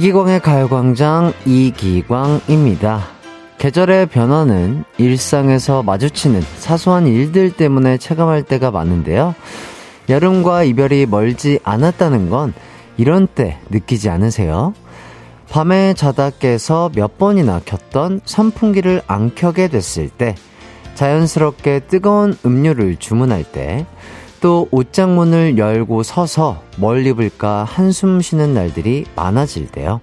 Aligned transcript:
이기광의 0.00 0.40
가요광장 0.40 1.34
이기광입니다. 1.44 3.02
계절의 3.58 4.06
변화는 4.06 4.84
일상에서 4.96 5.82
마주치는 5.82 6.40
사소한 6.56 7.06
일들 7.06 7.50
때문에 7.50 7.98
체감할 7.98 8.44
때가 8.44 8.70
많은데요. 8.70 9.34
여름과 10.08 10.62
이별이 10.62 11.04
멀지 11.04 11.58
않았다는 11.64 12.30
건 12.30 12.54
이런 12.96 13.26
때 13.26 13.58
느끼지 13.68 14.08
않으세요? 14.08 14.72
밤에 15.50 15.92
자다 15.92 16.30
깨서 16.30 16.90
몇 16.94 17.18
번이나 17.18 17.60
켰던 17.62 18.22
선풍기를 18.24 19.02
안 19.06 19.34
켜게 19.34 19.68
됐을 19.68 20.08
때, 20.08 20.34
자연스럽게 20.94 21.80
뜨거운 21.88 22.34
음료를 22.46 22.96
주문할 22.96 23.44
때, 23.44 23.84
또 24.40 24.68
옷장문을 24.70 25.58
열고 25.58 26.02
서서 26.02 26.62
뭘 26.76 27.06
입을까 27.06 27.64
한숨 27.64 28.20
쉬는 28.20 28.54
날들이 28.54 29.04
많아질 29.14 29.68
때요. 29.68 30.00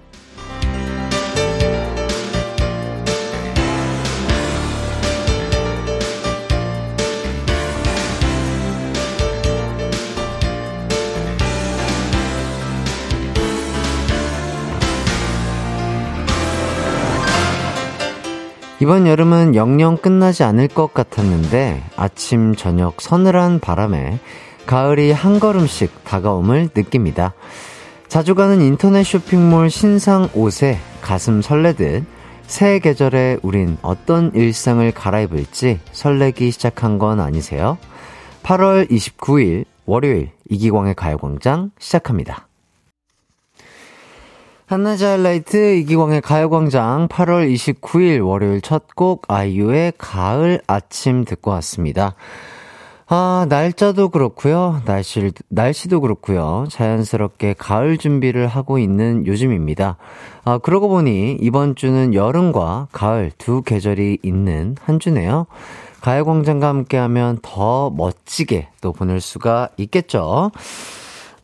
이번 18.80 19.08
여름은 19.08 19.56
영영 19.56 19.96
끝나지 19.96 20.44
않을 20.44 20.68
것 20.68 20.94
같았는데 20.94 21.82
아침, 21.96 22.54
저녁 22.54 23.00
서늘한 23.00 23.58
바람에 23.58 24.20
가을이 24.66 25.10
한 25.10 25.40
걸음씩 25.40 26.04
다가옴을 26.04 26.68
느낍니다. 26.74 27.34
자주 28.06 28.36
가는 28.36 28.60
인터넷 28.60 29.02
쇼핑몰 29.02 29.68
신상 29.68 30.28
옷에 30.32 30.78
가슴 31.00 31.42
설레듯 31.42 32.04
새 32.46 32.78
계절에 32.78 33.38
우린 33.42 33.76
어떤 33.82 34.32
일상을 34.34 34.90
갈아입을지 34.92 35.80
설레기 35.90 36.52
시작한 36.52 36.98
건 36.98 37.18
아니세요? 37.18 37.78
8월 38.44 38.88
29일 38.88 39.64
월요일 39.86 40.30
이기광의 40.48 40.94
가요광장 40.94 41.72
시작합니다. 41.78 42.47
한낮의 44.68 45.02
하이라이트 45.02 45.76
이기광의 45.76 46.20
가요광장 46.20 47.08
8월 47.08 47.50
29일 47.50 48.22
월요일 48.26 48.60
첫 48.60 48.88
곡 48.94 49.22
아이유의 49.28 49.94
가을 49.96 50.60
아침 50.66 51.24
듣고 51.24 51.52
왔습니다. 51.52 52.14
아, 53.06 53.46
날짜도 53.48 54.10
그렇고요. 54.10 54.82
날씨 54.84 55.32
날씨도 55.48 56.02
그렇고요. 56.02 56.66
자연스럽게 56.68 57.54
가을 57.56 57.96
준비를 57.96 58.46
하고 58.46 58.78
있는 58.78 59.26
요즘입니다. 59.26 59.96
아, 60.44 60.58
그러고 60.58 60.88
보니 60.88 61.38
이번 61.40 61.74
주는 61.74 62.12
여름과 62.12 62.88
가을 62.92 63.32
두 63.38 63.62
계절이 63.62 64.18
있는 64.22 64.76
한 64.84 65.00
주네요. 65.00 65.46
가요광장과 66.02 66.68
함께하면 66.68 67.38
더 67.40 67.88
멋지게 67.88 68.68
또 68.82 68.92
보낼 68.92 69.22
수가 69.22 69.70
있겠죠. 69.78 70.50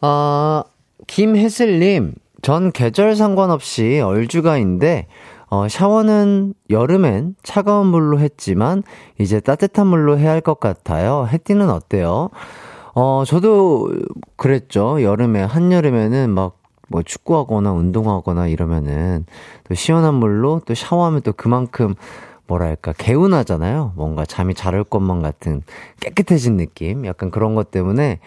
아, 0.02 0.64
김혜슬님, 1.06 2.14
전 2.44 2.72
계절 2.72 3.16
상관없이 3.16 4.00
얼주가인데 4.00 5.06
어, 5.48 5.66
샤워는 5.66 6.52
여름엔 6.68 7.36
차가운 7.42 7.86
물로 7.86 8.18
했지만 8.18 8.82
이제 9.18 9.40
따뜻한 9.40 9.86
물로 9.86 10.18
해야 10.18 10.30
할 10.32 10.40
것 10.42 10.60
같아요. 10.60 11.26
해띠는 11.32 11.70
어때요? 11.70 12.28
어, 12.94 13.24
저도 13.26 13.90
그랬죠. 14.36 15.02
여름에 15.02 15.42
한여름에는 15.42 16.30
막 16.30 16.64
뭐 16.88 17.02
축구하거나 17.02 17.72
운동하거나 17.72 18.46
이러면은 18.48 19.24
또 19.66 19.74
시원한 19.74 20.14
물로 20.14 20.60
또 20.66 20.74
샤워하면 20.74 21.22
또 21.22 21.32
그만큼 21.32 21.94
뭐랄까 22.46 22.92
개운하잖아요. 22.92 23.94
뭔가 23.96 24.26
잠이 24.26 24.52
잘 24.54 24.74
올 24.74 24.84
것만 24.84 25.22
같은 25.22 25.62
깨끗해진 26.00 26.58
느낌. 26.58 27.06
약간 27.06 27.30
그런 27.30 27.54
것 27.54 27.70
때문에 27.70 28.20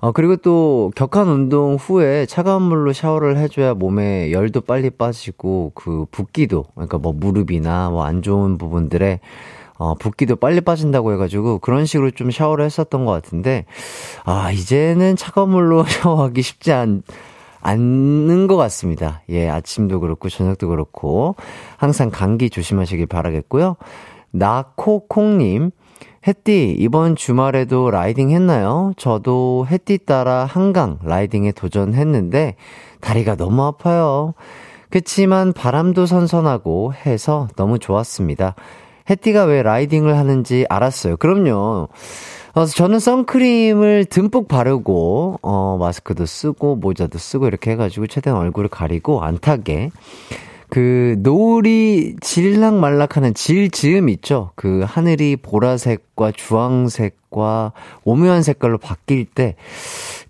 어, 0.00 0.12
그리고 0.12 0.36
또 0.36 0.92
격한 0.94 1.26
운동 1.28 1.76
후에 1.76 2.26
차가운 2.26 2.62
물로 2.62 2.92
샤워를 2.92 3.38
해줘야 3.38 3.74
몸에 3.74 4.30
열도 4.30 4.60
빨리 4.60 4.90
빠지고 4.90 5.72
그 5.74 6.06
붓기도, 6.10 6.64
그러니까 6.74 6.98
뭐 6.98 7.12
무릎이나 7.12 7.90
뭐 7.90 8.04
안 8.04 8.22
좋은 8.22 8.58
부분들에 8.58 9.20
어, 9.78 9.94
붓기도 9.94 10.36
빨리 10.36 10.60
빠진다고 10.62 11.12
해가지고 11.12 11.58
그런 11.58 11.84
식으로 11.86 12.10
좀 12.12 12.30
샤워를 12.30 12.64
했었던 12.64 13.04
것 13.04 13.12
같은데, 13.12 13.66
아, 14.24 14.50
이제는 14.50 15.16
차가운 15.16 15.50
물로 15.50 15.84
샤워하기 15.88 16.40
쉽지 16.40 16.72
않, 16.72 17.02
않는 17.60 18.46
것 18.46 18.56
같습니다. 18.56 19.22
예, 19.28 19.48
아침도 19.48 20.00
그렇고 20.00 20.28
저녁도 20.28 20.68
그렇고 20.68 21.36
항상 21.76 22.10
감기 22.10 22.48
조심하시길 22.48 23.06
바라겠고요. 23.06 23.76
나코콩님, 24.30 25.72
햇띠, 26.26 26.74
이번 26.76 27.14
주말에도 27.14 27.88
라이딩 27.90 28.30
했나요? 28.30 28.92
저도 28.96 29.66
햇띠 29.70 29.98
따라 29.98 30.44
한강 30.44 30.98
라이딩에 31.04 31.52
도전했는데 31.52 32.56
다리가 33.00 33.36
너무 33.36 33.62
아파요. 33.62 34.34
그치만 34.90 35.52
바람도 35.52 36.06
선선하고 36.06 36.94
해서 36.94 37.46
너무 37.54 37.78
좋았습니다. 37.78 38.56
햇띠가 39.08 39.44
왜 39.44 39.62
라이딩을 39.62 40.16
하는지 40.16 40.66
알았어요. 40.68 41.16
그럼요. 41.16 41.88
어, 42.54 42.64
저는 42.64 42.98
선크림을 42.98 44.06
듬뿍 44.06 44.48
바르고, 44.48 45.38
어, 45.42 45.76
마스크도 45.78 46.26
쓰고, 46.26 46.76
모자도 46.76 47.18
쓰고, 47.18 47.46
이렇게 47.46 47.72
해가지고, 47.72 48.06
최대한 48.06 48.40
얼굴을 48.40 48.70
가리고, 48.70 49.22
안 49.22 49.38
타게. 49.38 49.90
그 50.68 51.16
노을이 51.20 52.16
질락말락하는 52.20 53.34
질즈음 53.34 54.08
있죠. 54.10 54.50
그 54.56 54.84
하늘이 54.86 55.36
보라색과 55.36 56.32
주황색과 56.32 57.72
오묘한 58.04 58.42
색깔로 58.42 58.78
바뀔 58.78 59.24
때 59.26 59.56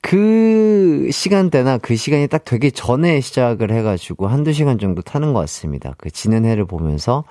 그 0.08 1.08
시간대나 1.10 1.78
그 1.78 1.96
시간이 1.96 2.28
딱 2.28 2.44
되기 2.44 2.70
전에 2.70 3.20
시작을 3.20 3.72
해가지고 3.72 4.28
한두 4.28 4.52
시간 4.52 4.78
정도 4.78 5.02
타는 5.02 5.32
것 5.32 5.40
같습니다. 5.40 5.94
그 5.98 6.12
지는 6.12 6.44
해를 6.44 6.64
보면서 6.64 7.24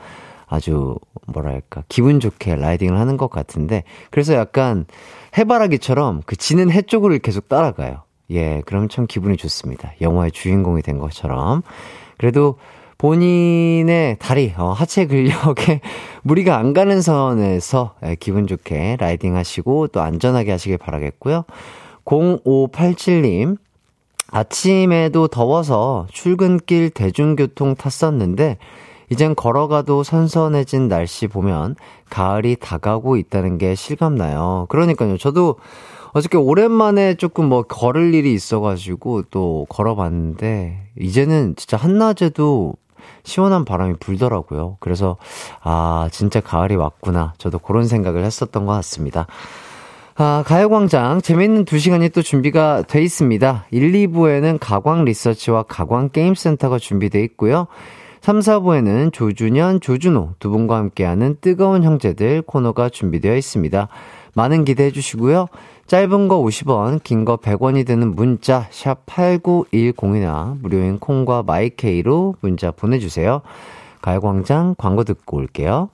아주 0.45 0.97
뭐랄까 1.25 1.83
기분 1.88 2.19
좋게 2.19 2.57
라이딩을 2.57 2.99
하는 2.99 3.15
것 3.15 3.29
같은데 3.29 3.83
그래서 4.11 4.33
약간 4.33 4.85
해바라기처럼 5.38 6.23
그 6.25 6.35
지는 6.35 6.69
해 6.69 6.81
쪽으로 6.81 7.17
계속 7.19 7.47
따라가요. 7.47 8.03
예, 8.31 8.61
그럼 8.65 8.89
참 8.89 9.07
기분이 9.07 9.38
좋습니다. 9.38 9.94
영화의 10.01 10.31
주인공이 10.33 10.81
된 10.81 10.99
것처럼. 10.99 11.61
그래도 12.17 12.57
본인의 12.97 14.17
다리, 14.19 14.53
어, 14.57 14.72
하체 14.72 15.06
근력에 15.06 15.81
무리가 16.23 16.57
안 16.57 16.73
가는 16.73 17.01
선에서 17.01 17.95
예, 18.06 18.16
기분 18.16 18.47
좋게 18.47 18.97
라이딩 19.00 19.35
하시고 19.35 19.88
또 19.88 20.01
안전하게 20.01 20.51
하시길 20.51 20.78
바라겠고요. 20.78 21.44
0587님, 22.06 23.57
아침에도 24.31 25.28
더워서 25.28 26.07
출근길 26.11 26.89
대중교통 26.89 27.75
탔었는데, 27.75 28.57
이젠 29.09 29.35
걸어가도 29.35 30.03
선선해진 30.03 30.88
날씨 30.88 31.27
보면 31.27 31.75
가을이 32.09 32.56
다가오고 32.59 33.17
있다는 33.17 33.57
게 33.57 33.75
실감나요. 33.75 34.66
그러니까요. 34.69 35.17
저도 35.17 35.57
어저께 36.13 36.38
오랜만에 36.38 37.16
조금 37.16 37.50
뭐 37.50 37.62
걸을 37.63 38.13
일이 38.16 38.33
있어가지고 38.33 39.23
또 39.29 39.66
걸어봤는데, 39.69 40.88
이제는 41.00 41.56
진짜 41.56 41.77
한낮에도 41.77 42.74
시원한 43.24 43.66
바람이 43.66 43.96
불더라고요. 44.00 44.78
그래서, 44.80 45.18
아, 45.63 46.10
진짜 46.12 46.40
가을이 46.40 46.75
왔구나. 46.75 47.34
저도 47.38 47.60
그런 47.60 47.88
생각을 47.88 48.24
했었던 48.24 48.66
것 48.66 48.74
같습니다. 48.74 49.28
아, 50.18 50.44
가요광장. 50.46 51.22
재밌는 51.22 51.66
두 51.66 51.78
시간이 51.78 52.10
또 52.10 52.22
준비가 52.22 52.84
돼 52.84 53.02
있습니다. 53.02 53.66
1, 53.72 53.92
2부에는 53.92 54.57
가광 54.62 55.04
리서치와 55.04 55.63
가광 55.63 56.10
게임센터가 56.10 56.80
준비돼 56.80 57.22
있고요. 57.24 57.68
3, 58.22 58.40
4부에는 58.40 59.13
조준현, 59.13 59.81
조준호 59.81 60.36
두 60.40 60.50
분과 60.50 60.78
함께하는 60.78 61.38
뜨거운 61.42 61.84
형제들 61.84 62.42
코너가 62.42 62.90
준비되어 62.90 63.36
있습니다. 63.36 63.88
많은 64.35 64.65
기대해 64.65 64.91
주시고요. 64.91 65.47
짧은 65.87 66.27
거 66.27 66.41
50원, 66.41 67.01
긴 67.03 67.25
거 67.25 67.37
100원이 67.37 67.85
드는 67.87 68.15
문자 68.15 68.67
샵 68.69 69.05
8910이나 69.05 70.59
무료인 70.61 70.99
콩과 70.99 71.43
마이케이로 71.43 72.35
문자 72.41 72.71
보내 72.71 72.99
주세요. 72.99 73.41
가요광장 74.01 74.75
광고 74.77 75.03
듣고 75.03 75.37
올게요. 75.37 75.89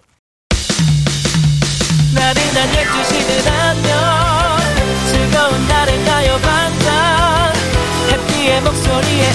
나른한 2.14 2.68
12시는 2.68 3.48
안녕 3.48 3.94
즐거운 5.08 5.68
날을 5.68 6.06
가요광장 6.06 7.54
해피의 8.12 8.62
목소리에 8.62 9.32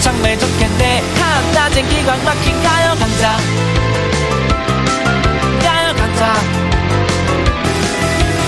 정말 0.00 0.38
좋겠네 0.38 1.02
한낮엔 1.20 1.88
기광 1.88 2.24
막힌 2.24 2.62
가요광장 2.62 4.09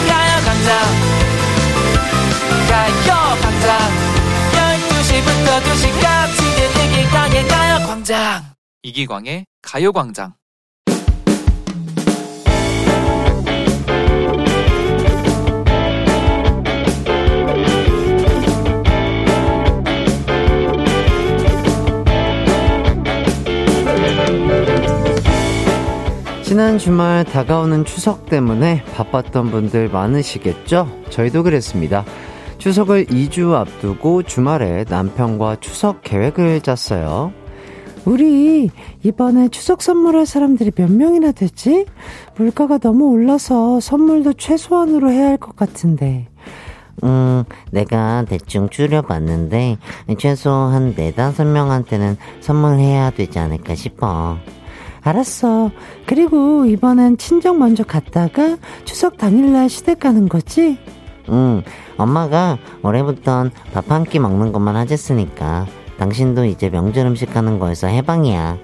가요 0.08 0.32
강사 0.44 0.68
가요 2.68 3.36
강사 3.40 3.66
12시부터 4.52 5.48
12시까지 5.62 6.38
이기광의 6.84 7.48
가요광장. 7.48 8.52
이기광의 8.82 9.44
가요광장 9.62 10.34
지난 26.52 26.76
주말 26.76 27.24
다가오는 27.24 27.86
추석 27.86 28.26
때문에 28.26 28.84
바빴던 28.94 29.50
분들 29.50 29.88
많으시겠죠? 29.88 30.86
저희도 31.08 31.44
그랬습니다. 31.44 32.04
추석을 32.58 33.06
2주 33.06 33.54
앞두고 33.54 34.24
주말에 34.24 34.84
남편과 34.86 35.60
추석 35.60 36.02
계획을 36.02 36.60
짰어요. 36.60 37.32
우리 38.04 38.68
이번에 39.02 39.48
추석 39.48 39.80
선물할 39.80 40.26
사람들이 40.26 40.72
몇 40.72 40.92
명이나 40.92 41.32
되지? 41.32 41.86
물가가 42.36 42.76
너무 42.76 43.06
올라서 43.06 43.80
선물도 43.80 44.34
최소한으로 44.34 45.10
해야 45.10 45.28
할 45.28 45.38
것 45.38 45.56
같은데. 45.56 46.28
음, 47.02 47.44
내가 47.70 48.26
대충 48.28 48.68
줄여봤는데, 48.68 49.78
최소 50.18 50.50
한 50.50 50.92
네다섯 50.94 51.46
명한테는 51.46 52.18
선물해야 52.40 53.12
되지 53.12 53.38
않을까 53.38 53.74
싶어. 53.74 54.36
알았어. 55.02 55.70
그리고 56.06 56.64
이번엔 56.64 57.18
친정 57.18 57.58
먼저 57.58 57.82
갔다가 57.84 58.56
추석 58.84 59.16
당일날 59.18 59.68
시댁 59.68 60.00
가는 60.00 60.28
거지? 60.28 60.78
응, 61.28 61.62
엄마가 61.96 62.58
올해부턴 62.82 63.50
밥 63.72 63.90
한 63.90 64.04
끼 64.04 64.18
먹는 64.18 64.52
것만 64.52 64.76
하셨으니까 64.76 65.66
당신도 65.98 66.44
이제 66.46 66.68
명절 66.70 67.06
음식 67.06 67.36
하는 67.36 67.58
거에서 67.58 67.86
해방이야. 67.88 68.58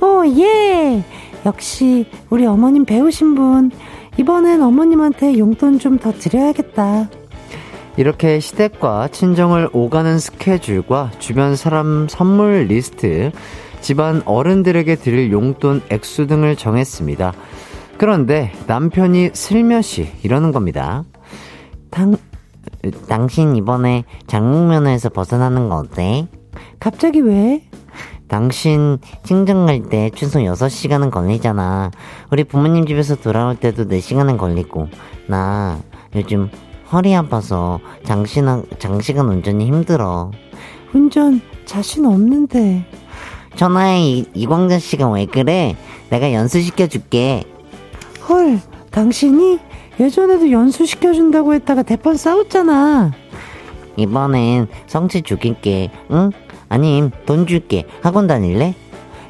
어, 0.00 0.22
예! 0.38 1.04
역시 1.46 2.06
우리 2.30 2.46
어머님 2.46 2.84
배우신 2.84 3.34
분. 3.34 3.70
이번엔 4.16 4.62
어머님한테 4.62 5.38
용돈 5.38 5.78
좀 5.78 5.98
더 5.98 6.12
드려야겠다. 6.12 7.08
이렇게 7.96 8.38
시댁과 8.40 9.08
친정을 9.08 9.70
오가는 9.72 10.18
스케줄과 10.18 11.10
주변 11.18 11.56
사람 11.56 12.06
선물 12.08 12.66
리스트, 12.68 13.32
집안 13.80 14.22
어른들에게 14.24 14.96
드릴 14.96 15.32
용돈 15.32 15.82
액수 15.90 16.26
등을 16.26 16.56
정했습니다. 16.56 17.32
그런데 17.96 18.52
남편이 18.66 19.30
슬며시 19.32 20.12
이러는 20.22 20.52
겁니다. 20.52 21.04
당, 21.90 22.16
당신 23.08 23.56
이번에 23.56 24.04
장롱면허에서 24.26 25.08
벗어나는 25.10 25.68
거 25.68 25.76
어때? 25.76 26.28
갑자기 26.78 27.20
왜? 27.20 27.62
당신 28.28 28.98
친정 29.24 29.66
갈 29.66 29.88
때 29.88 30.10
최소 30.14 30.40
6시간은 30.40 31.10
걸리잖아. 31.10 31.90
우리 32.30 32.44
부모님 32.44 32.86
집에서 32.86 33.16
돌아올 33.16 33.56
때도 33.56 33.88
4시간은 33.88 34.36
걸리고. 34.36 34.88
나 35.26 35.78
요즘 36.14 36.50
허리 36.92 37.14
아파서 37.14 37.80
장시간, 38.04 38.64
장시간 38.78 39.28
운전이 39.28 39.66
힘들어. 39.66 40.30
운전 40.94 41.40
자신 41.64 42.04
없는데. 42.06 42.84
전화해, 43.58 44.00
이, 44.00 44.24
이광자 44.34 44.78
씨가 44.78 45.10
왜 45.10 45.26
그래? 45.26 45.76
내가 46.10 46.32
연수시켜줄게. 46.32 47.42
헐, 48.28 48.60
당신이 48.92 49.58
예전에도 49.98 50.48
연수시켜준다고 50.52 51.54
했다가 51.54 51.82
대판 51.82 52.16
싸웠잖아. 52.16 53.10
이번엔 53.96 54.68
성취 54.86 55.22
죽일게, 55.22 55.90
응? 56.12 56.30
아님, 56.68 57.10
돈 57.26 57.48
줄게. 57.48 57.84
학원 58.00 58.28
다닐래? 58.28 58.76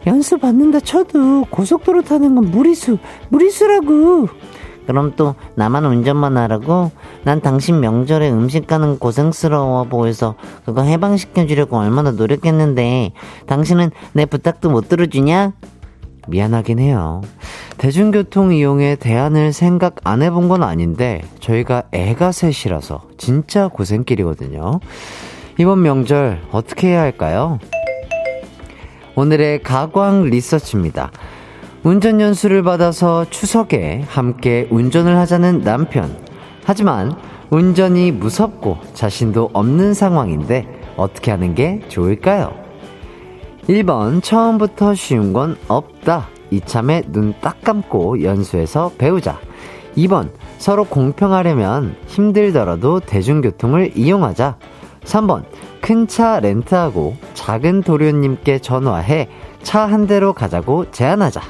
연수 0.06 0.36
받는다 0.36 0.80
쳐도 0.80 1.46
고속도로 1.48 2.02
타는 2.02 2.34
건 2.34 2.50
무리수, 2.50 2.98
무리수라고. 3.30 4.28
그럼 4.88 5.12
또 5.16 5.34
나만 5.54 5.84
운전만 5.84 6.38
하라고? 6.38 6.90
난 7.22 7.42
당신 7.42 7.78
명절에 7.80 8.30
음식 8.30 8.66
가는 8.66 8.98
고생스러워 8.98 9.84
보여서 9.84 10.34
그거 10.64 10.80
해방시켜주려고 10.80 11.76
얼마나 11.76 12.10
노력했는데 12.10 13.12
당신은 13.44 13.90
내 14.14 14.24
부탁도 14.24 14.70
못 14.70 14.88
들어주냐? 14.88 15.52
미안하긴 16.26 16.78
해요. 16.78 17.20
대중교통 17.76 18.54
이용에 18.54 18.96
대안을 18.96 19.52
생각 19.52 19.96
안 20.04 20.22
해본 20.22 20.48
건 20.48 20.62
아닌데 20.62 21.20
저희가 21.40 21.82
애가 21.92 22.32
셋이라서 22.32 23.02
진짜 23.18 23.68
고생길이거든요. 23.68 24.80
이번 25.58 25.82
명절 25.82 26.40
어떻게 26.50 26.88
해야 26.88 27.02
할까요? 27.02 27.58
오늘의 29.16 29.62
가광 29.62 30.24
리서치입니다. 30.24 31.10
운전 31.88 32.20
연수를 32.20 32.62
받아서 32.62 33.24
추석에 33.30 34.02
함께 34.06 34.68
운전을 34.70 35.16
하자는 35.16 35.62
남편. 35.62 36.14
하지만 36.62 37.16
운전이 37.48 38.12
무섭고 38.12 38.76
자신도 38.92 39.48
없는 39.54 39.94
상황인데 39.94 40.66
어떻게 40.98 41.30
하는 41.30 41.54
게 41.54 41.80
좋을까요? 41.88 42.52
1번 43.70 44.22
처음부터 44.22 44.94
쉬운 44.94 45.32
건 45.32 45.56
없다. 45.66 46.28
이참에 46.50 47.04
눈 47.08 47.32
딱 47.40 47.62
감고 47.62 48.22
연수해서 48.22 48.92
배우자. 48.98 49.38
2번 49.96 50.28
서로 50.58 50.84
공평하려면 50.84 51.96
힘들더라도 52.06 53.00
대중교통을 53.00 53.96
이용하자. 53.96 54.58
3번 55.04 55.44
큰 55.80 56.06
차 56.06 56.38
렌트하고 56.40 57.16
작은 57.32 57.80
도련님께 57.80 58.58
전화해 58.58 59.30
차 59.62 59.86
한 59.86 60.06
대로 60.06 60.34
가자고 60.34 60.90
제안하자. 60.90 61.40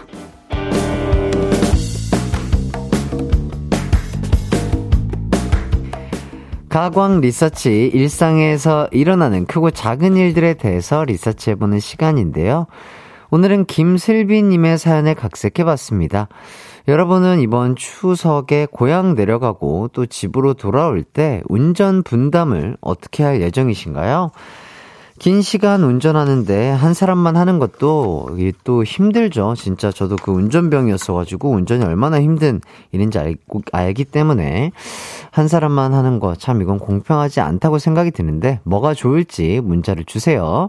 가광 6.69 7.21
리서치 7.21 7.91
일상에서 7.95 8.89
일어나는 8.93 9.47
크고 9.47 9.71
작은 9.71 10.17
일들에 10.17 10.55
대해서 10.55 11.05
리서치해보는 11.05 11.81
시간인데요. 11.81 12.67
오늘은 13.31 13.65
김슬비님의 13.67 14.79
사연을 14.79 15.15
각색해봤습니다. 15.15 16.29
여러분은 16.87 17.41
이번 17.41 17.77
추석에 17.77 18.67
고향 18.71 19.15
내려가고 19.15 19.89
또 19.93 20.07
집으로 20.07 20.55
돌아올 20.55 21.03
때 21.05 21.43
운전 21.49 22.03
분담을 22.03 22.77
어떻게 22.81 23.23
할 23.23 23.41
예정이신가요? 23.41 24.31
긴 25.19 25.43
시간 25.43 25.83
운전하는데 25.83 26.71
한 26.71 26.95
사람만 26.95 27.37
하는 27.37 27.59
것도 27.59 28.29
또 28.65 28.85
힘들죠. 28.85 29.55
진짜 29.57 29.91
저도 29.91 30.17
그 30.17 30.31
운전병이었어가지고 30.31 31.51
운전이 31.51 31.85
얼마나 31.85 32.21
힘든 32.21 32.61
일인지 32.93 33.19
알고, 33.19 33.63
알기 33.73 34.05
때문에 34.05 34.71
한 35.31 35.49
사람만 35.49 35.95
하는 35.95 36.21
거 36.21 36.35
참 36.37 36.63
이건 36.63 36.79
공평하지 36.79 37.41
않다고 37.41 37.79
생각이 37.79 38.11
드는데 38.13 38.61
뭐가 38.65 38.95
좋을지 38.95 39.61
문자를 39.63 40.05
주세요. 40.05 40.69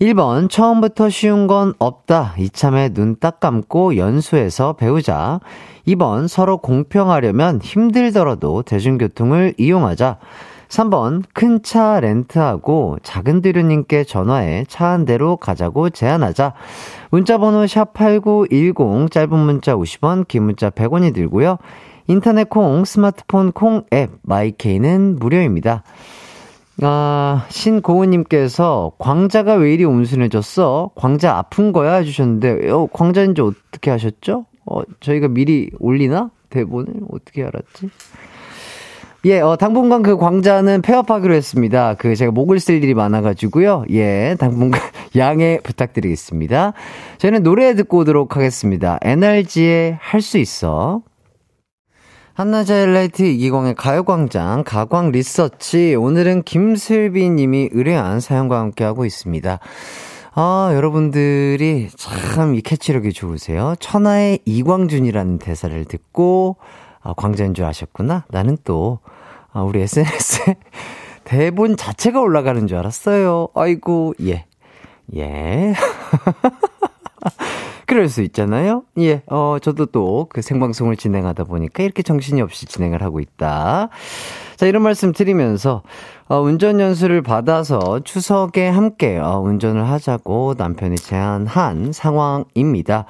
1번, 0.00 0.50
처음부터 0.50 1.08
쉬운 1.08 1.46
건 1.46 1.72
없다. 1.78 2.34
이참에 2.38 2.90
눈 2.90 3.16
딱 3.18 3.40
감고 3.40 3.96
연수해서 3.96 4.74
배우자. 4.74 5.40
2번, 5.86 6.28
서로 6.28 6.58
공평하려면 6.58 7.60
힘들더라도 7.62 8.62
대중교통을 8.62 9.54
이용하자. 9.56 10.18
3번, 10.68 11.22
큰 11.32 11.62
차 11.62 12.00
렌트하고 12.00 12.98
작은 13.02 13.40
대류님께 13.42 14.04
전화해 14.04 14.64
차 14.68 14.86
한 14.86 15.04
대로 15.04 15.36
가자고 15.36 15.90
제안하자. 15.90 16.54
문자번호 17.10 17.64
샵8910, 17.64 19.10
짧은 19.10 19.38
문자 19.38 19.74
50원, 19.76 20.26
긴 20.28 20.44
문자 20.44 20.70
100원이 20.70 21.14
들고요. 21.14 21.58
인터넷 22.08 22.48
콩, 22.48 22.84
스마트폰 22.84 23.52
콩 23.52 23.84
앱, 23.92 24.10
마이케이는 24.22 25.16
무료입니다. 25.18 25.82
아, 26.82 27.46
신고은님께서 27.48 28.92
광자가 28.98 29.54
왜 29.54 29.72
이리 29.74 29.84
온순해졌어? 29.84 30.90
광자 30.94 31.36
아픈 31.36 31.72
거야? 31.72 31.94
해주셨는데, 31.96 32.70
어, 32.70 32.86
광자인지 32.92 33.40
어떻게 33.40 33.90
하셨죠? 33.90 34.44
어, 34.66 34.82
저희가 35.00 35.28
미리 35.28 35.70
올리나? 35.78 36.30
대본을? 36.50 36.92
어떻게 37.10 37.42
알았지? 37.44 37.88
예, 39.26 39.40
어, 39.40 39.56
당분간 39.56 40.02
그 40.02 40.16
광자는 40.16 40.82
폐업하기로 40.82 41.34
했습니다. 41.34 41.94
그 41.94 42.14
제가 42.14 42.30
목을 42.30 42.60
쓸 42.60 42.82
일이 42.82 42.94
많아가지고요. 42.94 43.84
예, 43.90 44.36
당분간 44.38 44.80
양해 45.16 45.58
부탁드리겠습니다. 45.62 46.72
저희는 47.18 47.42
노래 47.42 47.74
듣고 47.74 47.98
오도록 47.98 48.36
하겠습니다. 48.36 48.98
NRG의 49.02 49.98
할 50.00 50.20
수 50.22 50.38
있어. 50.38 51.02
한낮의 52.34 52.66
하이라이트 52.70 53.22
이기광의 53.22 53.74
가요광장 53.74 54.62
가광 54.64 55.10
리서치 55.10 55.94
오늘은 55.96 56.42
김슬비 56.42 57.28
님이 57.30 57.70
의뢰한 57.72 58.20
사연과 58.20 58.60
함께하고 58.60 59.04
있습니다. 59.06 59.58
아, 60.34 60.70
여러분들이 60.74 61.88
참 61.96 62.54
이 62.54 62.60
캐치력이 62.60 63.12
좋으세요. 63.12 63.74
천하의 63.80 64.40
이광준이라는 64.44 65.38
대사를 65.38 65.84
듣고 65.86 66.58
아, 67.00 67.14
광자인 67.14 67.54
줄 67.54 67.64
아셨구나. 67.64 68.24
나는 68.30 68.58
또 68.64 68.98
아, 69.56 69.62
우리 69.62 69.80
SNS에 69.80 70.56
대본 71.24 71.78
자체가 71.78 72.20
올라가는 72.20 72.66
줄 72.66 72.76
알았어요. 72.76 73.48
아이고, 73.54 74.12
예. 74.20 74.44
예. 75.16 75.72
그럴 77.86 78.10
수 78.10 78.20
있잖아요. 78.22 78.82
예, 78.98 79.22
어, 79.26 79.56
저도 79.62 79.86
또 79.86 80.26
그 80.28 80.42
생방송을 80.42 80.96
진행하다 80.96 81.44
보니까 81.44 81.82
이렇게 81.84 82.02
정신이 82.02 82.42
없이 82.42 82.66
진행을 82.66 83.02
하고 83.02 83.18
있다. 83.20 83.88
자, 84.56 84.66
이런 84.66 84.82
말씀 84.82 85.12
드리면서, 85.12 85.82
어, 86.28 86.40
운전 86.40 86.80
연수를 86.80 87.22
받아서 87.22 88.00
추석에 88.00 88.66
함께 88.68 89.18
어, 89.18 89.38
운전을 89.40 89.88
하자고 89.88 90.54
남편이 90.56 90.96
제안한 90.96 91.92
상황입니다. 91.92 93.04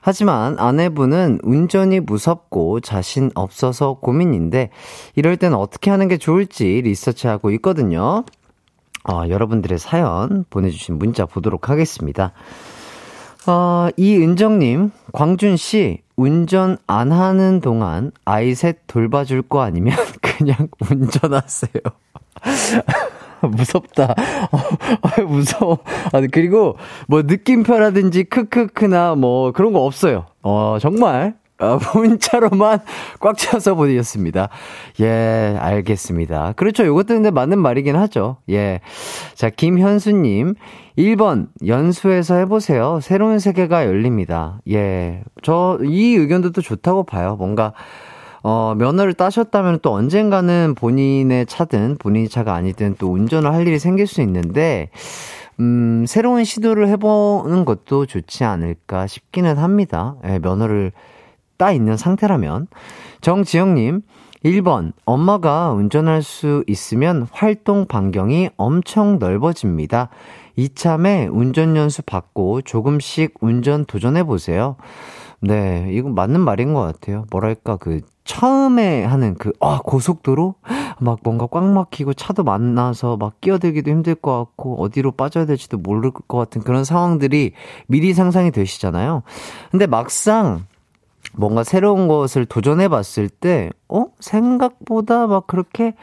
하지만 0.00 0.58
아내분은 0.58 1.40
운전이 1.44 2.00
무섭고 2.00 2.80
자신 2.80 3.30
없어서 3.34 3.94
고민인데, 3.94 4.70
이럴 5.14 5.36
땐 5.36 5.54
어떻게 5.54 5.90
하는 5.90 6.08
게 6.08 6.16
좋을지 6.16 6.82
리서치하고 6.82 7.52
있거든요. 7.52 8.24
어, 9.08 9.22
여러분들의 9.28 9.78
사연 9.78 10.44
보내주신 10.50 10.98
문자 10.98 11.24
보도록 11.24 11.70
하겠습니다. 11.70 12.32
어, 13.46 13.88
이은정님, 13.96 14.90
광준씨, 15.12 16.02
운전 16.16 16.76
안 16.86 17.12
하는 17.12 17.60
동안 17.60 18.12
아이 18.24 18.54
셋 18.54 18.78
돌봐줄 18.86 19.42
거 19.42 19.62
아니면 19.62 19.96
그냥 20.20 20.68
운전하세요. 20.90 21.72
무섭다. 23.42 24.14
어, 24.52 25.22
무서워. 25.24 25.78
아, 26.12 26.20
그리고 26.30 26.76
뭐 27.08 27.22
느낌표라든지 27.22 28.24
크크크나 28.24 29.14
뭐 29.14 29.52
그런 29.52 29.72
거 29.72 29.84
없어요. 29.84 30.26
어, 30.42 30.76
정말 30.78 31.34
어, 31.60 31.78
문자로만 31.94 32.80
꽉 33.20 33.36
차서 33.36 33.74
보내셨습니다. 33.74 34.48
예, 35.00 35.56
알겠습니다. 35.58 36.54
그렇죠. 36.56 36.84
요것도 36.86 37.14
근데 37.14 37.30
맞는 37.30 37.58
말이긴 37.58 37.96
하죠. 37.96 38.38
예. 38.48 38.80
자, 39.34 39.50
김현수님. 39.50 40.54
1번, 40.98 41.48
연수해서 41.66 42.34
해보세요. 42.36 42.98
새로운 43.00 43.38
세계가 43.38 43.86
열립니다. 43.86 44.60
예. 44.70 45.22
저, 45.42 45.78
이 45.82 46.14
의견도 46.14 46.52
또 46.52 46.60
좋다고 46.60 47.04
봐요. 47.04 47.36
뭔가, 47.38 47.72
어, 48.42 48.74
면허를 48.76 49.14
따셨다면 49.14 49.80
또 49.82 49.92
언젠가는 49.92 50.74
본인의 50.74 51.46
차든 51.46 51.98
본인의 51.98 52.28
차가 52.28 52.54
아니든 52.54 52.96
또 52.98 53.12
운전을 53.12 53.52
할 53.52 53.66
일이 53.66 53.78
생길 53.78 54.06
수 54.06 54.20
있는데, 54.22 54.90
음, 55.60 56.04
새로운 56.06 56.44
시도를 56.44 56.88
해보는 56.88 57.66
것도 57.66 58.06
좋지 58.06 58.44
않을까 58.44 59.06
싶기는 59.06 59.58
합니다. 59.58 60.16
예, 60.26 60.38
면허를 60.38 60.92
따 61.60 61.72
있는 61.72 61.98
상태라면. 61.98 62.68
정지영님, 63.20 64.00
1번, 64.42 64.92
엄마가 65.04 65.72
운전할 65.72 66.22
수 66.22 66.64
있으면 66.66 67.26
활동 67.30 67.86
반경이 67.86 68.48
엄청 68.56 69.18
넓어집니다. 69.18 70.08
이참에 70.56 71.26
운전 71.26 71.76
연수 71.76 72.00
받고 72.02 72.62
조금씩 72.62 73.34
운전 73.42 73.84
도전해 73.84 74.24
보세요. 74.24 74.76
네, 75.42 75.88
이거 75.90 76.08
맞는 76.08 76.40
말인 76.40 76.72
것 76.72 76.80
같아요. 76.80 77.26
뭐랄까, 77.30 77.76
그, 77.76 78.00
처음에 78.24 79.04
하는 79.04 79.34
그, 79.34 79.52
아, 79.60 79.80
고속도로? 79.84 80.54
막 80.98 81.18
뭔가 81.24 81.46
꽉 81.46 81.64
막히고 81.64 82.14
차도 82.14 82.44
많아서 82.44 83.16
막 83.16 83.40
끼어들기도 83.40 83.90
힘들 83.90 84.14
것 84.14 84.38
같고, 84.38 84.82
어디로 84.82 85.12
빠져야 85.12 85.44
될지도 85.44 85.76
모를 85.76 86.10
것 86.10 86.38
같은 86.38 86.62
그런 86.62 86.84
상황들이 86.84 87.52
미리 87.86 88.14
상상이 88.14 88.50
되시잖아요. 88.50 89.22
근데 89.70 89.86
막상 89.86 90.64
뭔가 91.34 91.64
새로운 91.64 92.08
것을 92.08 92.44
도전해 92.44 92.88
봤을 92.88 93.28
때, 93.28 93.70
어? 93.88 94.06
생각보다 94.20 95.26
막 95.26 95.46
그렇게 95.46 95.94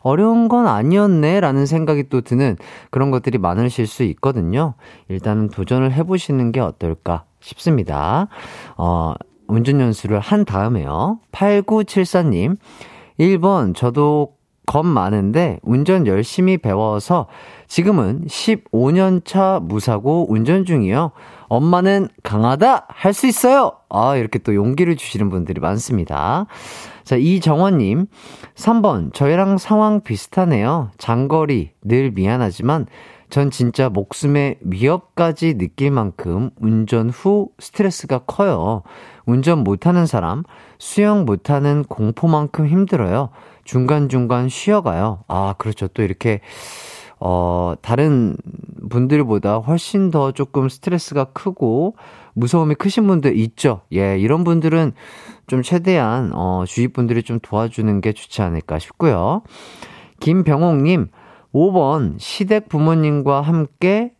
어려운 0.00 0.48
건 0.48 0.66
아니었네? 0.66 1.40
라는 1.40 1.66
생각이 1.66 2.08
또 2.08 2.20
드는 2.20 2.56
그런 2.90 3.10
것들이 3.10 3.38
많으실 3.38 3.86
수 3.86 4.02
있거든요. 4.04 4.74
일단은 5.08 5.48
도전을 5.48 5.92
해보시는 5.92 6.52
게 6.52 6.60
어떨까 6.60 7.24
싶습니다. 7.40 8.28
어, 8.76 9.14
운전 9.46 9.80
연수를 9.80 10.18
한 10.20 10.44
다음에요. 10.44 11.20
8974님, 11.32 12.56
1번, 13.20 13.74
저도 13.74 14.34
겁 14.64 14.86
많은데 14.86 15.58
운전 15.62 16.06
열심히 16.06 16.56
배워서 16.56 17.26
지금은 17.66 18.26
15년 18.26 19.24
차 19.24 19.60
무사고 19.60 20.26
운전 20.30 20.64
중이요. 20.64 21.10
엄마는 21.52 22.08
강하다! 22.22 22.86
할 22.88 23.12
수 23.12 23.26
있어요! 23.26 23.72
아, 23.90 24.16
이렇게 24.16 24.38
또 24.38 24.54
용기를 24.54 24.96
주시는 24.96 25.28
분들이 25.28 25.60
많습니다. 25.60 26.46
자, 27.04 27.16
이정원님. 27.16 28.06
3번. 28.54 29.12
저희랑 29.12 29.58
상황 29.58 30.00
비슷하네요. 30.00 30.90
장거리. 30.96 31.72
늘 31.82 32.10
미안하지만 32.12 32.86
전 33.28 33.50
진짜 33.50 33.90
목숨의 33.90 34.60
위협까지 34.62 35.58
느낄 35.58 35.90
만큼 35.90 36.48
운전 36.58 37.10
후 37.10 37.50
스트레스가 37.58 38.20
커요. 38.20 38.82
운전 39.26 39.58
못하는 39.58 40.06
사람, 40.06 40.44
수영 40.78 41.26
못하는 41.26 41.84
공포만큼 41.84 42.66
힘들어요. 42.66 43.28
중간중간 43.64 44.48
쉬어가요. 44.48 45.24
아, 45.28 45.54
그렇죠. 45.58 45.86
또 45.88 46.02
이렇게 46.02 46.40
어, 47.24 47.74
다른 47.82 48.36
분들보다 48.90 49.58
훨씬 49.58 50.10
더 50.10 50.32
조금 50.32 50.68
스트레스가 50.68 51.26
크고 51.26 51.94
무서움이 52.34 52.74
크신 52.74 53.06
분들 53.06 53.38
있죠. 53.38 53.82
예, 53.92 54.18
이런 54.18 54.42
분들은 54.42 54.92
좀 55.46 55.62
최대한, 55.62 56.32
어, 56.34 56.64
주위 56.66 56.88
분들이 56.88 57.22
좀 57.22 57.38
도와주는 57.40 58.00
게 58.00 58.12
좋지 58.12 58.42
않을까 58.42 58.80
싶고요. 58.80 59.42
김병옥님, 60.18 61.10
5번, 61.54 62.18
시댁 62.18 62.68
부모님과 62.68 63.40
함께 63.40 64.12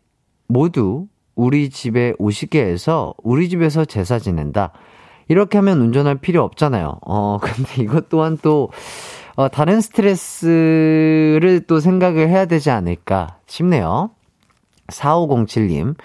모두 0.47 1.07
우리 1.35 1.69
집에 1.69 2.13
오시게 2.19 2.63
해서 2.63 3.13
우리 3.21 3.49
집에서 3.49 3.83
제사 3.83 4.17
지낸다. 4.17 4.71
이렇게 5.27 5.57
하면 5.57 5.81
운전할 5.81 6.19
필요 6.19 6.41
없잖아요. 6.43 6.99
어, 7.05 7.37
근데 7.43 7.83
이것 7.83 8.07
또한 8.07 8.37
또, 8.41 8.69
어, 9.35 9.47
다른 9.49 9.81
스트레스를 9.81 11.61
또 11.67 11.79
생각을 11.79 12.29
해야 12.29 12.45
되지 12.45 12.69
않을까 12.69 13.37
싶네요. 13.47 14.11
4507님. 14.87 15.95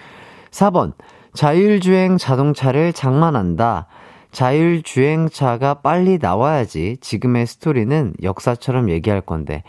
4번. 0.51 0.93
자율주행 1.33 2.17
자동차를 2.17 2.91
장만한다. 2.91 3.87
자율주행차가 4.31 5.75
빨리 5.75 6.17
나와야지 6.19 6.97
지금의 7.01 7.47
스토리는 7.47 8.13
역사처럼 8.23 8.89
얘기할 8.89 9.21
건데, 9.21 9.63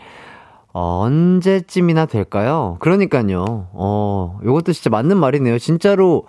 어, 0.73 1.01
언제쯤이나 1.03 2.05
될까요? 2.05 2.77
그러니까요. 2.79 3.67
어, 3.73 4.39
요것도 4.43 4.73
진짜 4.73 4.89
맞는 4.89 5.17
말이네요. 5.17 5.59
진짜로 5.59 6.25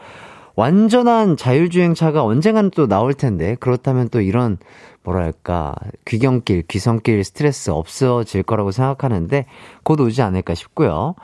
완전한 0.54 1.36
자율주행차가 1.36 2.24
언젠가는 2.24 2.70
또 2.74 2.86
나올 2.86 3.14
텐데, 3.14 3.56
그렇다면 3.60 4.08
또 4.10 4.20
이런 4.20 4.58
뭐랄까, 5.04 5.74
귀경길, 6.04 6.62
귀성길 6.68 7.24
스트레스 7.24 7.70
없어질 7.70 8.42
거라고 8.42 8.70
생각하는데, 8.70 9.46
곧 9.82 10.00
오지 10.00 10.22
않을까 10.22 10.54
싶고요. 10.54 11.14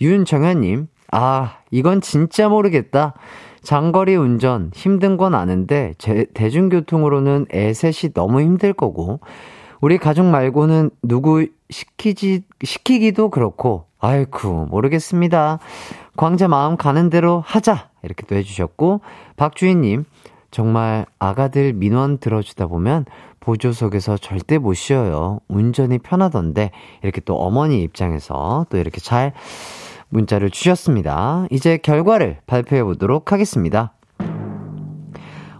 윤정현님, 0.00 0.88
아, 1.12 1.58
이건 1.70 2.00
진짜 2.00 2.48
모르겠다. 2.48 3.14
장거리 3.62 4.16
운전 4.16 4.70
힘든 4.74 5.16
건 5.16 5.34
아는데, 5.34 5.94
제, 5.98 6.26
대중교통으로는 6.34 7.46
애 7.52 7.72
셋이 7.72 8.12
너무 8.12 8.40
힘들 8.40 8.72
거고, 8.72 9.20
우리 9.80 9.98
가족 9.98 10.26
말고는 10.26 10.90
누구 11.02 11.46
시키지, 11.70 12.44
시키기도 12.62 13.30
그렇고, 13.30 13.86
아이쿠, 13.98 14.66
모르겠습니다. 14.70 15.58
광자 16.16 16.48
마음 16.48 16.76
가는 16.76 17.08
대로 17.08 17.42
하자! 17.46 17.88
이렇게 18.02 18.26
또 18.26 18.34
해주셨고, 18.34 19.00
박주희님, 19.36 20.04
정말 20.52 21.06
아가들 21.18 21.72
민원 21.72 22.18
들어주다 22.18 22.68
보면 22.68 23.06
보조석에서 23.40 24.18
절대 24.18 24.58
못 24.58 24.74
쉬어요. 24.74 25.40
운전이 25.48 25.98
편하던데 25.98 26.70
이렇게 27.02 27.20
또 27.22 27.36
어머니 27.36 27.82
입장에서 27.82 28.66
또 28.68 28.76
이렇게 28.78 29.00
잘 29.00 29.32
문자를 30.10 30.50
주셨습니다. 30.50 31.46
이제 31.50 31.78
결과를 31.78 32.38
발표해 32.46 32.84
보도록 32.84 33.32
하겠습니다. 33.32 33.94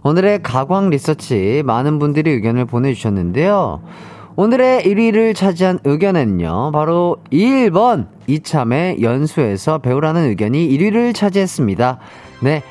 오늘의 0.03 0.43
가광 0.43 0.91
리서치 0.91 1.63
많은 1.65 1.97
분들이 1.97 2.31
의견을 2.31 2.65
보내주셨는데요. 2.65 3.81
오늘의 4.35 4.83
1위를 4.83 5.35
차지한 5.35 5.79
의견은요, 5.83 6.71
바로 6.71 7.17
1번 7.31 8.07
이참에 8.27 8.97
연수에서 9.01 9.77
배우라는 9.77 10.23
의견이 10.23 10.67
1위를 10.69 11.13
차지했습니다. 11.15 11.99
네. 12.41 12.63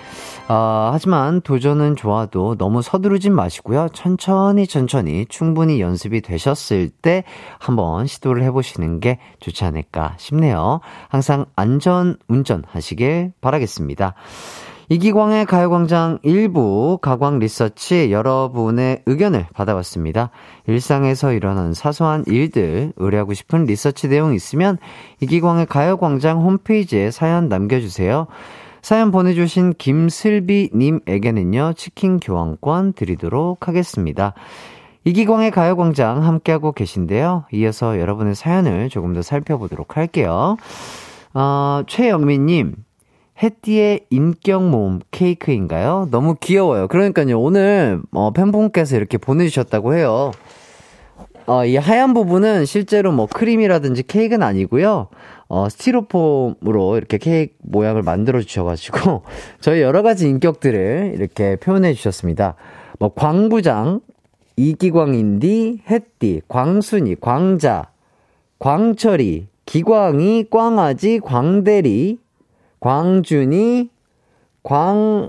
어, 0.49 0.91
하지만 0.93 1.41
도전은 1.41 1.97
좋아도 1.97 2.57
너무 2.57 2.83
서두르진 2.83 3.35
마시고요. 3.35 3.89
천천히 3.93 4.67
천천히 4.67 5.25
충분히 5.27 5.81
연습이 5.81 6.21
되셨을 6.21 6.91
때 6.91 7.25
한번 7.59 8.07
시도를 8.07 8.43
해보시는 8.43 9.01
게 9.01 9.19
좋지 9.41 9.65
않을까 9.65 10.15
싶네요. 10.19 10.81
항상 11.09 11.47
안전 11.57 12.17
운전 12.29 12.65
하시길 12.67 13.33
바라겠습니다. 13.41 14.15
이기광의 14.89 15.47
가요광장 15.47 16.19
일부 16.23 16.99
가광 17.01 17.39
리서치 17.39 18.13
여러분의 18.13 19.03
의견을 19.07 19.47
받아봤습니다. 19.55 20.29
일상에서 20.67 21.33
일어나는 21.33 21.73
사소한 21.73 22.25
일들, 22.27 22.93
의뢰하고 22.97 23.33
싶은 23.33 23.65
리서치 23.65 24.09
내용 24.09 24.35
있으면 24.35 24.77
이기광의 25.21 25.65
가요광장 25.65 26.43
홈페이지에 26.43 27.11
사연 27.11 27.49
남겨주세요. 27.49 28.27
사연 28.83 29.13
보내주신 29.13 29.75
김슬비님에게는요, 29.79 31.75
치킨 31.77 32.19
교환권 32.19 32.95
드리도록 32.95 33.69
하겠습니다. 33.69 34.35
이기광의 35.05 35.53
가요광장 35.53 36.25
함께하고 36.25 36.73
계신데요. 36.73 37.45
이어서 37.53 38.01
여러분의 38.01 38.35
사연을 38.35 38.89
조금 38.89 39.15
더 39.15 39.23
살펴보도록 39.23 39.97
할게요. 39.97 40.57
어, 41.33 41.83
최영민님, 41.87 42.75
해띠의 43.41 44.07
인격 44.11 44.69
모음 44.69 44.99
케이크인가요? 45.13 46.09
너무 46.11 46.35
귀여워요. 46.41 46.89
그러니까요, 46.89 47.41
오늘, 47.41 48.03
어, 48.13 48.33
팬분께서 48.33 48.97
이렇게 48.97 49.17
보내주셨다고 49.17 49.95
해요. 49.95 50.33
어, 51.47 51.65
이 51.65 51.77
하얀 51.77 52.15
부분은 52.15 52.67
실제로 52.67 53.13
뭐 53.13 53.27
크림이라든지 53.27 54.05
케이크는 54.05 54.45
아니고요. 54.47 55.09
어, 55.55 55.69
스티로폼으로 55.69 56.97
이렇게 56.97 57.19
케이크 57.19 57.53
모양을 57.59 58.03
만들어 58.03 58.41
주셔가지고, 58.41 59.21
저희 59.61 59.83
여러 59.83 60.01
가지 60.01 60.27
인격들을 60.27 61.13
이렇게 61.15 61.57
표현해 61.57 61.93
주셨습니다. 61.93 62.55
뭐, 62.99 63.13
광부장, 63.13 64.01
이기광인디, 64.57 65.83
햇띠, 65.91 66.41
광순이, 66.49 67.17
광자, 67.21 67.91
광철이, 68.61 69.49
기광이, 69.67 70.47
꽝아지, 70.51 71.21
광대리, 71.23 72.19
광준이, 72.81 73.91
광, 74.63 75.29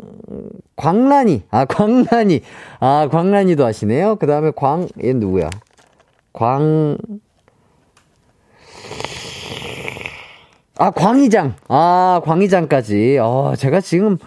광란이, 0.77 1.43
아, 1.51 1.65
광란이, 1.65 2.39
아, 2.79 3.09
광란이도 3.11 3.65
하시네요. 3.65 4.15
그 4.15 4.27
다음에 4.27 4.53
광, 4.55 4.87
얘 5.03 5.11
누구야? 5.11 5.49
광, 6.31 6.97
아, 10.77 10.89
광희장. 10.91 11.53
아, 11.67 12.21
광희장까지. 12.23 13.19
어, 13.21 13.53
제가 13.57 13.79
지금, 13.79 14.17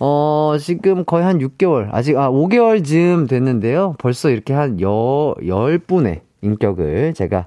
어, 0.00 0.56
지금 0.60 1.04
거의 1.04 1.24
한 1.24 1.38
6개월, 1.38 1.88
아직, 1.92 2.16
아, 2.16 2.28
5개월 2.30 2.84
즈음 2.84 3.26
됐는데요. 3.28 3.94
벌써 3.98 4.28
이렇게 4.30 4.52
한 4.52 4.80
여, 4.80 5.34
10분의 5.40 6.20
인격을 6.42 7.14
제가, 7.14 7.46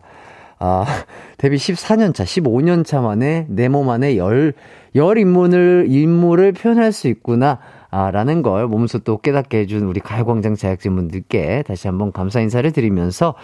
아, 0.60 0.86
데뷔 1.38 1.58
14년차, 1.58 2.24
15년차 2.24 3.02
만에 3.02 3.46
내 3.50 3.68
몸 3.68 3.90
안에 3.90 4.16
열, 4.16 4.54
열 4.96 5.18
인물을, 5.18 5.88
인물을 5.90 6.54
표현할 6.54 6.94
수 6.94 7.10
있구나. 7.10 7.60
아, 7.98 8.12
라는 8.12 8.42
걸 8.42 8.68
몸소 8.68 9.00
또 9.00 9.20
깨닫게 9.20 9.60
해준 9.60 9.84
우리 9.84 10.02
가요광장 10.02 10.56
제작진분들께 10.56 11.64
다시 11.66 11.88
한번 11.88 12.12
감사 12.12 12.42
인사를 12.42 12.70
드리면서 12.74 13.36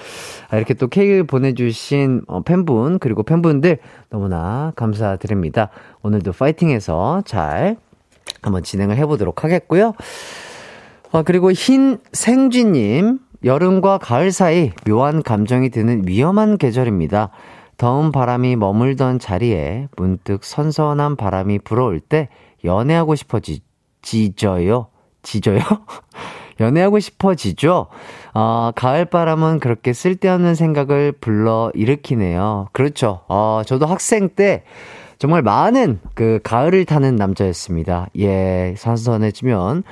아, 0.49 0.57
이렇게 0.57 0.73
또 0.73 0.89
케이크 0.89 1.23
보내주신 1.23 2.23
어, 2.27 2.41
팬분, 2.41 2.99
그리고 2.99 3.23
팬분들 3.23 3.77
너무나 4.09 4.73
감사드립니다. 4.75 5.69
오늘도 6.01 6.33
파이팅해서 6.33 7.21
잘 7.25 7.77
한번 8.41 8.61
진행을 8.63 8.97
해보도록 8.97 9.45
하겠고요. 9.45 9.93
아, 11.13 11.21
그리고 11.23 11.53
흰 11.53 11.99
생쥐님, 12.11 13.19
여름과 13.45 13.99
가을 13.99 14.33
사이 14.33 14.71
묘한 14.85 15.23
감정이 15.23 15.69
드는 15.69 16.09
위험한 16.09 16.57
계절입니다. 16.57 17.29
더운 17.77 18.11
바람이 18.11 18.57
머물던 18.57 19.19
자리에 19.19 19.87
문득 19.95 20.43
선선한 20.43 21.15
바람이 21.15 21.59
불어올 21.59 22.01
때 22.01 22.27
연애하고 22.65 23.15
싶어지, 23.15 23.61
지져요? 24.01 24.87
지져요? 25.23 25.59
연애하고 26.59 26.99
싶어지죠? 26.99 27.87
어, 28.33 28.71
가을바람은 28.75 29.59
그렇게 29.59 29.93
쓸데없는 29.93 30.55
생각을 30.55 31.11
불러 31.13 31.71
일으키네요. 31.73 32.67
그렇죠. 32.71 33.21
어, 33.27 33.61
저도 33.65 33.85
학생 33.85 34.29
때 34.29 34.63
정말 35.17 35.41
많은 35.41 35.99
그 36.13 36.39
가을을 36.43 36.85
타는 36.85 37.15
남자였습니다. 37.15 38.07
예, 38.17 38.73
선선해지면 38.77 39.83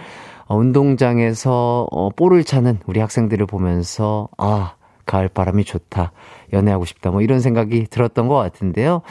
어, 0.48 0.56
운동장에서 0.56 1.88
어, 1.92 2.10
볼을 2.10 2.44
차는 2.44 2.80
우리 2.88 3.00
학생들을 3.00 3.46
보면서 3.46 4.28
아, 4.38 4.74
가을바람이 5.06 5.64
좋다. 5.66 6.12
연애하고 6.54 6.86
싶다. 6.86 7.12
뭐 7.12 7.22
이런 7.22 7.40
생각이 7.40 7.88
들었던 7.90 8.28
것 8.28 8.36
같은데요. 8.36 9.02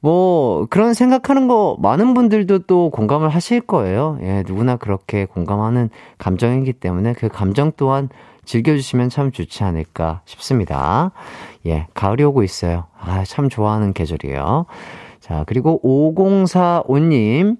뭐, 0.00 0.66
그런 0.70 0.94
생각하는 0.94 1.46
거 1.46 1.76
많은 1.80 2.14
분들도 2.14 2.60
또 2.60 2.90
공감을 2.90 3.28
하실 3.28 3.60
거예요. 3.60 4.18
예, 4.22 4.42
누구나 4.46 4.76
그렇게 4.76 5.26
공감하는 5.26 5.90
감정이기 6.18 6.74
때문에 6.74 7.12
그 7.12 7.28
감정 7.28 7.72
또한 7.76 8.08
즐겨주시면 8.46 9.10
참 9.10 9.30
좋지 9.30 9.62
않을까 9.62 10.22
싶습니다. 10.24 11.12
예, 11.66 11.86
가을이 11.94 12.24
오고 12.24 12.42
있어요. 12.42 12.84
아, 12.98 13.24
참 13.24 13.48
좋아하는 13.48 13.92
계절이에요. 13.92 14.66
자, 15.20 15.44
그리고 15.46 15.80
5045님. 15.82 17.58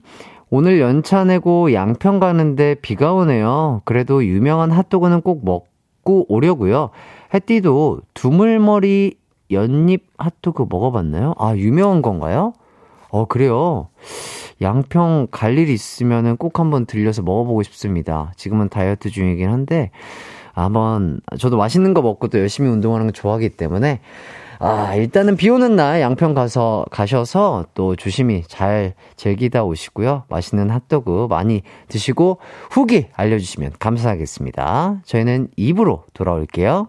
오늘 0.53 0.81
연차 0.81 1.23
내고 1.25 1.73
양평 1.73 2.19
가는데 2.19 2.75
비가 2.83 3.13
오네요. 3.13 3.83
그래도 3.85 4.25
유명한 4.25 4.73
핫도그는 4.73 5.21
꼭 5.21 5.45
먹고 5.45 6.27
오려고요. 6.29 6.91
해띠도 7.33 8.01
두물머리 8.15 9.20
연잎 9.51 10.07
핫도그 10.19 10.67
먹어봤나요? 10.69 11.35
아, 11.39 11.55
유명한 11.57 12.03
건가요? 12.03 12.53
어, 13.11 13.25
그래요. 13.25 13.89
양평 14.63 15.29
갈일 15.31 15.69
있으면은 15.69 16.37
꼭 16.37 16.61
한번 16.61 16.87
들려서 16.87 17.23
먹어보고 17.23 17.63
싶습니다. 17.65 18.33
지금은 18.37 18.69
다이어트 18.69 19.11
중이긴 19.11 19.49
한데, 19.49 19.91
한번, 20.53 21.21
저도 21.39 21.57
맛있는 21.57 21.95
거 21.95 22.03
먹고 22.03 22.29
또 22.29 22.39
열심히 22.39 22.69
운동하는 22.69 23.07
거 23.07 23.13
좋아하기 23.13 23.51
때문에, 23.51 24.01
아, 24.63 24.95
일단은 24.95 25.37
비 25.37 25.49
오는 25.49 25.75
날 25.75 26.03
양평 26.03 26.35
가서, 26.35 26.85
가셔서 26.91 27.65
또 27.73 27.97
조심히 27.97 28.43
잘 28.47 28.93
즐기다 29.17 29.65
오시고요. 29.65 30.25
맛있는 30.29 30.69
핫도그 30.69 31.29
많이 31.31 31.63
드시고 31.89 32.41
후기 32.71 33.07
알려주시면 33.15 33.73
감사하겠습니다. 33.79 35.01
저희는 35.07 35.49
입으로 35.57 36.05
돌아올게요. 36.13 36.89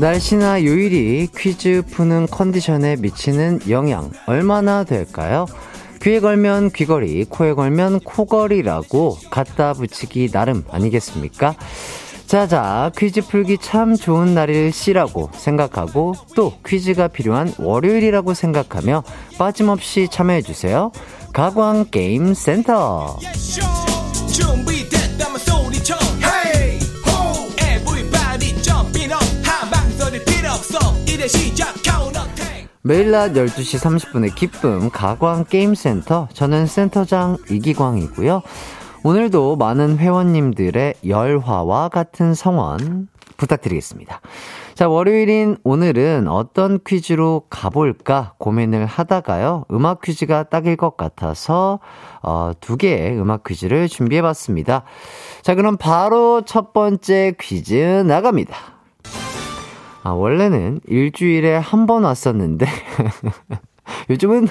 날씨나 0.00 0.64
요일이 0.64 1.28
퀴즈 1.36 1.82
푸는 1.90 2.26
컨디션에 2.28 2.96
미치는 2.96 3.60
영향 3.68 4.10
얼마나 4.24 4.82
될까요? 4.82 5.44
귀에 6.00 6.20
걸면 6.20 6.70
귀걸이, 6.70 7.26
코에 7.28 7.52
걸면 7.52 8.00
코걸이라고 8.00 9.18
갖다 9.30 9.74
붙이기 9.74 10.30
나름 10.30 10.64
아니겠습니까? 10.70 11.54
자자, 12.26 12.90
퀴즈 12.96 13.20
풀기 13.20 13.58
참 13.60 13.94
좋은 13.94 14.32
날씨라고 14.32 15.32
생각하고 15.34 16.14
또 16.34 16.54
퀴즈가 16.64 17.08
필요한 17.08 17.52
월요일이라고 17.58 18.32
생각하며 18.32 19.02
빠짐없이 19.36 20.08
참여해주세요. 20.10 20.92
가광 21.34 21.90
게임 21.90 22.32
센터. 22.32 23.18
준 24.32 24.64
매일 32.82 33.10
낮 33.10 33.32
12시 33.32 33.78
30분의 33.78 34.34
기쁨 34.34 34.88
가광 34.88 35.44
게임센터 35.44 36.28
저는 36.32 36.66
센터장 36.66 37.36
이기광이고요. 37.50 38.40
오늘도 39.04 39.56
많은 39.56 39.98
회원님들의 39.98 40.94
열화와 41.06 41.90
같은 41.90 42.32
성원 42.32 43.08
부탁드리겠습니다. 43.36 44.22
자, 44.74 44.88
월요일인 44.88 45.58
오늘은 45.62 46.26
어떤 46.26 46.78
퀴즈로 46.86 47.42
가볼까 47.50 48.32
고민을 48.38 48.86
하다가요. 48.86 49.66
음악 49.72 50.00
퀴즈가 50.00 50.44
딱일 50.44 50.76
것 50.76 50.96
같아서, 50.96 51.80
어, 52.22 52.52
두 52.60 52.78
개의 52.78 53.20
음악 53.20 53.44
퀴즈를 53.44 53.88
준비해 53.88 54.22
봤습니다. 54.22 54.84
자, 55.42 55.54
그럼 55.54 55.76
바로 55.76 56.42
첫 56.46 56.72
번째 56.72 57.34
퀴즈 57.38 57.74
나갑니다. 57.74 58.79
아, 60.02 60.10
원래는 60.10 60.80
일주일에 60.86 61.56
한 61.56 61.86
번 61.86 62.04
왔었는데, 62.04 62.66
요즘은 64.10 64.48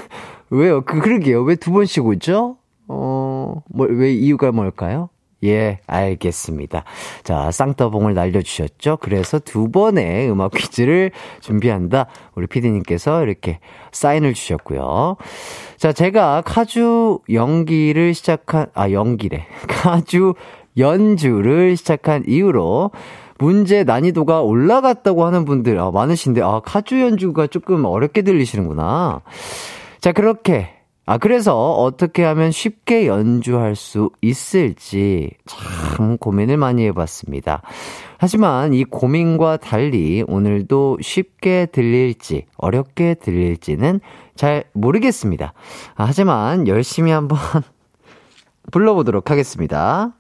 왜요? 0.50 0.82
그, 0.82 1.00
그러게요. 1.00 1.44
왜 1.44 1.56
두 1.56 1.72
번씩 1.72 2.06
오죠? 2.06 2.58
어, 2.88 3.62
뭐, 3.70 3.88
왜 3.90 4.12
이유가 4.12 4.52
뭘까요? 4.52 5.10
예, 5.46 5.80
알겠습니다. 5.88 6.84
자, 7.24 7.50
쌍따봉을 7.50 8.14
날려주셨죠? 8.14 8.98
그래서 8.98 9.40
두 9.40 9.72
번의 9.72 10.30
음악 10.30 10.52
퀴즈를 10.52 11.12
준비한다. 11.40 12.08
우리 12.36 12.46
피디님께서 12.48 13.24
이렇게 13.24 13.60
사인을 13.94 14.34
주셨고요. 14.34 15.16
자, 15.78 15.94
제가 15.94 16.42
카주 16.46 17.20
연기를 17.32 18.14
시작한, 18.14 18.66
아, 18.74 18.92
연기래. 18.92 19.48
카주 19.70 20.34
연주를 20.78 21.78
시작한 21.78 22.24
이후로 22.28 22.92
문제 23.40 23.84
난이도가 23.84 24.42
올라갔다고 24.42 25.26
하는 25.26 25.46
분들 25.46 25.80
아, 25.80 25.90
많으신데, 25.90 26.42
아, 26.42 26.60
카주 26.64 27.02
연주가 27.02 27.48
조금 27.48 27.86
어렵게 27.86 28.22
들리시는구나. 28.22 29.22
자, 30.02 30.12
그렇게 30.12 30.70
아, 31.10 31.18
그래서 31.18 31.74
어떻게 31.74 32.24
하면 32.24 32.52
쉽게 32.52 33.08
연주할 33.08 33.76
수 33.76 34.12
있을지 34.22 35.32
참 35.48 36.20
고민을 36.20 36.58
많이 36.58 36.86
해봤습니다. 36.86 37.64
하지만 38.20 38.76
이 38.76 38.84
고민과 38.84 39.58
달리 39.58 40.24
오늘도 40.28 41.00
쉽게 41.02 41.66
들릴지 41.72 42.46
어렵게 42.58 43.16
들릴지는 43.16 44.02
잘 44.36 44.66
모르겠습니다. 44.74 45.54
아, 45.96 46.04
하지만 46.04 46.68
열심히 46.68 47.10
한번 47.10 47.40
불러보도록 48.72 49.32
하겠습니다. 49.32 50.14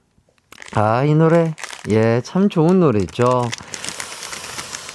아, 0.73 1.03
이 1.03 1.13
노래, 1.13 1.53
예, 1.87 2.21
참 2.21 2.49
좋은 2.49 2.79
노래죠. 2.79 3.47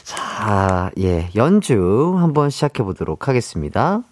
자, 0.04 0.90
예, 0.98 1.30
연주 1.34 2.14
한번 2.18 2.50
시작해 2.50 2.82
보도록 2.82 3.28
하겠습니다. 3.28 4.02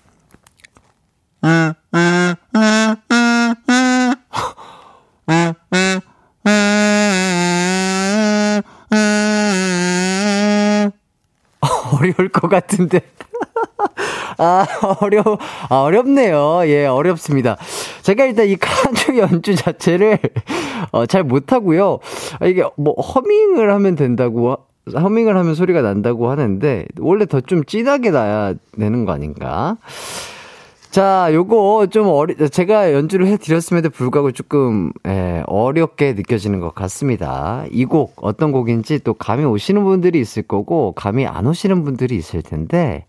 어려울 11.93 12.31
것 12.31 12.49
같은데. 12.49 13.01
아, 14.39 14.67
어려, 15.01 15.23
아, 15.69 15.83
어렵네요. 15.83 16.63
예, 16.67 16.87
어렵습니다. 16.87 17.57
제가 18.03 18.25
일단 18.27 18.47
이 18.49 18.57
카주 18.57 19.19
연주 19.19 19.55
자체를, 19.55 20.19
어, 20.93 21.07
잘 21.07 21.23
못하고요. 21.25 21.99
아, 22.41 22.47
이게 22.47 22.65
뭐, 22.77 22.95
허밍을 22.95 23.73
하면 23.73 23.97
된다고, 23.97 24.57
허밍을 24.95 25.37
하면 25.37 25.55
소리가 25.55 25.81
난다고 25.83 26.31
하는데, 26.31 26.87
원래 27.01 27.27
더 27.27 27.41
좀 27.41 27.65
진하게 27.65 28.11
나야 28.11 28.55
되는 28.79 29.05
거 29.05 29.13
아닌가? 29.13 29.77
자, 30.91 31.31
요거 31.33 31.87
좀 31.91 32.07
어리, 32.09 32.37
제가 32.51 32.93
연주를 32.93 33.27
해드렸음에도 33.29 33.89
불구하고 33.89 34.31
조금, 34.33 34.93
예, 35.07 35.43
어렵게 35.47 36.13
느껴지는 36.13 36.61
것 36.61 36.75
같습니다. 36.75 37.65
이 37.71 37.87
곡, 37.87 38.13
어떤 38.17 38.53
곡인지 38.53 38.99
또 39.03 39.15
감이 39.15 39.43
오시는 39.45 39.85
분들이 39.85 40.21
있을 40.21 40.43
거고, 40.43 40.93
감이 40.93 41.27
안 41.27 41.47
오시는 41.47 41.85
분들이 41.85 42.17
있을 42.17 42.43
텐데, 42.43 43.07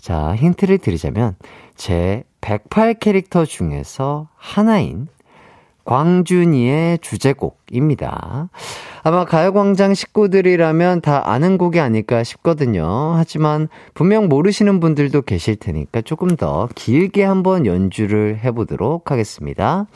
자, 0.00 0.34
힌트를 0.34 0.78
드리자면, 0.78 1.36
제 1.76 2.24
108 2.40 2.94
캐릭터 2.94 3.44
중에서 3.44 4.28
하나인 4.36 5.08
광준이의 5.84 6.98
주제곡입니다. 7.00 8.48
아마 9.02 9.24
가요광장 9.24 9.94
식구들이라면 9.94 11.00
다 11.00 11.30
아는 11.30 11.58
곡이 11.58 11.80
아닐까 11.80 12.22
싶거든요. 12.22 13.14
하지만 13.16 13.68
분명 13.94 14.28
모르시는 14.28 14.78
분들도 14.78 15.22
계실 15.22 15.56
테니까 15.56 16.02
조금 16.02 16.36
더 16.36 16.68
길게 16.74 17.24
한번 17.24 17.66
연주를 17.66 18.38
해보도록 18.44 19.10
하겠습니다. 19.10 19.86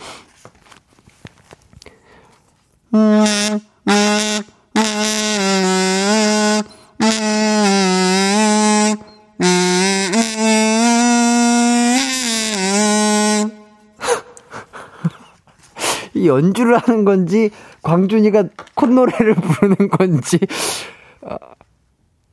이 16.14 16.29
연주를 16.29 16.79
하는 16.79 17.05
건지 17.05 17.51
광준이가 17.83 18.44
콧노래를 18.75 19.35
부르는 19.35 19.90
건지 19.90 20.38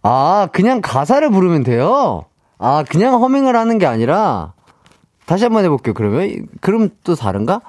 아 0.03 0.47
그냥 0.51 0.81
가사를 0.81 1.29
부르면 1.29 1.63
돼요. 1.63 2.23
아 2.57 2.83
그냥 2.87 3.21
허밍을 3.21 3.55
하는 3.55 3.77
게 3.77 3.85
아니라 3.85 4.53
다시 5.25 5.43
한번 5.43 5.65
해볼게요. 5.65 5.93
그러면 5.93 6.47
그럼 6.61 6.89
또 7.03 7.15
다른가? 7.15 7.61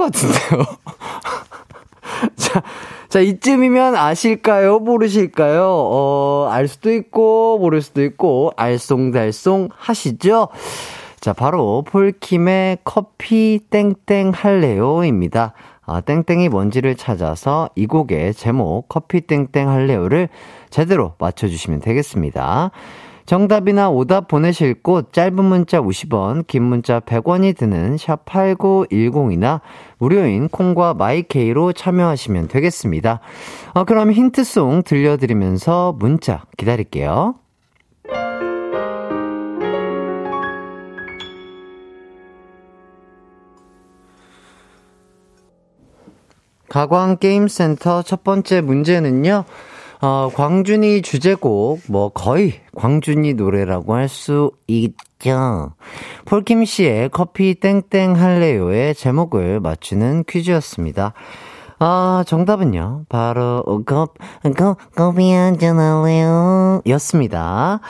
같은데요. 0.05 0.67
자, 2.37 2.63
자, 3.09 3.21
이쯤이면 3.21 3.97
아실까요? 3.97 4.79
모르실까요? 4.79 5.65
어, 5.67 6.49
알 6.51 6.69
수도 6.69 6.93
있고, 6.93 7.59
모를 7.59 7.83
수도 7.83 8.03
있고, 8.03 8.53
알쏭달쏭 8.57 9.71
하시죠? 9.77 10.49
자, 11.21 11.33
바로 11.33 11.83
폴킴의 11.87 12.79
커피 12.85 13.61
땡땡 13.71 14.33
할래요입니다. 14.35 15.53
아, 15.87 16.01
땡땡이 16.01 16.49
뭔지를 16.49 16.97
찾아서 16.97 17.69
이 17.75 17.87
곡의 17.87 18.35
제목 18.35 18.89
커피 18.89 19.21
땡땡 19.21 19.69
할래요를 19.69 20.29
제대로 20.71 21.15
맞춰주시면 21.19 21.81
되겠습니다. 21.81 22.71
정답이나 23.27 23.89
오답 23.89 24.29
보내실 24.29 24.83
곳 24.83 25.13
짧은 25.13 25.43
문자 25.45 25.81
50원, 25.81 26.47
긴 26.47 26.65
문자 26.65 27.01
100원이 27.01 27.57
드는 27.57 27.97
샵 27.97 28.25
8910이나 28.27 29.61
무료인 29.99 30.49
콩과 30.49 30.95
마이케이로 30.95 31.73
참여하시면 31.73 32.49
되겠습니다. 32.49 33.21
어, 33.73 33.85
그럼 33.85 34.13
힌트송 34.13 34.83
들려드리면서 34.83 35.95
문자 35.99 36.45
기다릴게요. 36.57 37.37
가광게임센터 46.69 48.03
첫 48.03 48.25
번째 48.25 48.61
문제는요. 48.61 49.45
어, 50.05 50.29
광준이 50.35 51.01
주제곡, 51.01 51.81
뭐, 51.89 52.11
거의 52.11 52.61
광준이 52.77 53.33
노래라고 53.35 53.95
할 53.95 54.07
수 54.11 54.51
있죠. 54.67 55.73
폴킴 56.27 56.67
씨의 56.67 57.09
커피 57.09 57.55
땡땡 57.55 58.15
할래요의 58.15 58.97
제목을 58.97 59.61
맞추는 59.61 60.25
퀴즈였습니다. 60.29 61.15
아, 61.79 62.23
정답은요. 62.27 63.07
바로, 63.09 63.63
거, 63.87 64.09
거, 64.55 64.77
커피 64.95 65.33
한잔 65.33 65.79
할래요? 65.79 66.83
였습니다. 66.87 67.81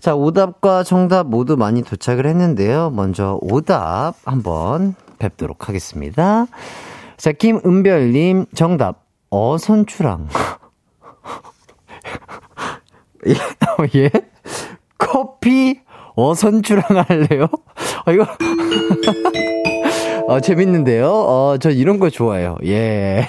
자, 0.00 0.16
오답과 0.16 0.82
정답 0.82 1.28
모두 1.28 1.56
많이 1.56 1.84
도착을 1.84 2.26
했는데요. 2.26 2.90
먼저 2.90 3.38
오답 3.40 4.16
한번 4.24 4.96
뵙도록 5.20 5.68
하겠습니다. 5.68 6.46
자, 7.16 7.30
김은별님, 7.30 8.46
정답, 8.52 9.04
어선추랑. 9.30 10.26
예, 13.26 13.32
어, 13.32 13.86
예? 13.94 14.10
커피 14.98 15.80
어선추랑 16.14 16.84
할래요? 17.08 17.48
어, 18.06 18.12
이거. 18.12 18.26
어, 20.28 20.40
재밌는데요? 20.40 21.08
어, 21.08 21.56
저 21.60 21.70
이런 21.70 21.98
거 21.98 22.10
좋아해요. 22.10 22.56
예. 22.64 23.28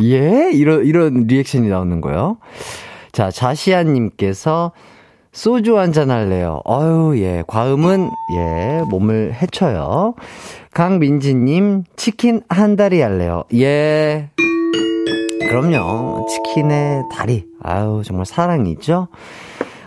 예? 0.00 0.50
이런, 0.52 0.84
이런 0.84 1.26
리액션이 1.26 1.68
나오는 1.68 2.00
거요. 2.00 2.38
자, 3.12 3.30
자시아님께서 3.30 4.72
소주 5.32 5.78
한잔 5.78 6.10
할래요. 6.10 6.60
어유 6.66 7.18
예. 7.22 7.42
과음은, 7.46 8.10
예, 8.36 8.82
몸을 8.90 9.34
해쳐요. 9.34 10.14
강민지님, 10.74 11.84
치킨 11.96 12.42
한 12.48 12.76
다리 12.76 13.00
할래요. 13.00 13.44
예. 13.54 14.30
그럼요. 15.52 16.24
치킨의 16.30 17.02
다리. 17.12 17.44
아유, 17.62 18.00
정말 18.06 18.24
사랑이죠? 18.24 19.08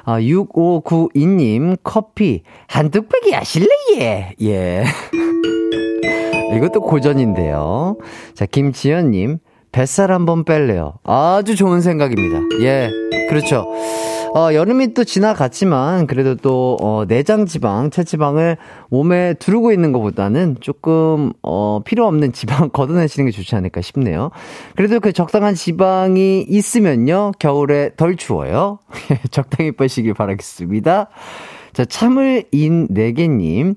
아, 0.03 0.19
6592님, 0.19 1.77
커피 1.83 2.43
한 2.67 2.91
뚝배기 2.91 3.31
하실래, 3.31 3.67
예? 3.97 4.35
예. 4.43 4.83
이것도 6.55 6.81
고전인데요. 6.81 7.97
자, 8.35 8.45
김지연님, 8.45 9.39
뱃살 9.75 10.09
한번 10.09 10.45
뺄래요. 10.45 10.93
아주 11.03 11.57
좋은 11.57 11.81
생각입니다. 11.81 12.39
예, 12.61 12.89
그렇죠. 13.29 13.67
어, 14.33 14.53
여름이 14.53 14.93
또 14.93 15.03
지나갔지만, 15.03 16.07
그래도 16.07 16.35
또, 16.35 16.77
어, 16.81 17.03
내장 17.05 17.45
지방, 17.45 17.89
체지방을 17.89 18.55
몸에 18.89 19.33
두르고 19.33 19.73
있는 19.73 19.91
것보다는 19.91 20.57
조금, 20.61 21.33
어, 21.41 21.81
필요 21.83 22.07
없는 22.07 22.31
지방 22.31 22.69
걷어내시는 22.71 23.25
게 23.25 23.31
좋지 23.31 23.53
않을까 23.55 23.81
싶네요. 23.81 24.31
그래도 24.77 25.01
그 25.01 25.11
적당한 25.11 25.55
지방이 25.55 26.45
있으면요, 26.47 27.33
겨울에 27.37 27.91
덜 27.97 28.15
추워요. 28.15 28.79
적당히 29.31 29.73
빼시길 29.73 30.13
바라겠습니다. 30.13 31.09
자, 31.73 31.85
참을 31.85 32.45
인 32.51 32.87
4개님, 32.87 33.75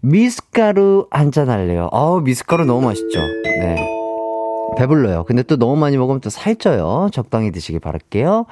미숫가루 0.00 1.08
한잔 1.10 1.50
할래요. 1.50 1.88
아우, 1.92 2.20
미숫가루 2.20 2.64
너무 2.64 2.86
맛있죠. 2.86 3.20
네. 3.44 3.99
배불러요. 4.76 5.24
근데 5.24 5.42
또 5.42 5.56
너무 5.56 5.76
많이 5.76 5.96
먹으면 5.96 6.20
또 6.20 6.30
살쪄요. 6.30 7.08
적당히 7.12 7.50
드시길 7.52 7.80
바랄게요. 7.80 8.46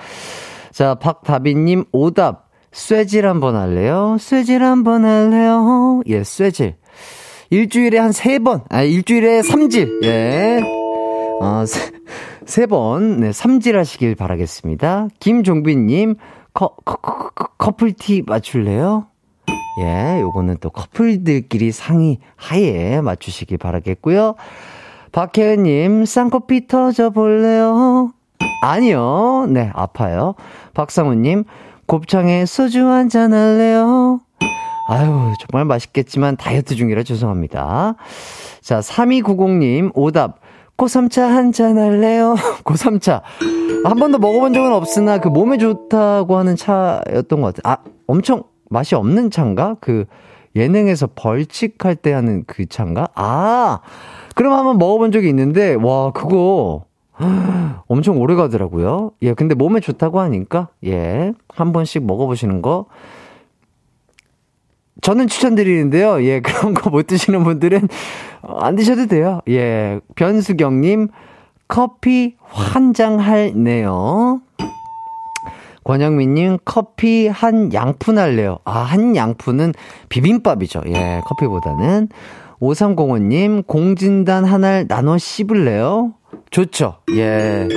자, 0.72 0.94
박다비님 0.96 1.85
오답. 1.92 2.48
쇠질 2.70 3.26
한번 3.26 3.57
할래요? 3.57 4.16
쇠질 4.20 4.62
한번 4.62 5.04
할래요? 5.04 6.02
예, 6.07 6.22
쇠질. 6.22 6.76
일주일에 7.50 7.98
한 7.98 8.12
세 8.12 8.38
번, 8.38 8.61
아, 8.68 8.83
일주일에 8.83 9.42
삼질, 9.42 10.00
예. 10.04 10.61
어, 11.40 11.64
세, 11.66 11.90
세 12.44 12.66
번, 12.66 13.20
네, 13.20 13.33
삼질 13.33 13.78
하시길 13.78 14.16
바라겠습니다. 14.16 15.09
김종빈님, 15.18 16.16
커, 16.52 16.76
커, 16.85 16.96
커, 16.96 17.31
커, 17.31 17.48
커플티 17.57 18.24
맞출래요? 18.26 19.07
예, 19.81 20.20
요거는 20.20 20.59
또 20.61 20.68
커플들끼리 20.68 21.72
상의 21.72 22.18
하에 22.37 23.00
맞추시길 23.00 23.57
바라겠고요. 23.57 24.35
박혜은님, 25.12 26.05
쌍꺼풀 26.05 26.66
터져 26.66 27.11
볼래요? 27.11 28.12
아니요. 28.62 29.47
네, 29.49 29.71
아파요. 29.75 30.35
박상우님, 30.75 31.44
곱창에 31.87 32.47
소주 32.47 32.87
한잔 32.87 33.33
할래요? 33.33 34.21
아유, 34.88 35.33
정말 35.40 35.64
맛있겠지만 35.66 36.37
다이어트 36.37 36.75
중이라 36.75 37.03
죄송합니다. 37.03 37.94
자, 38.61 38.81
3290님, 38.81 39.92
오답. 39.94 40.40
고삼차 40.77 41.27
한잔 41.29 41.77
할래요? 41.77 42.37
고삼차. 42.64 43.23
한 43.85 43.97
번도 43.99 44.18
먹어본 44.18 44.53
적은 44.53 44.73
없으나 44.73 45.18
그 45.18 45.29
몸에 45.29 45.59
좋다고 45.59 46.37
하는 46.37 46.55
차였던 46.55 47.40
것 47.40 47.55
같아요. 47.57 47.75
아, 47.75 47.79
엄청 48.07 48.44
맛이 48.71 48.94
없는 48.94 49.31
차인가? 49.31 49.77
그 49.81 50.05
예능에서 50.55 51.09
벌칙할 51.14 51.97
때 51.97 52.12
하는 52.12 52.44
그 52.47 52.66
차인가? 52.66 53.09
아, 53.14 53.81
그럼 54.38 54.53
한번 54.53 54.79
먹어본 54.79 55.11
적이 55.11 55.31
있는데, 55.31 55.74
와, 55.74 56.12
그거 56.12 56.85
엄청 57.88 58.20
오래 58.20 58.37
가더라고요. 58.37 59.11
예, 59.22 59.35
근데 59.35 59.57
몸에 59.57 59.81
좋다고 59.81 60.20
하니까, 60.20 60.68
예, 60.87 61.33
한 61.48 61.72
번씩 61.72 62.05
먹어보시는 62.07 62.62
거. 62.62 62.87
저는 65.01 65.27
추천드리는데요. 65.27 66.22
예, 66.22 66.38
그런 66.42 66.72
거 66.74 66.88
못 66.88 67.09
드시는 67.09 67.42
분들은 67.42 67.88
어, 68.42 68.59
안 68.61 68.77
드셔도 68.77 69.07
돼요. 69.07 69.40
예, 69.48 69.98
변수경님, 70.14 71.09
커피 71.66 72.37
환장 72.40 73.18
할네요. 73.18 74.40
권영민님, 75.83 76.59
커피 76.64 77.27
한 77.27 77.72
양푼 77.72 78.18
할래요. 78.18 78.59
아, 78.64 78.79
한 78.79 79.16
양푼은 79.16 79.72
비빔밥이죠. 80.11 80.83
예, 80.87 81.22
커피보다는. 81.24 82.09
5305님, 82.61 83.66
공진단 83.66 84.44
하나를 84.44 84.87
나눠 84.88 85.16
씹을래요? 85.18 86.12
좋죠. 86.51 86.97
예. 87.12 87.68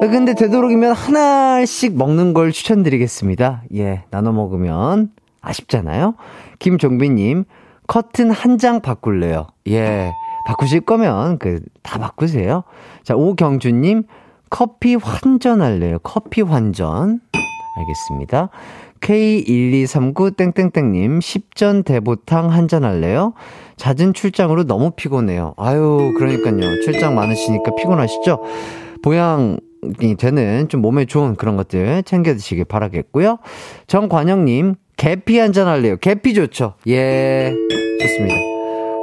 근데 0.00 0.34
되도록이면 0.34 0.92
하나씩 0.92 1.96
먹는 1.96 2.34
걸 2.34 2.52
추천드리겠습니다. 2.52 3.62
예, 3.76 4.04
나눠 4.10 4.32
먹으면 4.32 5.10
아쉽잖아요. 5.40 6.14
김종빈님, 6.58 7.44
커튼 7.86 8.30
한 8.30 8.58
장 8.58 8.80
바꿀래요. 8.80 9.46
예, 9.68 10.12
바꾸실 10.46 10.80
거면 10.82 11.38
그 11.38 11.60
다 11.82 11.98
바꾸세요. 11.98 12.64
자, 13.02 13.16
오경주님, 13.16 14.02
커피 14.50 14.94
환전할래요. 14.94 15.98
커피 16.02 16.42
환전. 16.42 17.20
알겠습니다. 17.78 18.50
K1239땡땡땡님, 19.00 21.18
10전 21.20 21.84
대보탕 21.84 22.50
한 22.52 22.68
잔 22.68 22.84
할래요? 22.84 23.32
잦은 23.78 24.12
출장으로 24.12 24.64
너무 24.64 24.90
피곤해요. 24.90 25.54
아유, 25.56 26.12
그러니까요. 26.18 26.80
출장 26.82 27.14
많으시니까 27.14 27.74
피곤하시죠? 27.76 28.42
보양이 29.02 29.56
되는 30.18 30.68
좀 30.68 30.82
몸에 30.82 31.04
좋은 31.06 31.36
그런 31.36 31.56
것들 31.56 32.02
챙겨 32.02 32.34
드시길 32.34 32.64
바라겠고요. 32.64 33.38
정관영님, 33.86 34.74
계피 34.96 35.38
한잔 35.38 35.68
할래요. 35.68 35.96
계피 36.00 36.34
좋죠? 36.34 36.74
예, 36.88 37.54
좋습니다. 38.00 38.34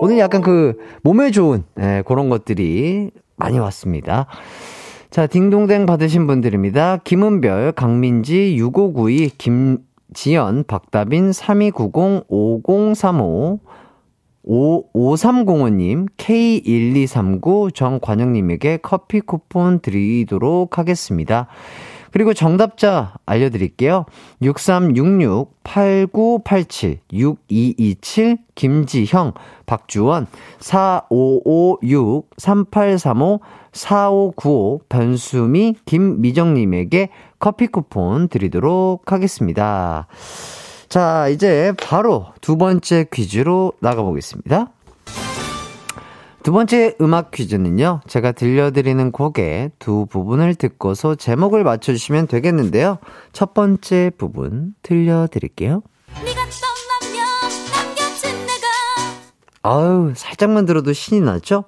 오늘 0.02 0.20
약간 0.20 0.42
그 0.42 0.76
몸에 1.04 1.32
좋은 1.32 1.64
예, 1.80 2.04
그런 2.06 2.30
것들이 2.30 3.12
많이 3.38 3.58
왔습니다. 3.60 4.28
자, 5.10 5.28
딩동댕 5.28 5.86
받으신 5.86 6.28
분들입니다. 6.28 6.98
김은별, 6.98 7.72
강민지, 7.72 8.58
6592, 8.58 9.30
김지연, 9.38 10.66
박다빈, 10.68 11.32
3290, 11.32 12.26
5035, 12.28 13.62
5305님, 14.48 16.08
K1239, 16.18 17.74
정관영님에게 17.74 18.78
커피 18.78 19.22
쿠폰 19.22 19.80
드리도록 19.80 20.78
하겠습니다. 20.78 21.48
그리고 22.12 22.34
정답자 22.34 23.16
알려드릴게요. 23.26 24.06
6366-8987, 24.42 27.00
6227, 27.12 28.38
김지형, 28.56 29.34
박주원, 29.66 30.28
4556, 30.60 32.30
3835, 32.38 33.42
4595, 33.74 34.80
변수미, 34.88 35.76
김미정님에게 35.86 37.10
커피 37.38 37.68
쿠폰 37.68 38.30
드리도록 38.30 39.12
하겠습니다. 39.12 40.08
자, 40.96 41.28
이제 41.28 41.74
바로 41.78 42.28
두 42.40 42.56
번째 42.56 43.06
퀴즈로 43.12 43.74
나가보겠습니다. 43.82 44.72
두 46.42 46.54
번째 46.54 46.96
음악 47.02 47.32
퀴즈는요, 47.32 48.00
제가 48.08 48.32
들려드리는 48.32 49.12
곡의 49.12 49.72
두 49.78 50.06
부분을 50.06 50.56
듣고서 50.56 51.16
제목을 51.16 51.66
맞춰주시면 51.66 52.28
되겠는데요. 52.28 53.00
첫 53.34 53.54
번째 53.54 54.12
부분 54.18 54.74
들려드릴게요. 54.84 55.84
아유, 59.64 60.14
살짝만 60.16 60.66
들어도 60.66 60.94
신이 60.94 61.20
나죠? 61.20 61.66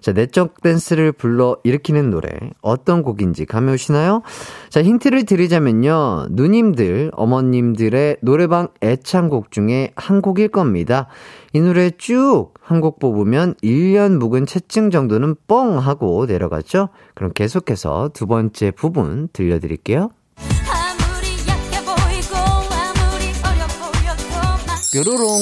자, 0.00 0.12
내적 0.12 0.62
댄스를 0.62 1.12
불러 1.12 1.56
일으키는 1.64 2.10
노래. 2.10 2.28
어떤 2.62 3.02
곡인지 3.02 3.44
감이 3.46 3.72
오시나요? 3.72 4.22
자, 4.68 4.82
힌트를 4.82 5.24
드리자면요. 5.24 6.26
누님들, 6.30 7.10
어머님들의 7.14 8.18
노래방 8.22 8.68
애창곡 8.82 9.50
중에 9.50 9.92
한 9.96 10.20
곡일 10.22 10.48
겁니다. 10.48 11.06
이 11.52 11.60
노래 11.60 11.90
쭉 11.90 12.52
한 12.62 12.80
곡 12.80 13.00
뽑으면 13.00 13.54
1년 13.64 14.16
묵은 14.18 14.46
채증 14.46 14.90
정도는 14.90 15.34
뻥 15.48 15.78
하고 15.78 16.24
내려갔죠? 16.26 16.90
그럼 17.16 17.32
계속해서 17.32 18.10
두 18.14 18.26
번째 18.28 18.70
부분 18.70 19.28
들려드릴게요. 19.32 20.10
아무리 20.38 21.26
약해 21.48 21.84
보이고 21.84 22.36
아무리 22.36 23.26
어려 23.44 23.66
보여도 23.80 24.24
나 24.66 24.76
뾰로롱. 24.92 25.40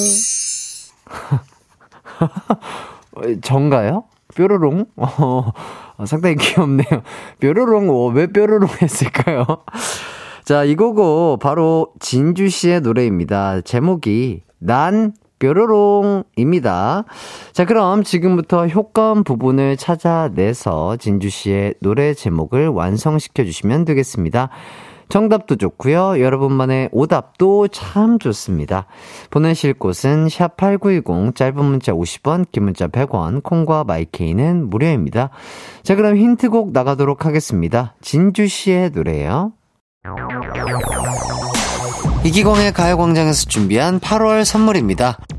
어, 3.15 3.21
전가요? 3.43 4.03
뾰로롱? 4.39 4.85
어, 4.95 5.51
어, 5.97 6.05
상당히 6.05 6.37
귀엽네요. 6.37 7.03
뾰로롱, 7.41 7.89
어, 7.89 8.07
왜 8.07 8.27
뾰로롱 8.27 8.69
했을까요? 8.81 9.45
자, 10.45 10.63
이 10.63 10.75
곡은 10.75 11.39
바로 11.39 11.89
진주 11.99 12.47
씨의 12.47 12.81
노래입니다. 12.81 13.61
제목이 13.61 14.41
난 14.57 15.13
뾰로롱입니다. 15.39 17.03
자, 17.51 17.65
그럼 17.65 18.03
지금부터 18.03 18.67
효과음 18.67 19.23
부분을 19.23 19.77
찾아내서 19.77 20.97
진주 20.97 21.29
씨의 21.29 21.75
노래 21.81 22.13
제목을 22.13 22.69
완성시켜 22.69 23.43
주시면 23.43 23.85
되겠습니다. 23.85 24.49
정답도 25.09 25.55
좋고요. 25.55 26.21
여러분만의 26.21 26.89
오답도 26.91 27.67
참 27.69 28.19
좋습니다. 28.19 28.85
보내실 29.31 29.73
곳은 29.73 30.27
샵8910 30.27 31.35
짧은 31.35 31.65
문자 31.65 31.91
50원, 31.91 32.45
긴 32.51 32.65
문자 32.65 32.87
100원, 32.87 33.43
콩과 33.43 33.83
마이케이는 33.83 34.69
무료입니다. 34.69 35.31
자, 35.83 35.95
그럼 35.95 36.15
힌트곡 36.15 36.71
나가도록 36.71 37.25
하겠습니다. 37.25 37.95
진주 38.01 38.47
씨의 38.47 38.91
노래예요. 38.91 39.53
이기광의 42.23 42.73
가요광장에서 42.73 43.45
준비한 43.45 43.99
8월 43.99 44.45
선물입니다. 44.45 45.17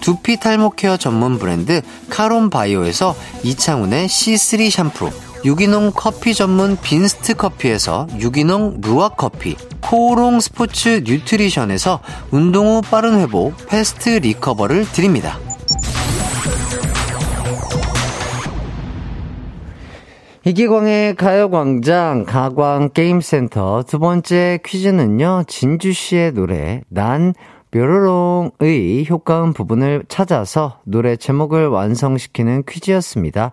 두피 0.00 0.38
탈모 0.38 0.70
케어 0.70 0.96
전문 0.96 1.38
브랜드 1.38 1.82
카론 2.08 2.50
바이오에서 2.50 3.14
이창훈의 3.42 4.08
C3 4.08 4.70
샴푸, 4.70 5.10
유기농 5.44 5.92
커피 5.94 6.34
전문 6.34 6.76
빈스트 6.76 7.34
커피에서 7.34 8.06
유기농 8.18 8.80
루아 8.82 9.10
커피, 9.10 9.56
코오롱 9.80 10.40
스포츠 10.40 11.02
뉴트리션에서 11.04 12.00
운동 12.30 12.66
후 12.66 12.82
빠른 12.82 13.18
회복 13.18 13.54
패스트 13.68 14.10
리커버를 14.10 14.90
드립니다. 14.92 15.38
이기광의 20.44 21.16
가요광장 21.16 22.24
가광게임센터 22.24 23.84
두 23.86 23.98
번째 23.98 24.58
퀴즈는요, 24.64 25.44
진주씨의 25.46 26.32
노래, 26.32 26.80
난 26.88 27.34
뾰로롱의 27.70 29.06
효과음 29.08 29.52
부분을 29.52 30.04
찾아서 30.08 30.80
노래 30.84 31.16
제목을 31.16 31.68
완성시키는 31.68 32.64
퀴즈였습니다. 32.68 33.52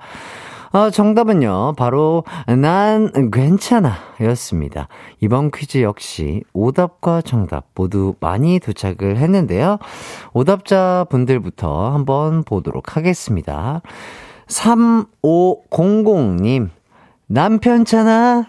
어, 0.73 0.89
정답은요, 0.89 1.75
바로, 1.77 2.25
난 2.45 3.31
괜찮아 3.31 3.93
였습니다. 4.21 4.89
이번 5.21 5.49
퀴즈 5.51 5.81
역시 5.81 6.43
오답과 6.53 7.21
정답 7.21 7.67
모두 7.73 8.15
많이 8.19 8.59
도착을 8.59 9.15
했는데요. 9.17 9.77
오답자 10.33 11.05
분들부터 11.09 11.91
한번 11.91 12.43
보도록 12.43 12.97
하겠습니다. 12.97 13.81
3500님, 14.47 16.69
남 17.27 17.59
편찮아? 17.59 18.45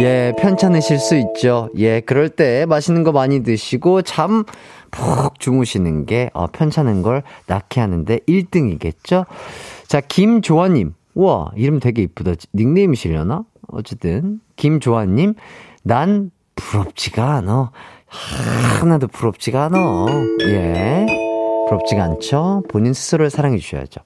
예, 0.00 0.32
편찮으실 0.38 0.98
수 0.98 1.16
있죠. 1.16 1.70
예, 1.78 2.00
그럴 2.00 2.28
때 2.28 2.66
맛있는 2.66 3.02
거 3.02 3.12
많이 3.12 3.42
드시고 3.42 4.02
잠 4.02 4.44
푹 4.90 5.38
주무시는 5.40 6.06
게 6.06 6.30
어, 6.32 6.46
편찮은 6.46 7.02
걸 7.02 7.22
낫게 7.46 7.80
하는데 7.80 8.18
1등이겠죠. 8.20 9.26
자, 9.86 10.00
김조아님. 10.00 10.94
우와, 11.14 11.50
이름 11.56 11.80
되게 11.80 12.02
이쁘다. 12.02 12.32
닉네임이시려나? 12.54 13.44
어쨌든, 13.68 14.40
김조아님. 14.56 15.34
난 15.82 16.30
부럽지가 16.54 17.34
않아. 17.36 17.70
하나도 18.06 19.08
부럽지가 19.08 19.64
않아. 19.64 19.78
예. 20.48 21.06
부럽지가 21.68 22.02
않죠? 22.04 22.62
본인 22.68 22.92
스스로를 22.92 23.30
사랑해 23.30 23.58
주셔야죠. 23.58 24.00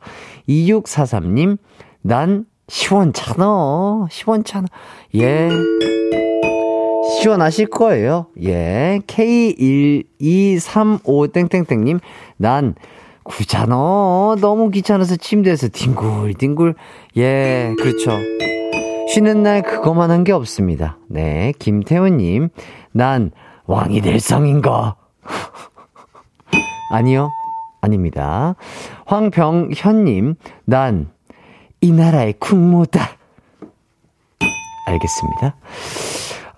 2643님. 0.49 1.59
난 2.03 2.47
시원찮아. 2.69 4.07
시원찮아. 4.11 4.67
예. 5.15 5.49
시원하실 7.21 7.67
거예요. 7.71 8.27
예. 8.43 9.01
K1235땡땡땡님. 9.07 12.01
난 12.37 12.75
구잖아. 13.25 14.37
너무 14.41 14.71
귀찮아서 14.71 15.17
침대에서 15.17 15.69
뒹굴뒹굴. 15.69 16.75
예, 17.17 17.75
그렇죠. 17.79 18.13
쉬는 19.13 19.43
날 19.43 19.63
그거만 19.63 20.11
한 20.11 20.25
게 20.25 20.33
없습니다. 20.33 20.99
네, 21.09 21.53
김태훈님. 21.59 22.49
난 22.93 23.31
왕이 23.67 24.01
될 24.03 24.21
성인가? 24.21 24.97
아니요. 26.93 27.31
아닙니다. 27.81 28.55
황병현님. 29.07 30.35
난 30.65 31.11
이 31.83 31.93
나라의 31.93 32.35
국모다. 32.39 33.01
알겠습니다. 34.87 35.57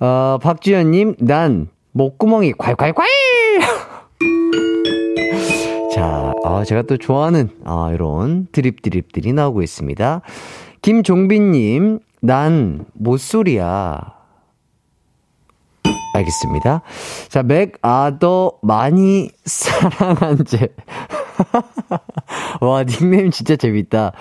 어, 0.01 0.39
박주연님. 0.43 1.17
난 1.21 1.69
목구멍이 1.93 2.55
콸콸콸! 2.55 3.03
자, 5.95 6.33
아, 6.45 6.65
제가 6.65 6.83
또 6.83 6.97
좋아하는, 6.97 7.51
아, 7.65 7.91
이런 7.93 8.49
드립 8.51 8.83
드립들이 8.83 9.33
나오고 9.33 9.63
있습니다. 9.63 10.23
김종빈님, 10.81 12.01
난 12.21 12.87
못소리야. 12.95 14.01
알겠습니다. 16.15 16.83
자, 17.29 17.43
맥 17.43 17.75
아더 17.83 18.59
많이 18.63 19.31
사랑한 19.45 20.45
제. 20.45 20.69
와, 22.61 22.85
닉네임 22.85 23.31
진짜 23.31 23.57
재밌다. 23.57 24.13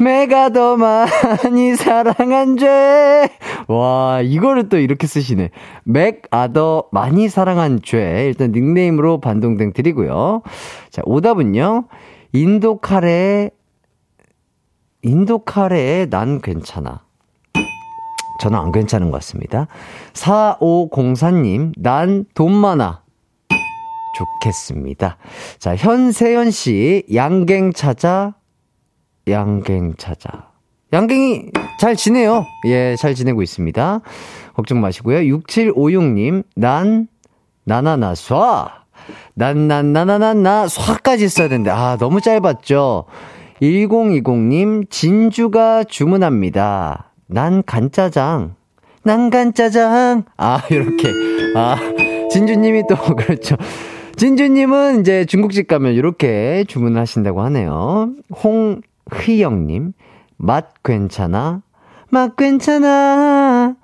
메가 0.00 0.48
더 0.50 0.76
많이 0.76 1.76
사랑한 1.76 2.56
죄. 2.56 3.28
와, 3.68 4.20
이거를 4.22 4.68
또 4.68 4.78
이렇게 4.78 5.06
쓰시네. 5.06 5.50
맥 5.84 6.22
아더 6.30 6.88
많이 6.92 7.28
사랑한 7.28 7.80
죄. 7.82 8.24
일단 8.26 8.52
닉네임으로 8.52 9.20
반동댕 9.20 9.72
드리고요. 9.72 10.42
자, 10.90 11.02
오답은요. 11.04 11.84
인도 12.32 12.78
카레, 12.78 13.50
인도 15.02 15.40
카레에 15.40 16.06
난 16.06 16.40
괜찮아. 16.40 17.02
저는 18.40 18.58
안 18.58 18.72
괜찮은 18.72 19.10
것 19.10 19.18
같습니다. 19.18 19.68
4504님, 20.14 21.72
난 21.76 22.24
돈 22.34 22.52
많아. 22.54 23.02
좋겠습니다. 24.16 25.16
자, 25.58 25.76
현세연 25.76 26.50
씨, 26.50 27.04
양갱 27.14 27.72
찾아, 27.72 28.34
양갱 29.28 29.94
찾아. 29.96 30.50
양갱이 30.92 31.50
잘 31.78 31.96
지내요. 31.96 32.46
예, 32.66 32.96
잘 32.96 33.14
지내고 33.14 33.42
있습니다. 33.42 34.00
걱정 34.54 34.80
마시고요. 34.80 35.18
6756님, 35.38 36.44
난, 36.54 37.08
나나나, 37.64 38.12
쏴! 38.12 38.70
난, 39.34 39.68
난, 39.68 39.92
나나나나, 39.92 40.66
쏴까지 40.66 41.28
써야 41.28 41.48
되는데, 41.48 41.70
아, 41.70 41.96
너무 41.98 42.20
짧았죠? 42.20 43.06
1020님, 43.62 44.90
진주가 44.90 45.84
주문합니다. 45.84 47.12
난 47.26 47.62
간짜장. 47.64 48.56
난 49.04 49.30
간짜장. 49.30 50.24
아, 50.36 50.62
이렇게. 50.70 51.08
아, 51.56 51.76
진주님이 52.30 52.82
또, 52.88 52.96
그렇죠. 53.16 53.56
진주님은 54.16 55.00
이제 55.00 55.24
중국집 55.24 55.66
가면 55.68 55.94
이렇게 55.94 56.64
주문하신다고 56.68 57.40
하네요. 57.42 58.10
홍 58.44 58.82
희영님, 59.10 59.92
맛 60.36 60.82
괜찮아? 60.82 61.62
맛 62.10 62.36
괜찮아. 62.36 63.76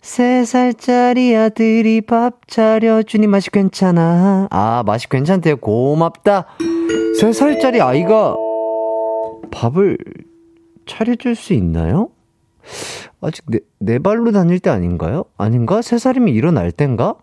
세 0.00 0.44
살짜리 0.44 1.36
아들이 1.36 2.00
밥 2.00 2.48
차려주니 2.48 3.26
맛이 3.26 3.50
괜찮아. 3.50 4.48
아, 4.50 4.82
맛이 4.86 5.08
괜찮대요. 5.08 5.58
고맙다. 5.58 6.46
세 7.20 7.32
살짜리 7.32 7.80
아이가 7.80 8.34
밥을 9.50 9.98
차려줄 10.86 11.34
수 11.34 11.52
있나요? 11.52 12.08
아직 13.20 13.44
네, 13.48 13.58
네 13.78 13.98
발로 13.98 14.32
다닐 14.32 14.58
때 14.58 14.70
아닌가요? 14.70 15.24
아닌가? 15.36 15.82
세 15.82 15.98
살이면 15.98 16.30
일어날 16.30 16.72
땐가? 16.72 17.16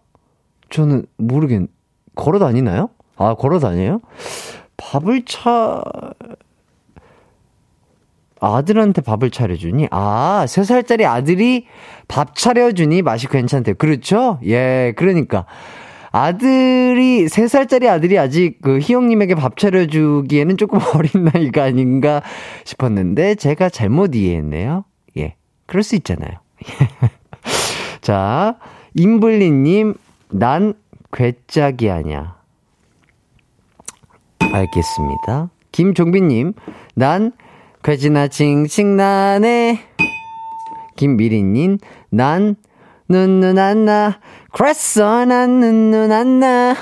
저는 0.69 1.05
모르겠, 1.17 1.67
걸어 2.15 2.39
다니나요? 2.39 2.89
아, 3.15 3.33
걸어 3.35 3.59
다녀요? 3.59 4.01
밥을 4.77 5.25
차, 5.25 5.81
아들한테 8.39 9.01
밥을 9.01 9.31
차려주니? 9.31 9.87
아, 9.91 10.45
세 10.47 10.63
살짜리 10.63 11.05
아들이 11.05 11.65
밥 12.07 12.35
차려주니 12.35 13.01
맛이 13.01 13.27
괜찮대요. 13.27 13.75
그렇죠? 13.75 14.39
예, 14.45 14.93
그러니까. 14.95 15.45
아들이, 16.11 17.27
세 17.27 17.47
살짜리 17.47 17.87
아들이 17.87 18.17
아직 18.17 18.61
그 18.61 18.79
희영님에게 18.79 19.35
밥 19.35 19.57
차려주기에는 19.57 20.57
조금 20.57 20.79
어린 20.95 21.25
나이가 21.25 21.63
아닌가 21.63 22.21
싶었는데, 22.63 23.35
제가 23.35 23.69
잘못 23.69 24.15
이해했네요. 24.15 24.85
예, 25.17 25.35
그럴 25.65 25.83
수 25.83 25.95
있잖아요. 25.95 26.31
자, 28.01 28.57
임블리님, 28.95 29.95
난 30.29 30.73
괴짝이 31.11 31.89
아냐. 31.89 32.37
알겠습니다. 34.39 35.49
김종빈님, 35.71 36.53
난 36.95 37.31
괴지나 37.87 38.27
칭칭 38.27 38.97
나네. 38.97 39.79
김미리님, 40.97 41.77
난 42.09 42.57
눈 43.09 43.39
눈 43.39 43.57
안 43.57 43.85
나. 43.85 44.19
그랬어, 44.51 45.23
난 45.23 45.61
눈 45.61 45.89
눈 45.93 46.11
안 46.11 46.41
나. 46.41 46.75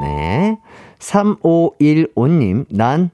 네. 0.00 0.56
3515님, 1.00 2.66
난 2.70 3.10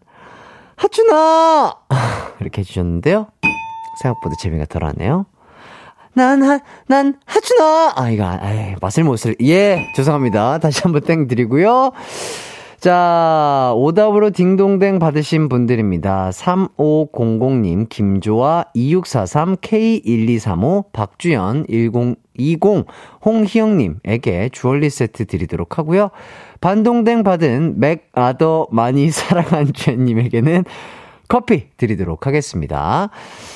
하춘아! 0.76 1.76
이렇게 2.40 2.60
해주셨는데요. 2.60 3.28
생각보다 4.02 4.34
재미가 4.38 4.66
덜하네요. 4.66 5.24
난, 6.12 6.42
하, 6.42 6.60
난, 6.88 7.18
하춘아! 7.24 7.94
아, 7.96 8.10
이거, 8.10 8.26
아이, 8.26 8.74
맛을 8.82 9.04
못 9.04 9.16
쓸, 9.16 9.34
예, 9.40 9.90
죄송합니다. 9.96 10.58
다시 10.58 10.82
한번 10.82 11.00
땡 11.00 11.26
드리고요. 11.26 11.92
자, 12.80 13.72
오답으로 13.74 14.30
딩동댕 14.30 15.00
받으신 15.00 15.48
분들입니다. 15.48 16.30
3500님, 16.30 17.88
김조아, 17.88 18.66
2643, 18.72 19.56
K1235, 19.56 20.92
박주연, 20.92 21.66
1020, 21.68 22.86
홍희영님에게 23.24 24.50
주얼리 24.52 24.90
세트 24.90 25.26
드리도록 25.26 25.78
하고요. 25.78 26.10
반동댕 26.60 27.24
받은 27.24 27.80
맥아더 27.80 28.68
많이 28.70 29.10
사랑한 29.10 29.72
주연님에게는 29.72 30.64
커피 31.28 31.66
드리도록 31.76 32.26
하겠습니다. 32.26 33.10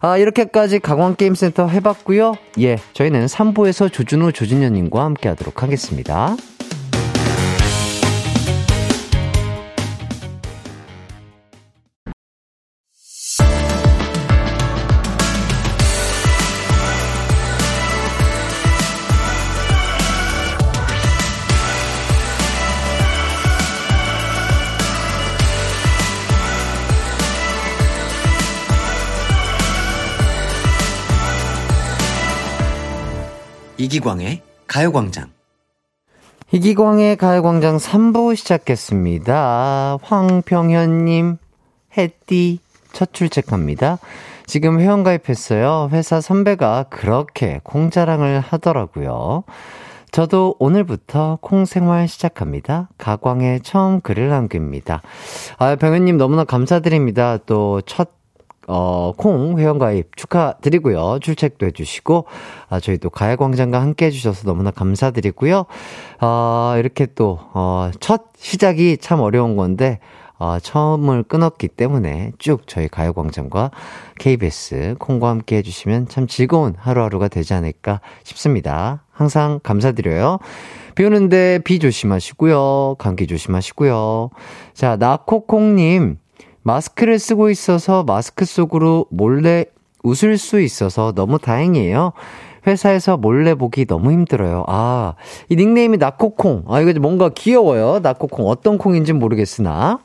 아, 0.00 0.16
이렇게까지 0.18 0.78
강원게임센터 0.80 1.68
해봤고요 1.68 2.34
예, 2.60 2.76
저희는 2.92 3.26
3부에서 3.26 3.92
조준호, 3.92 4.32
조준현님과 4.32 5.02
함께 5.02 5.28
하도록 5.28 5.62
하겠습니다. 5.62 6.36
이기광의 33.92 34.40
가요광장. 34.66 35.28
이기광의 36.50 37.16
가요광장 37.16 37.76
3부 37.76 38.34
시작했습니다. 38.36 39.98
황평현님, 40.02 41.36
햇띠, 41.98 42.60
첫 42.94 43.12
출첵합니다. 43.12 43.98
지금 44.46 44.80
회원가입했어요. 44.80 45.90
회사 45.92 46.22
선배가 46.22 46.86
그렇게 46.88 47.60
콩자랑을 47.64 48.40
하더라고요. 48.40 49.44
저도 50.10 50.56
오늘부터 50.58 51.36
콩 51.42 51.66
생활 51.66 52.08
시작합니다. 52.08 52.88
가광에 52.96 53.58
처음 53.62 54.00
글을 54.00 54.30
남깁니다. 54.30 55.02
아, 55.58 55.76
병현님 55.76 56.16
너무나 56.16 56.44
감사드립니다. 56.44 57.36
또 57.44 57.82
첫 57.84 58.21
어, 58.68 59.12
콩 59.16 59.58
회원가입 59.58 60.16
축하드리고요. 60.16 61.18
출첵도 61.20 61.66
해주시고, 61.66 62.26
아, 62.68 62.80
저희 62.80 62.98
또 62.98 63.10
가야광장과 63.10 63.80
함께 63.80 64.06
해주셔서 64.06 64.46
너무나 64.46 64.70
감사드리고요. 64.70 65.64
아, 66.20 66.76
이렇게 66.78 67.06
또, 67.14 67.38
어, 67.54 67.90
첫 68.00 68.24
시작이 68.36 68.98
참 68.98 69.20
어려운 69.20 69.56
건데, 69.56 69.98
어, 70.42 70.58
처음을 70.58 71.22
끊었기 71.22 71.68
때문에 71.68 72.32
쭉 72.38 72.66
저희 72.66 72.88
가요광장과 72.88 73.70
KBS 74.18 74.96
콩과 74.98 75.28
함께 75.28 75.58
해주시면 75.58 76.08
참 76.08 76.26
즐거운 76.26 76.74
하루하루가 76.76 77.28
되지 77.28 77.54
않을까 77.54 78.00
싶습니다. 78.24 79.04
항상 79.12 79.60
감사드려요. 79.62 80.40
비 80.96 81.04
오는데 81.04 81.60
비 81.60 81.78
조심하시고요. 81.78 82.96
감기 82.98 83.28
조심하시고요. 83.28 84.30
자, 84.74 84.96
나코콩님. 84.96 86.16
마스크를 86.62 87.18
쓰고 87.18 87.50
있어서 87.50 88.04
마스크 88.04 88.44
속으로 88.44 89.06
몰래 89.10 89.66
웃을 90.02 90.38
수 90.38 90.60
있어서 90.60 91.12
너무 91.12 91.38
다행이에요. 91.38 92.12
회사에서 92.66 93.16
몰래 93.16 93.54
보기 93.54 93.86
너무 93.86 94.12
힘들어요. 94.12 94.64
아, 94.68 95.14
이 95.48 95.56
닉네임이 95.56 95.96
나코콩. 95.96 96.64
아, 96.68 96.80
이거 96.80 96.98
뭔가 97.00 97.28
귀여워요. 97.28 97.98
나코콩. 98.00 98.46
어떤 98.46 98.78
콩인지 98.78 99.12
모르겠으나. 99.12 99.98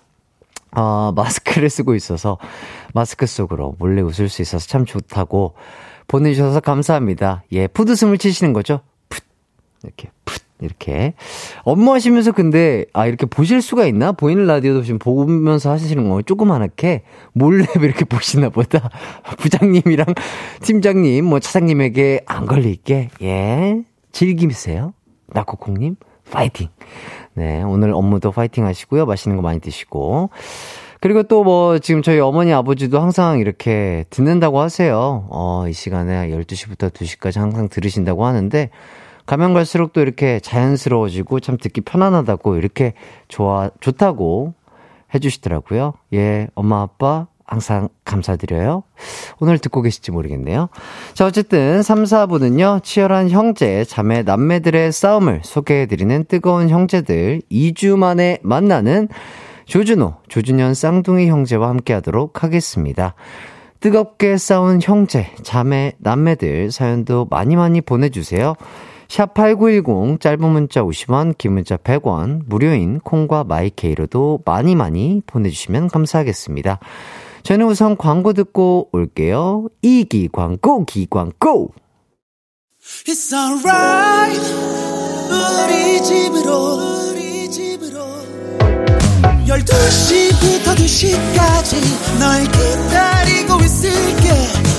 아, 0.71 1.13
마스크를 1.15 1.69
쓰고 1.69 1.95
있어서 1.95 2.37
마스크 2.93 3.25
속으로 3.25 3.75
몰래 3.77 4.01
웃을 4.01 4.29
수 4.29 4.41
있어서 4.41 4.67
참 4.67 4.85
좋다고 4.85 5.53
보내주셔서 6.07 6.59
감사합니다. 6.59 7.43
예, 7.51 7.67
푸드숨을 7.67 8.17
치시는 8.17 8.53
거죠? 8.53 8.81
풋. 9.09 9.23
이렇게, 9.83 10.09
풋. 10.25 10.46
이렇게. 10.61 11.13
업무하시면서 11.63 12.31
근데, 12.31 12.85
아, 12.93 13.05
이렇게 13.05 13.25
보실 13.25 13.61
수가 13.61 13.85
있나? 13.85 14.11
보이는 14.11 14.45
라디오도 14.45 14.83
지금 14.83 14.99
보면서 14.99 15.71
하시는 15.71 16.09
거 16.09 16.21
조그만하게 16.21 17.03
몰래 17.33 17.65
이렇게 17.75 18.05
보시나 18.05 18.49
보다. 18.49 18.89
부장님이랑 19.37 20.05
팀장님, 20.61 21.25
뭐 21.25 21.39
차장님에게 21.39 22.21
안 22.25 22.45
걸릴게. 22.45 23.09
예. 23.21 23.83
즐기세요. 24.11 24.93
나코콩님, 25.27 25.95
파이팅. 26.31 26.69
네. 27.33 27.61
오늘 27.61 27.93
업무도 27.93 28.31
파이팅 28.31 28.65
하시고요. 28.65 29.05
맛있는 29.05 29.35
거 29.35 29.43
많이 29.43 29.59
드시고. 29.59 30.31
그리고 30.99 31.21
또 31.23 31.43
뭐, 31.43 31.77
지금 31.77 32.01
저희 32.01 32.19
어머니, 32.19 32.51
아버지도 32.51 32.99
항상 32.99 33.37
이렇게 33.39 34.05
듣는다고 34.09 34.59
하세요. 34.59 35.27
어, 35.29 35.65
이 35.67 35.73
시간에 35.73 36.29
12시부터 36.29 36.91
2시까지 36.91 37.39
항상 37.39 37.69
들으신다고 37.69 38.25
하는데, 38.25 38.71
가면 39.27 39.53
갈수록 39.53 39.93
또 39.93 40.01
이렇게 40.01 40.39
자연스러워지고 40.39 41.41
참 41.41 41.57
듣기 41.57 41.81
편안하다고 41.81 42.55
이렇게 42.55 42.93
좋아, 43.27 43.69
좋다고 43.79 44.53
해주시더라고요. 45.13 45.93
예, 46.13 46.47
엄마, 46.55 46.81
아빠, 46.81 47.27
항상 47.45 47.89
감사드려요. 48.03 48.83
오늘 49.39 49.57
듣고 49.59 49.81
계실지 49.81 50.11
모르겠네요. 50.11 50.69
자, 51.13 51.25
어쨌든 51.25 51.81
3, 51.81 52.03
4부는요, 52.03 52.83
치열한 52.83 53.29
형제, 53.29 53.83
자매, 53.85 54.23
남매들의 54.23 54.91
싸움을 54.91 55.41
소개해드리는 55.43 56.25
뜨거운 56.25 56.69
형제들 56.69 57.41
2주 57.51 57.97
만에 57.97 58.39
만나는 58.41 59.07
조준호, 59.65 60.15
조준현 60.29 60.73
쌍둥이 60.73 61.27
형제와 61.27 61.69
함께 61.69 61.93
하도록 61.93 62.43
하겠습니다. 62.43 63.13
뜨겁게 63.79 64.37
싸운 64.37 64.79
형제, 64.81 65.29
자매, 65.43 65.93
남매들 65.99 66.71
사연도 66.71 67.27
많이 67.29 67.55
많이 67.55 67.81
보내주세요. 67.81 68.55
샵8910 69.07 70.19
짧은 70.19 70.49
문자 70.49 70.81
50원, 70.83 71.37
긴 71.37 71.53
문자 71.53 71.77
100원, 71.77 72.41
무료인 72.45 72.99
콩과 72.99 73.45
마이케이로도 73.45 74.41
많이 74.45 74.75
많이 74.75 75.21
보내주시면 75.25 75.89
감사하겠습니다. 75.89 76.79
저는 77.43 77.65
우선 77.67 77.95
광고 77.95 78.33
듣고 78.33 78.89
올게요. 78.91 79.67
이기 79.81 80.27
광고, 80.31 80.83
기 80.85 81.07
광고! 81.09 81.71
It's 83.05 83.33
alright 83.33 84.41
우리 85.29 86.03
집으로 86.03 87.09
우리 87.09 87.49
집으로 87.49 87.99
12시부터 89.45 90.75
2시까지 90.75 92.19
널 92.19 92.43
기다리고 92.43 93.59
있을게 93.63 94.29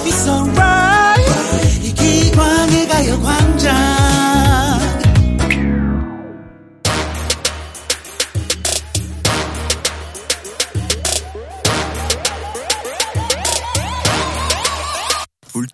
It's 0.05 0.27
alright 0.27 1.87
이기광의 1.87 2.89
가요광장 2.89 4.08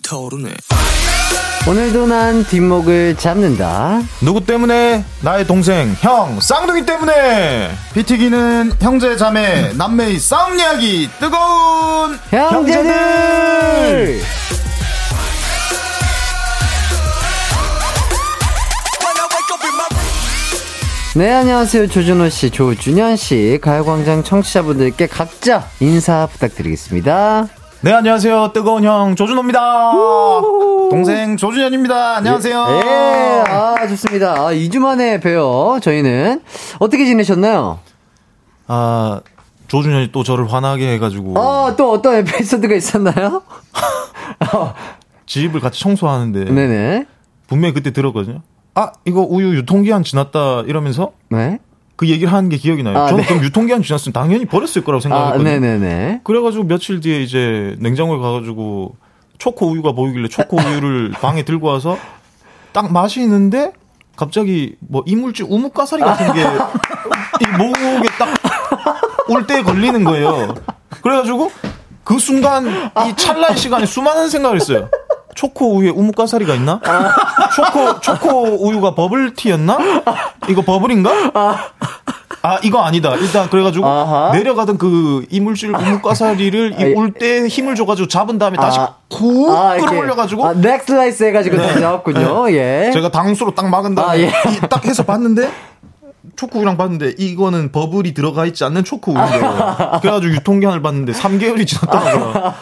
타오르네 0.05 0.51
오늘도 1.67 2.07
난 2.07 2.45
뒷목을 2.45 3.17
잡는다. 3.17 4.03
누구 4.21 4.45
때문에? 4.45 5.03
나의 5.23 5.47
동생, 5.47 5.97
형, 6.01 6.39
쌍둥이 6.39 6.85
때문에! 6.85 7.71
비티기는 7.95 8.73
형제, 8.83 9.17
자매, 9.17 9.73
남매의 9.73 10.19
싸움 10.19 10.59
이야기, 10.59 11.09
뜨거운 11.19 12.19
형제들! 12.29 14.21
네, 21.17 21.33
안녕하세요. 21.33 21.87
조준호 21.87 22.29
씨, 22.29 22.51
조준현 22.51 23.17
씨, 23.17 23.59
가요광장 23.63 24.25
청취자분들께 24.25 25.07
각자 25.07 25.67
인사 25.81 26.27
부탁드리겠습니다. 26.27 27.49
네, 27.85 27.93
안녕하세요. 27.93 28.53
뜨거운 28.55 28.83
형, 28.83 29.15
조준호입니다. 29.15 29.91
동생, 30.89 31.37
조준현입니다. 31.37 32.17
안녕하세요. 32.17 32.81
예, 32.83 33.45
아, 33.47 33.87
좋습니다. 33.89 34.33
아, 34.33 34.55
2주 34.55 34.79
만에 34.79 35.21
뵈요, 35.21 35.81
저희는. 35.83 36.41
어떻게 36.79 37.05
지내셨나요? 37.05 37.81
아, 38.69 39.21
조준현이 39.69 40.13
또 40.13 40.23
저를 40.23 40.51
화나게 40.51 40.95
해 40.95 40.99
가지고. 40.99 41.39
아, 41.39 41.77
또 41.77 41.93
어떤 41.93 42.15
에피소드가 42.15 42.75
있었나요? 42.75 43.43
집을 45.27 45.61
같이 45.61 45.79
청소하는데. 45.83 46.47
네네. 46.47 47.05
분명히 47.49 47.75
그때 47.75 47.93
들었거든요. 47.93 48.41
아, 48.75 48.93
이거 49.05 49.21
우유 49.29 49.55
유통기한 49.57 50.05
지났다 50.05 50.63
이러면서 50.63 51.13
네. 51.29 51.59
그 51.97 52.09
얘기를 52.09 52.33
하는 52.33 52.49
게 52.49 52.57
기억이 52.57 52.83
나요. 52.83 52.99
아, 52.99 53.07
저는 53.09 53.23
네. 53.23 53.29
그럼 53.29 53.45
유통기한 53.45 53.83
지났으면 53.83 54.13
당연히 54.13 54.45
버렸을 54.47 54.83
거라고 54.85 54.99
아, 54.99 55.01
생각했거든요. 55.03 55.45
네네네. 55.45 56.21
그래가지고 56.25 56.65
며칠 56.65 57.01
뒤에 57.01 57.23
이제 57.23 57.77
냉장고에 57.79 58.19
가가지고 58.19 58.97
초코 59.39 59.71
우유가 59.71 59.93
보이길래 59.93 60.29
초코 60.29 60.57
우유를 60.59 61.11
방에 61.21 61.45
들고 61.45 61.69
와서 61.69 61.97
딱 62.73 62.93
마시는데 62.93 63.73
갑자기 64.17 64.75
뭐 64.81 65.03
이물질 65.07 65.47
우뭇가사리 65.49 66.03
같은 66.03 66.33
게 66.35 66.41
이 67.41 67.47
목에 67.59 68.09
딱 68.19 68.29
올 69.29 69.47
때 69.47 69.63
걸리는 69.63 70.05
거예요. 70.05 70.55
그래가지고 71.03 71.51
그 72.05 72.19
순간 72.19 72.67
이 73.09 73.17
찰나의 73.17 73.57
시간에 73.57 73.87
수많은 73.87 74.29
생각을 74.29 74.61
했어요. 74.61 74.89
초코 75.35 75.77
우유에 75.77 75.91
우뭇가사리가 75.91 76.55
있나? 76.55 76.81
초코 77.55 78.01
초코 78.01 78.43
우유가 78.67 78.95
버블티였나? 78.95 79.79
이거 80.49 80.63
버블인가? 80.63 81.11
아 82.43 82.59
이거 82.63 82.83
아니다. 82.83 83.15
일단 83.15 83.49
그래가지고 83.49 83.87
아하. 83.87 84.33
내려가던 84.33 84.77
그 84.77 85.25
이물질 85.31 85.75
우뭇가사리를 85.75 86.75
아이. 86.79 86.93
올때 86.93 87.47
힘을 87.47 87.75
줘가지고 87.75 88.09
잡은 88.09 88.39
다음에 88.39 88.57
다시 88.59 88.79
아. 88.81 88.97
쿡 89.09 89.51
아, 89.51 89.77
이렇게. 89.77 89.89
끌어올려가지고 89.91 90.47
아, 90.47 90.53
넥슬라이스 90.53 91.25
해가지고 91.25 91.57
네. 91.57 91.67
다시 91.67 91.81
나왔군요. 91.81 92.51
예. 92.51 92.91
제가 92.93 93.11
당수로 93.11 93.55
딱 93.55 93.69
막은 93.71 93.95
다음에 93.95 94.11
아, 94.11 94.19
예. 94.19 94.27
이- 94.27 94.61
딱 94.69 94.85
해서 94.85 95.05
봤는데 95.05 95.51
초코우유랑 96.37 96.77
봤는데 96.77 97.15
이거는 97.19 97.71
버블이 97.73 98.13
들어가 98.15 98.45
있지 98.47 98.65
않는 98.65 98.85
초코우유예요. 98.85 99.99
그래가지고 100.01 100.35
유통기한을 100.35 100.83
봤는데 100.83 101.13
3개월이 101.13 101.67
지났더라고요. 101.67 102.55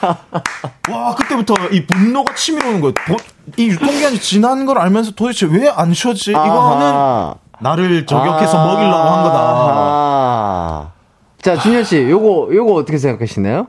와 0.91 1.15
그때부터 1.15 1.55
이 1.73 1.87
분노가 1.87 2.35
치밀어 2.35 2.69
오는 2.69 2.81
거예요. 2.81 2.95
도- 3.07 3.17
이 3.57 3.69
유통기한이 3.69 4.19
지난 4.21 4.67
걸 4.67 4.79
알면서 4.79 5.13
도대체 5.13 5.47
왜 5.47 5.69
안 5.69 5.95
쉬었지? 5.95 6.31
이거는. 6.33 7.35
나를 7.61 8.07
저격해서 8.07 8.59
아. 8.59 8.67
먹이려고 8.67 8.97
한 9.09 9.23
거다. 9.23 10.93
자, 11.41 11.57
준현 11.59 11.85
씨, 11.85 11.99
요거, 12.11 12.55
요거 12.55 12.75
어떻게 12.75 12.99
생각하시나요? 12.99 13.69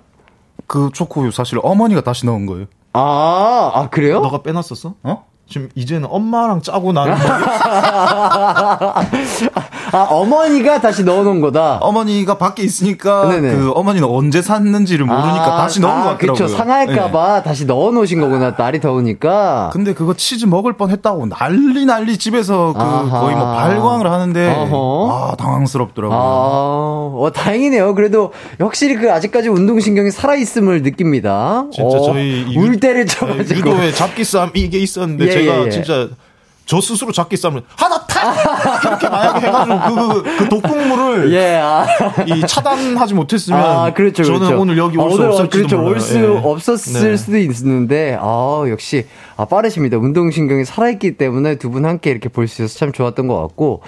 그 0.68 0.90
초코우유 0.94 1.32
사실 1.32 1.60
어머니가 1.62 2.02
다시 2.02 2.26
넣은 2.26 2.46
거예요. 2.46 2.66
아, 2.94 3.72
아, 3.74 3.90
그래요? 3.90 4.20
너가 4.20 4.42
빼놨었어? 4.44 4.96
어? 5.04 5.26
지금 5.50 5.70
이제는 5.76 6.08
엄마랑 6.10 6.62
짜고 6.62 6.94
나는 6.94 7.14
아, 9.92 10.08
어머니가 10.10 10.82
다시 10.82 11.04
넣어놓은 11.04 11.42
거다. 11.42 11.78
어머니가 11.82 12.38
밖에 12.40 12.64
있으니까 12.64 13.28
네네. 13.30 13.56
그 13.56 13.72
어머니는 13.76 14.08
언제 14.08 14.42
샀는지를 14.42 15.06
모르니까 15.06 15.54
아, 15.54 15.58
다시 15.58 15.80
넣은 15.82 15.92
아, 15.94 16.04
것 16.04 16.10
같더라고요. 16.12 16.34
그쵸. 16.34 16.48
상할까봐 16.48 17.36
네. 17.36 17.44
다시 17.44 17.66
넣어놓으신 17.66 18.20
거구나. 18.20 18.56
날이 18.58 18.80
더우니까. 18.80 19.70
근데 19.74 19.94
그거 19.94 20.16
치즈 20.16 20.46
먹을 20.46 20.74
뻔했다고 20.74 21.28
난리 21.28 21.86
난리 21.86 22.18
집에서 22.18 22.74
그 22.74 22.80
아하. 22.82 23.20
거의 23.22 23.36
뭐 23.36 23.54
발광을 23.54 24.10
하는데 24.12 24.56
어허. 24.56 25.12
아 25.12 25.36
당황스럽더라고요. 25.36 26.18
아, 26.18 26.22
어, 26.24 27.30
다행이네요. 27.34 27.94
그래도 27.94 28.32
확실히 28.60 28.96
그 28.96 29.12
아직까지 29.12 29.50
운동신경이 29.50 30.10
살아있음을 30.10 30.82
느낍니다. 30.82 31.66
진짜 31.72 31.98
어, 31.98 32.02
저희 32.02 32.46
이울 32.50 32.74
유- 32.74 32.80
때를 32.80 33.06
네, 33.06 33.14
쳐가지고. 33.14 33.60
유도에 33.60 33.92
잡기 33.92 34.24
싸움 34.24 34.50
이게 34.56 34.80
있었는데 34.80 35.28
예, 35.28 35.32
제가 35.34 35.62
예, 35.62 35.66
예. 35.66 35.70
진짜 35.70 36.10
저 36.66 36.80
스스로 36.80 37.12
잡기 37.12 37.36
싸움을 37.36 37.62
하나 37.76 38.00
탁 38.08 38.82
이렇게 38.86 39.10
만약에 39.10 39.48
해가지고 39.48 39.80
그, 39.80 40.24
그, 40.24 40.38
그 40.38 40.50
독극물을 40.50 41.34
예, 41.36 41.58
아. 41.62 41.86
이 42.26 42.40
차단하지 42.48 43.14
못했으면 43.16 43.60
아, 43.62 43.94
그렇죠, 43.94 44.24
저는 44.24 44.40
그렇죠. 44.40 44.62
오늘 44.62 44.78
여기 44.78 44.98
올수 44.98 45.16
오늘, 45.18 45.26
어, 45.26 45.34
없을지도 45.34 45.58
그렇죠. 45.68 45.78
몰라요. 45.78 45.94
올수 45.94 46.20
예. 46.20 46.42
없었을 46.42 47.12
네. 47.12 47.18
수도 47.18 47.38
있는데, 47.38 48.18
아, 48.18 48.64
역시, 48.70 49.06
아, 49.36 49.44
빠르십니다. 49.44 49.98
운동 49.98 50.32
신경이 50.32 50.64
살아있기 50.64 51.18
때문에 51.18 51.56
두 51.56 51.70
분 51.70 51.86
함께 51.86 52.12
이렇게 52.12 52.30
볼 52.30 52.48
수 52.48 52.64
있어서 52.64 52.80
참 52.80 52.94
좋았던 52.94 53.28
것 53.28 53.42
같고. 53.42 53.82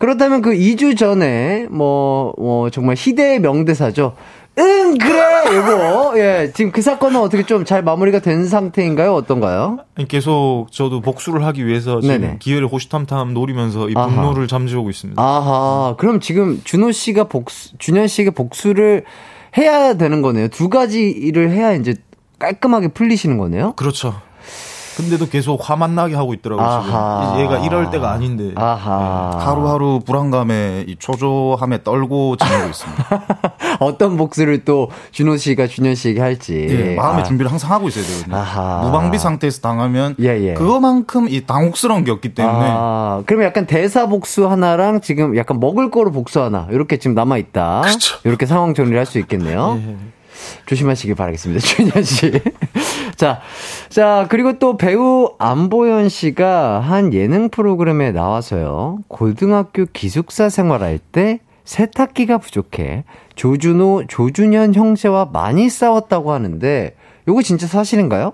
그렇다면 0.00 0.42
그 0.42 0.50
2주 0.50 0.98
전에, 0.98 1.66
뭐, 1.70 2.32
뭐, 2.38 2.70
정말 2.70 2.96
희대의 2.98 3.38
명대사죠. 3.40 4.16
응, 4.58 4.98
그래! 4.98 5.20
이거, 5.58 6.12
예. 6.18 6.50
지금 6.54 6.70
그 6.72 6.82
사건은 6.82 7.20
어떻게 7.20 7.44
좀 7.44 7.64
잘 7.64 7.82
마무리가 7.82 8.18
된 8.20 8.46
상태인가요? 8.46 9.14
어떤가요? 9.14 9.78
계속 10.08 10.66
저도 10.70 11.00
복수를 11.00 11.44
하기 11.46 11.66
위해서 11.66 12.00
지금 12.00 12.20
네네. 12.20 12.36
기회를 12.40 12.66
호시탐탐 12.68 13.32
노리면서 13.32 13.88
이 13.88 13.94
아하. 13.96 14.08
분노를 14.08 14.48
잠재우고 14.48 14.90
있습니다. 14.90 15.22
아하. 15.22 15.94
그럼 15.98 16.20
지금 16.20 16.60
준호 16.64 16.92
씨가 16.92 17.24
복수, 17.24 17.78
준현 17.78 18.08
씨에게 18.08 18.30
복수를 18.30 19.04
해야 19.56 19.94
되는 19.94 20.20
거네요. 20.22 20.48
두 20.48 20.68
가지 20.68 21.08
일을 21.10 21.50
해야 21.50 21.72
이제 21.72 21.94
깔끔하게 22.38 22.88
풀리시는 22.88 23.38
거네요. 23.38 23.72
그렇죠. 23.76 24.20
근데도 25.00 25.28
계속 25.28 25.60
화만 25.68 25.94
나게 25.94 26.14
하고 26.14 26.34
있더라고요, 26.34 26.66
아하. 26.66 27.34
지금. 27.36 27.40
얘가 27.44 27.58
이럴 27.64 27.90
때가 27.90 28.12
아닌데. 28.12 28.52
아하. 28.56 29.38
하루하루 29.40 30.00
불안감에, 30.04 30.84
이 30.88 30.96
초조함에 30.98 31.82
떨고 31.82 32.36
지내고 32.36 32.68
있습니다. 32.68 33.22
어떤 33.80 34.16
복수를 34.16 34.64
또 34.64 34.90
준호 35.12 35.36
씨가 35.36 35.66
준현 35.66 35.94
씨에게 35.94 36.20
할지. 36.20 36.66
예, 36.70 36.94
마음의 36.94 37.22
아, 37.22 37.24
준비를 37.24 37.50
항상 37.50 37.70
하고 37.70 37.88
있어야 37.88 38.04
되거든요. 38.04 38.36
아하. 38.36 38.80
무방비 38.84 39.18
상태에서 39.18 39.60
당하면 39.60 40.14
예, 40.20 40.28
예. 40.48 40.54
그거만큼 40.54 41.28
이 41.28 41.46
당혹스러운 41.46 42.04
게 42.04 42.10
없기 42.10 42.34
때문에 42.34 42.66
아, 42.68 43.22
그러면 43.26 43.46
약간 43.46 43.66
대사 43.66 44.06
복수 44.06 44.48
하나랑 44.50 45.00
지금 45.00 45.36
약간 45.36 45.60
먹을 45.60 45.90
거로 45.90 46.10
복수 46.12 46.40
하나 46.42 46.66
이렇게 46.70 46.98
지금 46.98 47.14
남아 47.14 47.38
있다. 47.38 47.82
이렇게 48.24 48.46
상황 48.46 48.74
정리를 48.74 48.98
할 48.98 49.06
수 49.10 49.18
있겠네요. 49.18 49.80
예. 49.84 49.96
조심하시길 50.66 51.14
바라겠습니다. 51.16 51.60
준현 51.66 52.04
씨. 52.04 52.30
자, 53.20 53.42
자, 53.90 54.26
그리고 54.30 54.58
또 54.58 54.78
배우 54.78 55.34
안보현 55.38 56.08
씨가 56.08 56.80
한 56.80 57.12
예능 57.12 57.50
프로그램에 57.50 58.12
나와서요. 58.12 59.00
고등학교 59.08 59.84
기숙사 59.92 60.48
생활할 60.48 60.98
때 60.98 61.40
세탁기가 61.64 62.38
부족해 62.38 63.04
조준호, 63.34 64.04
조준현 64.08 64.74
형제와 64.74 65.28
많이 65.34 65.68
싸웠다고 65.68 66.32
하는데 66.32 66.96
요거 67.28 67.42
진짜 67.42 67.66
사실인가요? 67.66 68.32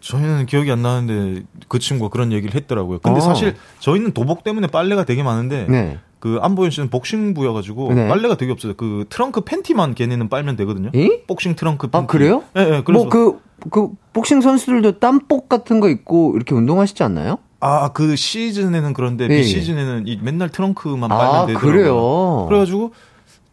저희는 0.00 0.44
기억이 0.44 0.70
안 0.70 0.82
나는데 0.82 1.44
그 1.68 1.78
친구가 1.78 2.10
그런 2.10 2.32
얘기를 2.32 2.54
했더라고요. 2.54 2.98
근데 2.98 3.16
어. 3.16 3.22
사실 3.22 3.56
저희는 3.78 4.12
도복 4.12 4.44
때문에 4.44 4.66
빨래가 4.66 5.06
되게 5.06 5.22
많은데 5.22 5.66
네. 5.70 5.98
그 6.22 6.38
안보현 6.40 6.70
씨는 6.70 6.88
복싱부여가지고 6.88 7.94
네. 7.94 8.06
빨래가 8.06 8.36
되게 8.36 8.52
없어요. 8.52 8.74
그 8.76 9.06
트렁크 9.08 9.40
팬티만 9.40 9.96
걔네는 9.96 10.28
빨면 10.28 10.54
되거든요. 10.54 10.90
에? 10.94 11.24
복싱 11.26 11.56
트렁크 11.56 11.88
팬티. 11.88 12.04
아, 12.04 12.06
그래요? 12.06 12.44
예, 12.56 12.60
예. 12.60 12.82
그래서 12.84 12.92
뭐 13.04 13.08
그, 13.08 13.40
그, 13.70 13.88
복싱 14.12 14.40
선수들도 14.40 15.00
땀복 15.00 15.48
같은 15.48 15.80
거 15.80 15.88
입고 15.88 16.34
이렇게 16.36 16.54
운동하시지 16.54 17.02
않나요? 17.02 17.38
아, 17.58 17.88
그 17.92 18.14
시즌에는 18.14 18.92
그런데 18.92 19.24
예, 19.28 19.30
예. 19.34 19.36
비시즌에는 19.38 20.04
이 20.06 20.20
맨날 20.22 20.48
트렁크만 20.50 21.08
빨면 21.08 21.34
아, 21.34 21.46
되더라고요. 21.46 21.72
그래요? 21.72 22.46
그래가지고 22.48 22.92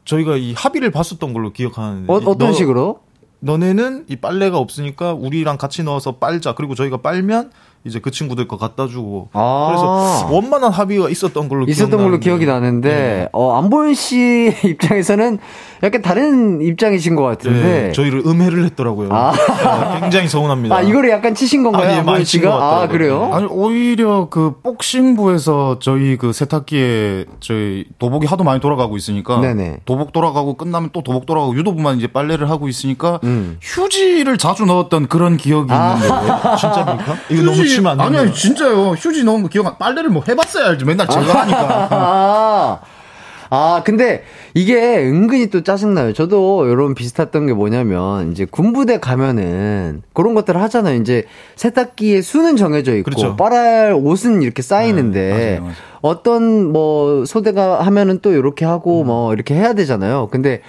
저희가 0.05 0.37
이 0.37 0.53
합의를 0.53 0.91
봤었던 0.91 1.33
걸로 1.33 1.51
기억하는데 1.51 2.13
어, 2.13 2.17
어떤 2.17 2.37
너- 2.37 2.53
식으로? 2.53 2.99
너네는 3.39 4.05
이 4.09 4.15
빨래가 4.17 4.59
없으니까 4.59 5.13
우리랑 5.13 5.57
같이 5.57 5.81
넣어서 5.81 6.17
빨자. 6.17 6.53
그리고 6.53 6.75
저희가 6.75 6.97
빨면 6.97 7.49
이제 7.85 7.99
그 7.99 8.11
친구들 8.11 8.47
거 8.47 8.57
갖다 8.57 8.87
주고 8.87 9.29
아. 9.33 9.67
그래서 9.69 10.33
원만한 10.33 10.71
합의가 10.71 11.09
있었던 11.09 11.47
걸로 11.47 11.65
있었던 11.65 11.91
걸로 11.91 12.19
기억나는데. 12.19 12.23
기억이 12.29 12.45
나는데, 12.45 12.89
네. 12.89 13.29
어, 13.31 13.57
안보현 13.57 13.93
씨 13.93 14.53
입장에서는 14.65 15.39
약간 15.81 16.01
다른 16.01 16.61
입장이신 16.61 17.15
것 17.15 17.23
같은데. 17.23 17.61
네, 17.61 17.91
저희를 17.93 18.23
음해를 18.25 18.65
했더라고요. 18.65 19.09
아. 19.11 19.31
네, 19.93 19.99
굉장히 20.01 20.27
서운합니다. 20.27 20.75
아, 20.75 20.81
이거를 20.81 21.09
약간 21.09 21.33
치신 21.33 21.63
건가요? 21.63 21.83
아니, 21.83 21.93
안보현 21.99 22.13
많이 22.15 22.25
친것 22.25 22.51
씨가? 22.51 22.55
아, 22.55 22.59
같더라고요. 22.81 22.89
그래요? 22.89 23.29
아니 23.33 23.45
오히려 23.45 24.27
그 24.29 24.55
복싱부에서 24.61 25.77
저희 25.79 26.17
그 26.17 26.33
세탁기에 26.33 27.25
저희 27.39 27.85
도복이 27.97 28.27
하도 28.27 28.43
많이 28.43 28.59
돌아가고 28.59 28.97
있으니까 28.97 29.39
네네. 29.39 29.77
도복 29.85 30.11
돌아가고 30.11 30.55
끝나면 30.55 30.89
또 30.91 31.01
도복 31.01 31.25
돌아가고 31.25 31.55
유도부만 31.55 31.97
이제 31.97 32.07
빨래를 32.07 32.49
하고 32.49 32.67
있으니까 32.67 33.19
음. 33.23 33.57
휴지를 33.61 34.37
자주 34.37 34.65
넣었던 34.65 35.07
그런 35.07 35.37
기억이 35.37 35.71
있는데 35.71 36.07
진짜입니까? 36.57 37.15
이거 37.29 37.43
너무 37.43 37.68
치면 37.75 37.99
안 37.99 38.07
아니. 38.07 38.17
아니 38.17 38.33
진짜요 38.33 38.91
휴지 38.91 39.23
거 39.25 39.47
기억 39.47 39.67
안 39.67 39.77
빨래를 39.77 40.09
뭐 40.09 40.23
해봤어야 40.27 40.69
알지 40.69 40.85
맨날 40.85 41.07
제가 41.07 41.41
하니까 41.41 41.87
아, 41.91 42.79
아, 43.51 43.81
근데 43.83 44.23
이게 44.53 44.97
은근히 44.99 45.47
또 45.47 45.63
짜증나요. 45.63 46.13
저도 46.13 46.67
이런 46.67 46.93
비슷했던 46.93 47.47
게 47.47 47.53
뭐냐면, 47.53 48.31
이제 48.31 48.45
군부대 48.45 48.99
가면은 48.99 50.03
그런 50.13 50.35
것들을 50.35 50.61
하잖아요. 50.61 50.99
이제 51.01 51.25
세탁기에 51.55 52.21
수는 52.21 52.57
정해져 52.57 52.95
있고, 52.97 53.05
그렇죠. 53.05 53.35
빨아야 53.35 53.95
옷은 53.95 54.43
이렇게 54.43 54.61
쌓이는데, 54.61 55.19
네, 55.19 55.59
맞아요, 55.59 55.61
맞아요. 55.61 55.75
어떤 56.01 56.71
뭐 56.71 57.25
소대가 57.25 57.81
하면은 57.81 58.19
또 58.21 58.31
이렇게 58.31 58.65
음. 58.65 58.69
하고 58.69 59.03
뭐 59.03 59.33
이렇게 59.33 59.55
해야 59.55 59.73
되잖아요. 59.73 60.29
근데 60.31 60.61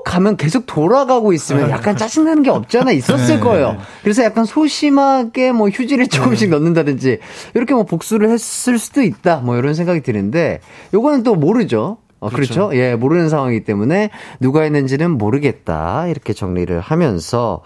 꼭 0.00 0.04
가면 0.04 0.36
계속 0.36 0.64
돌아가고 0.66 1.32
있으면 1.32 1.70
약간 1.70 1.96
짜증나는 1.96 2.42
게 2.42 2.50
없지 2.50 2.78
않아 2.78 2.92
있었을 2.92 3.36
네. 3.36 3.40
거예요. 3.40 3.76
그래서 4.02 4.22
약간 4.24 4.44
소심하게 4.44 5.52
뭐 5.52 5.68
휴지를 5.68 6.08
조금씩 6.08 6.48
넣는다든지 6.50 7.18
이렇게 7.54 7.74
뭐 7.74 7.84
복수를 7.84 8.30
했을 8.30 8.78
수도 8.78 9.02
있다. 9.02 9.36
뭐 9.38 9.56
이런 9.56 9.74
생각이 9.74 10.00
드는데 10.02 10.60
요거는 10.94 11.22
또 11.22 11.34
모르죠. 11.34 11.98
어, 12.18 12.28
그렇죠. 12.28 12.70
예, 12.74 12.96
모르는 12.96 13.30
상황이기 13.30 13.64
때문에 13.64 14.10
누가 14.40 14.62
했는지는 14.62 15.12
모르겠다. 15.12 16.06
이렇게 16.08 16.32
정리를 16.32 16.78
하면서 16.78 17.62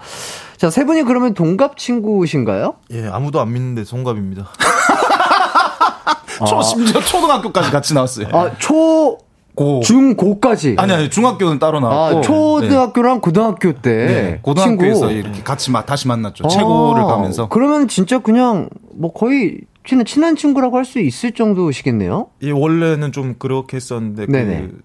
자, 0.57 0.71
세 0.71 0.85
분이 0.85 1.03
그러면 1.05 1.35
동갑 1.35 1.77
친구신가요? 1.77 2.75
예, 2.93 3.09
아무도 3.09 3.41
안 3.41 3.53
믿는데 3.53 3.85
동갑입니다. 3.85 4.49
초 6.47 6.63
심지어 6.63 7.01
초등학교까지 7.01 7.71
같이 7.71 7.95
나왔어요. 7.95 8.29
아, 8.33 8.51
초, 8.59 9.19
고 9.57 9.81
중, 9.81 10.17
고까지. 10.17 10.75
아니 10.79 10.93
아니 10.93 11.11
중학교는 11.11 11.59
따로 11.61 11.79
나왔고 11.81 12.19
아, 12.19 12.21
초등학교랑 12.23 13.21
고등학교 13.21 13.73
때 13.73 14.07
네, 14.07 14.39
고등학교에서 14.43 15.09
친구. 15.09 15.13
이렇게 15.13 15.43
같이 15.43 15.71
마- 15.71 15.85
다시 15.85 16.09
만났죠. 16.09 16.49
최고를 16.49 17.03
아, 17.03 17.07
가면서 17.07 17.49
그러면 17.49 17.87
진짜 17.87 18.19
그냥 18.19 18.69
뭐 18.95 19.13
거의 19.13 19.61
친한 19.87 20.05
친한 20.07 20.35
친구라고 20.37 20.77
할 20.79 20.85
수 20.85 20.99
있을 20.99 21.33
정도시겠네요. 21.33 22.29
예, 22.43 22.51
원래는 22.51 23.13
좀 23.13 23.35
그렇게 23.39 23.77
했었는데 23.77 24.27
네네. 24.27 24.61
그 24.69 24.81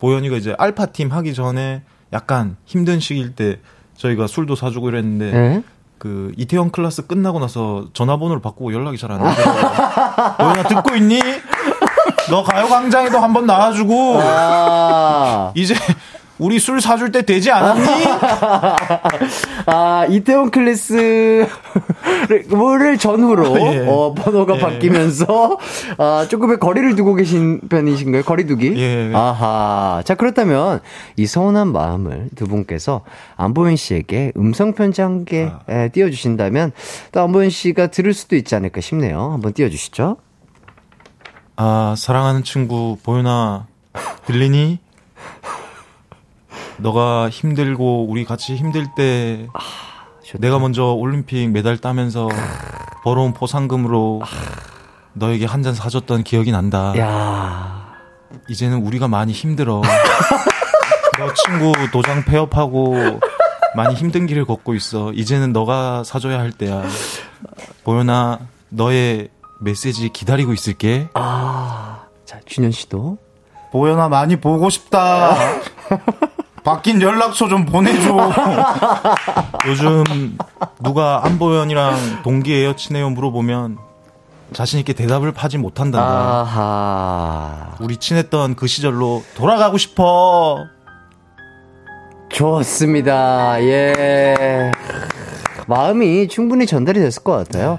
보현이가 0.00 0.36
이제 0.36 0.54
알파 0.58 0.86
팀 0.86 1.10
하기 1.12 1.32
전에 1.34 1.82
약간 2.12 2.56
힘든 2.64 2.98
시기일 3.00 3.34
때 3.36 3.58
저희가 3.96 4.26
술도 4.26 4.56
사주고 4.56 4.88
이랬는데 4.88 5.30
네. 5.32 5.62
그 5.98 6.32
이태원 6.36 6.70
클래스 6.70 7.06
끝나고 7.08 7.40
나서 7.40 7.88
전화번호를 7.92 8.40
바꾸고 8.40 8.72
연락이 8.72 8.96
잘안 8.96 9.18
되더라고요. 9.18 10.36
보현아 10.38 10.62
듣고 10.68 10.94
있니? 10.96 11.18
너 12.30 12.42
가요광장에도 12.42 13.18
한번 13.18 13.46
나와주고 13.46 14.20
아, 14.22 15.52
이제 15.54 15.74
우리 16.38 16.58
술 16.58 16.80
사줄 16.80 17.10
때 17.10 17.22
되지 17.22 17.50
않았니? 17.50 18.04
아 19.66 20.06
이태원 20.08 20.50
클래스를 20.50 21.48
전후로 22.98 23.58
예. 23.74 23.86
어, 23.88 24.14
번호가 24.14 24.56
예. 24.56 24.60
바뀌면서 24.60 25.58
아, 25.98 26.26
조금의 26.28 26.58
거리를 26.58 26.94
두고 26.94 27.14
계신 27.14 27.60
편이신가요? 27.68 28.22
거리두기? 28.22 28.74
예. 28.76 29.10
아하. 29.14 30.02
자 30.04 30.14
그렇다면 30.14 30.80
이 31.16 31.26
서운한 31.26 31.72
마음을 31.72 32.28
두 32.36 32.46
분께서 32.46 33.02
안보현 33.36 33.76
씨에게 33.76 34.32
음성 34.36 34.74
편지 34.74 35.00
한개 35.00 35.50
아. 35.66 35.88
띄워 35.88 36.08
주신다면 36.10 36.72
또 37.10 37.20
안보현 37.22 37.50
씨가 37.50 37.88
들을 37.88 38.14
수도 38.14 38.36
있지 38.36 38.54
않을까 38.54 38.80
싶네요. 38.80 39.32
한번 39.32 39.52
띄워 39.52 39.68
주시죠. 39.68 40.18
아 41.60 41.94
사랑하는 41.98 42.44
친구 42.44 42.96
보현아 43.02 43.66
들리니? 44.26 44.78
너가 46.76 47.28
힘들고 47.28 48.06
우리 48.08 48.24
같이 48.24 48.54
힘들 48.54 48.86
때 48.96 49.48
좋다. 50.24 50.38
내가 50.38 50.60
먼저 50.60 50.84
올림픽 50.92 51.48
메달 51.50 51.76
따면서 51.78 52.28
벌어온 53.02 53.32
포상금으로 53.32 54.22
너에게 55.14 55.46
한 55.46 55.64
잔 55.64 55.74
사줬던 55.74 56.22
기억이 56.22 56.52
난다. 56.52 56.94
야. 56.98 57.88
이제는 58.48 58.78
우리가 58.86 59.08
많이 59.08 59.32
힘들어. 59.32 59.82
너 61.18 61.34
친구 61.34 61.72
도장 61.90 62.24
폐업하고 62.24 62.94
많이 63.74 63.96
힘든 63.96 64.26
길을 64.26 64.44
걷고 64.44 64.74
있어. 64.76 65.12
이제는 65.12 65.52
너가 65.52 66.04
사줘야 66.04 66.38
할 66.38 66.52
때야. 66.52 66.84
보현아, 67.82 68.38
너의 68.68 69.28
메시지 69.60 70.08
기다리고 70.08 70.52
있을게. 70.52 71.08
아. 71.14 72.02
자, 72.24 72.40
준현 72.46 72.72
씨도. 72.72 73.18
보현아 73.72 74.08
많이 74.08 74.36
보고 74.36 74.70
싶다. 74.70 75.34
바뀐 76.64 77.00
연락처 77.00 77.48
좀 77.48 77.64
보내줘. 77.64 78.32
요즘 79.68 80.36
누가 80.82 81.24
안보현이랑 81.24 82.22
동기예요, 82.22 82.76
친해요 82.76 83.10
물어보면 83.10 83.78
자신있게 84.52 84.92
대답을 84.92 85.32
하지 85.36 85.58
못한다. 85.58 86.00
아하. 86.00 87.74
우리 87.80 87.96
친했던 87.96 88.56
그 88.56 88.66
시절로 88.66 89.22
돌아가고 89.34 89.78
싶어. 89.78 90.66
좋습니다. 92.30 93.62
예. 93.62 94.70
마음이 95.68 96.28
충분히 96.28 96.66
전달이 96.66 96.98
됐을 96.98 97.22
것 97.22 97.32
같아요. 97.32 97.78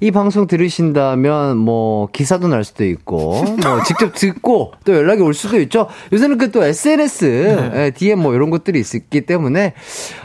이 0.00 0.10
방송 0.10 0.46
들으신다면 0.46 1.56
뭐 1.56 2.06
기사도 2.12 2.48
날 2.48 2.62
수도 2.64 2.84
있고 2.84 3.42
뭐 3.42 3.82
직접 3.88 4.14
듣고 4.14 4.72
또 4.84 4.94
연락이 4.94 5.22
올 5.22 5.32
수도 5.34 5.58
있죠. 5.60 5.88
요새는 6.12 6.36
그 6.38 6.50
또 6.50 6.64
SNS, 6.64 7.70
예, 7.76 7.90
DM 7.92 8.18
뭐 8.18 8.34
이런 8.34 8.50
것들이 8.50 8.80
있기 8.80 9.20
때문에 9.22 9.74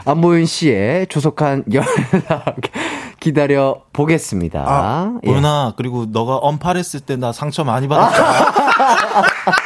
안보윤 0.06 0.44
씨의 0.46 1.06
조속한 1.06 1.62
연락 1.72 2.56
기다려 3.20 3.82
보겠습니다. 3.92 4.64
아, 4.66 5.18
예. 5.22 5.26
보현아, 5.30 5.74
그리고 5.76 6.06
너가 6.10 6.36
언팔했을 6.38 7.00
때 7.00 7.16
나 7.16 7.32
상처 7.32 7.62
많이 7.64 7.86
받았잖아. 7.88 8.52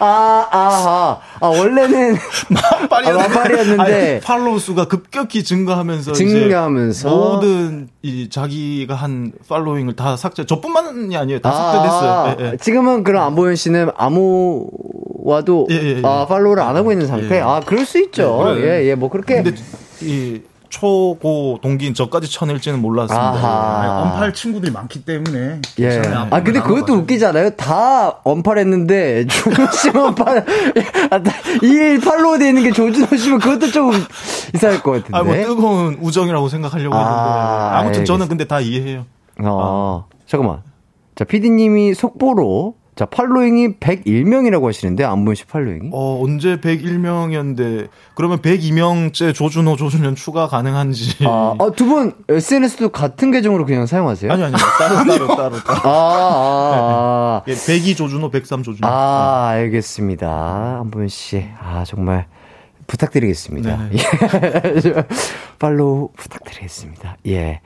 아, 0.00 0.46
아, 0.50 1.18
아, 1.40 1.46
원래는 1.46 2.14
아, 2.94 3.12
만발이었는데 3.12 3.82
아니, 3.82 4.20
팔로우 4.20 4.58
수가 4.58 4.86
급격히 4.86 5.44
증가하면서 5.44 6.12
증가하면서 6.12 7.08
모든 7.08 7.88
이 8.02 8.28
자기가 8.28 8.94
한 8.94 9.32
팔로잉을 9.48 9.96
다 9.96 10.16
삭제. 10.16 10.46
저뿐만이 10.46 11.16
아니에요. 11.16 11.40
다 11.40 11.52
삭제됐어요. 11.52 12.10
아, 12.10 12.36
예, 12.40 12.52
예. 12.52 12.56
지금은 12.56 13.04
그럼 13.04 13.24
안보현 13.24 13.56
씨는 13.56 13.90
아무와도 13.96 15.66
예, 15.70 15.74
예, 15.74 15.96
예. 15.98 16.02
아, 16.04 16.26
팔로우를 16.26 16.62
안 16.62 16.76
하고 16.76 16.92
있는 16.92 17.06
상태. 17.06 17.36
예. 17.36 17.40
아, 17.40 17.60
그럴 17.64 17.84
수 17.84 17.98
있죠. 18.02 18.54
예. 18.58 18.62
예, 18.82 18.84
예, 18.88 18.94
뭐 18.94 19.08
그렇게. 19.10 19.42
근데 19.42 19.60
이 20.02 20.40
초고 20.68 21.58
동기인 21.62 21.94
저까지 21.94 22.30
쳐낼지는 22.30 22.80
몰랐습니다. 22.80 23.28
아하. 23.28 24.02
언팔 24.02 24.34
친구들이 24.34 24.70
많기 24.72 25.04
때문에. 25.04 25.60
예. 25.80 26.02
아, 26.30 26.42
근데 26.42 26.60
그것도. 26.60 26.94
웃기잖아요. 26.94 27.50
다 27.50 28.20
언팔했는데, 28.24 29.26
조준호 29.26 29.70
씨만 29.72 30.14
팔, 30.14 30.38
아, 31.10 31.20
이 31.62 32.00
팔로우 32.04 32.38
돼 32.38 32.48
있는 32.48 32.62
게 32.64 32.72
조준호 32.72 33.16
씨면 33.16 33.38
그것도 33.38 33.70
좀 33.70 33.92
이상할 34.54 34.82
것 34.82 34.92
같은데. 34.92 35.16
아, 35.16 35.22
뭐 35.22 35.34
뜨거운 35.34 35.98
우정이라고 36.00 36.48
생각하려고 36.48 36.94
아, 36.96 36.98
했는데 36.98 37.76
아 37.76 37.82
무튼 37.84 38.04
저는 38.04 38.22
알겠습니다. 38.22 38.26
근데 38.28 38.44
다 38.46 38.60
이해해요. 38.60 39.06
어, 39.42 40.06
잠깐만. 40.26 40.62
자, 41.14 41.24
피디님이 41.24 41.94
속보로, 41.94 42.74
자, 42.98 43.06
팔로잉이 43.06 43.74
101명이라고 43.74 44.66
하시는데, 44.66 45.04
안보현 45.04 45.36
씨 45.36 45.44
팔로잉이? 45.44 45.90
어, 45.92 46.20
언제 46.20 46.56
101명이었는데 46.56 47.86
그러면 48.16 48.38
102명째 48.38 49.32
조준호 49.32 49.76
조준현 49.76 50.16
추가 50.16 50.48
가능한지. 50.48 51.24
아, 51.24 51.54
아, 51.60 51.70
두분 51.76 52.14
SNS도 52.28 52.88
같은 52.88 53.30
계정으로 53.30 53.66
그냥 53.66 53.86
사용하세요? 53.86 54.32
아니 54.32 54.42
아니 54.42 54.54
따로 54.56 54.96
따로 54.96 55.26
따로 55.28 55.56
따로. 55.62 55.78
아, 55.84 55.88
아, 55.88 57.42
아. 57.42 57.42
예, 57.46 57.54
102 57.54 57.94
조준호, 57.94 58.30
103 58.30 58.64
조준호. 58.64 58.88
아, 58.88 59.50
알겠습니다. 59.50 60.78
한보현 60.80 61.06
씨. 61.06 61.44
아, 61.62 61.84
정말 61.86 62.26
부탁드리겠습니다. 62.88 63.88
네. 63.90 63.98
예. 63.98 64.94
팔로우 65.60 66.10
부탁드리겠습니다. 66.16 67.18
예. 67.28 67.60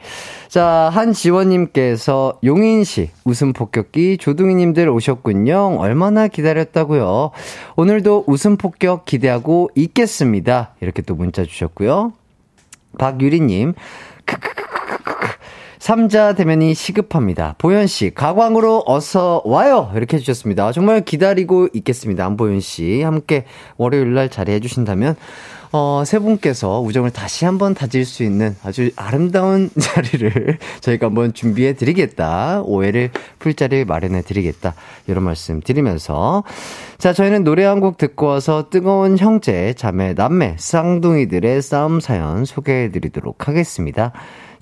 자, 0.49 0.91
한지원님께서 0.93 2.41
용인시 2.45 3.11
웃음 3.25 3.53
폭격기 3.55 4.19
조둥이님들 4.19 4.89
오셨군요. 4.89 5.79
얼마나 5.79 6.29
기다렸다고요. 6.29 7.31
오늘도 7.77 8.25
웃음 8.27 8.57
폭격 8.57 9.07
기대하고 9.07 9.71
있겠습니다. 9.77 10.75
이렇게 10.81 11.01
또 11.03 11.15
문자 11.15 11.45
주셨고요. 11.45 12.13
박유리님, 12.99 13.75
크크크크 14.27 14.72
삼자 15.83 16.35
대면이 16.35 16.75
시급합니다. 16.75 17.57
보현 17.59 17.89
씨, 17.89 18.13
가광으로 18.15 18.85
어서 18.87 19.43
와요. 19.45 19.91
이렇게 19.97 20.17
해주셨습니다. 20.17 20.71
정말 20.71 21.01
기다리고 21.01 21.67
있겠습니다. 21.73 22.25
안보현 22.25 22.61
씨. 22.61 23.03
함께 23.03 23.47
월요일 23.79 24.15
날 24.15 24.29
자리해 24.29 24.61
주신다면, 24.61 25.17
어, 25.73 26.05
세 26.07 26.21
분께서 26.21 26.81
우정을 26.83 27.11
다시 27.11 27.47
한번 27.47 27.75
다질 27.75 28.05
수 28.05 28.23
있는 28.23 28.55
아주 28.63 28.93
아름다운 28.95 29.71
자리를 29.77 30.59
저희가 30.83 31.07
한번 31.09 31.35
준비해 31.35 31.73
드리겠다. 31.73 32.63
오해를 32.65 33.11
풀 33.41 33.55
자리를 33.55 33.85
마련해 33.85 34.23
드리겠다. 34.23 34.75
이런 35.09 35.25
말씀 35.25 35.59
드리면서. 35.61 36.45
자, 36.99 37.13
저희는 37.13 37.43
노래 37.43 37.65
한 37.65 37.81
곡 37.81 37.97
듣고 37.99 38.27
와서 38.27 38.69
뜨거운 38.71 39.19
형제, 39.19 39.75
자매, 39.77 40.15
남매, 40.15 40.55
쌍둥이들의 40.61 41.61
싸움 41.61 41.99
사연 41.99 42.45
소개해 42.45 42.93
드리도록 42.93 43.49
하겠습니다. 43.49 44.13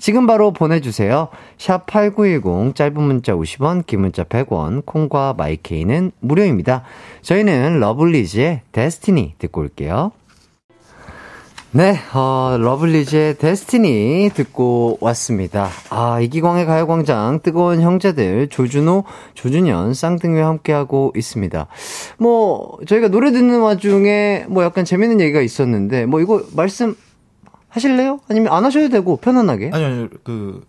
지금 0.01 0.27
바로 0.27 0.51
보내주세요. 0.53 1.29
샵 1.59 1.85
8910, 1.87 2.75
짧은 2.75 3.01
문자 3.01 3.35
50원, 3.35 3.87
긴 3.87 4.01
문자 4.01 4.25
100원, 4.25 4.85
콩과 4.87 5.35
마이케이는 5.37 6.13
무료입니다. 6.21 6.83
저희는 7.23 7.79
러블리즈의 7.81 8.63
데스티니 8.73 9.35
듣고 9.39 9.61
올게요. 9.61 10.13
네, 11.73 11.97
어, 12.15 12.57
러블리즈의 12.59 13.39
데스티니 13.39 14.31
듣고 14.35 14.99
왔습니다. 15.01 15.69
아, 15.91 16.19
이기광의 16.21 16.67
가요광장, 16.67 17.41
뜨거운 17.45 17.81
형제들, 17.81 18.49
조준호, 18.49 19.05
조준현, 19.35 19.95
쌍둥이와 19.95 20.49
함께하고 20.49 21.13
있습니다. 21.15 21.69
뭐, 22.19 22.77
저희가 22.89 23.09
노래 23.09 23.31
듣는 23.31 23.61
와중에 23.61 24.47
뭐 24.49 24.65
약간 24.65 24.85
재밌는 24.85 25.21
얘기가 25.21 25.43
있었는데, 25.43 26.07
뭐 26.07 26.21
이거 26.21 26.43
말씀 26.57 26.97
하실래요? 27.71 28.21
아니면 28.29 28.53
안 28.53 28.65
하셔도 28.65 28.89
되고, 28.89 29.17
편안하게. 29.17 29.71
아니, 29.73 29.85
아니, 29.85 30.09
그, 30.23 30.63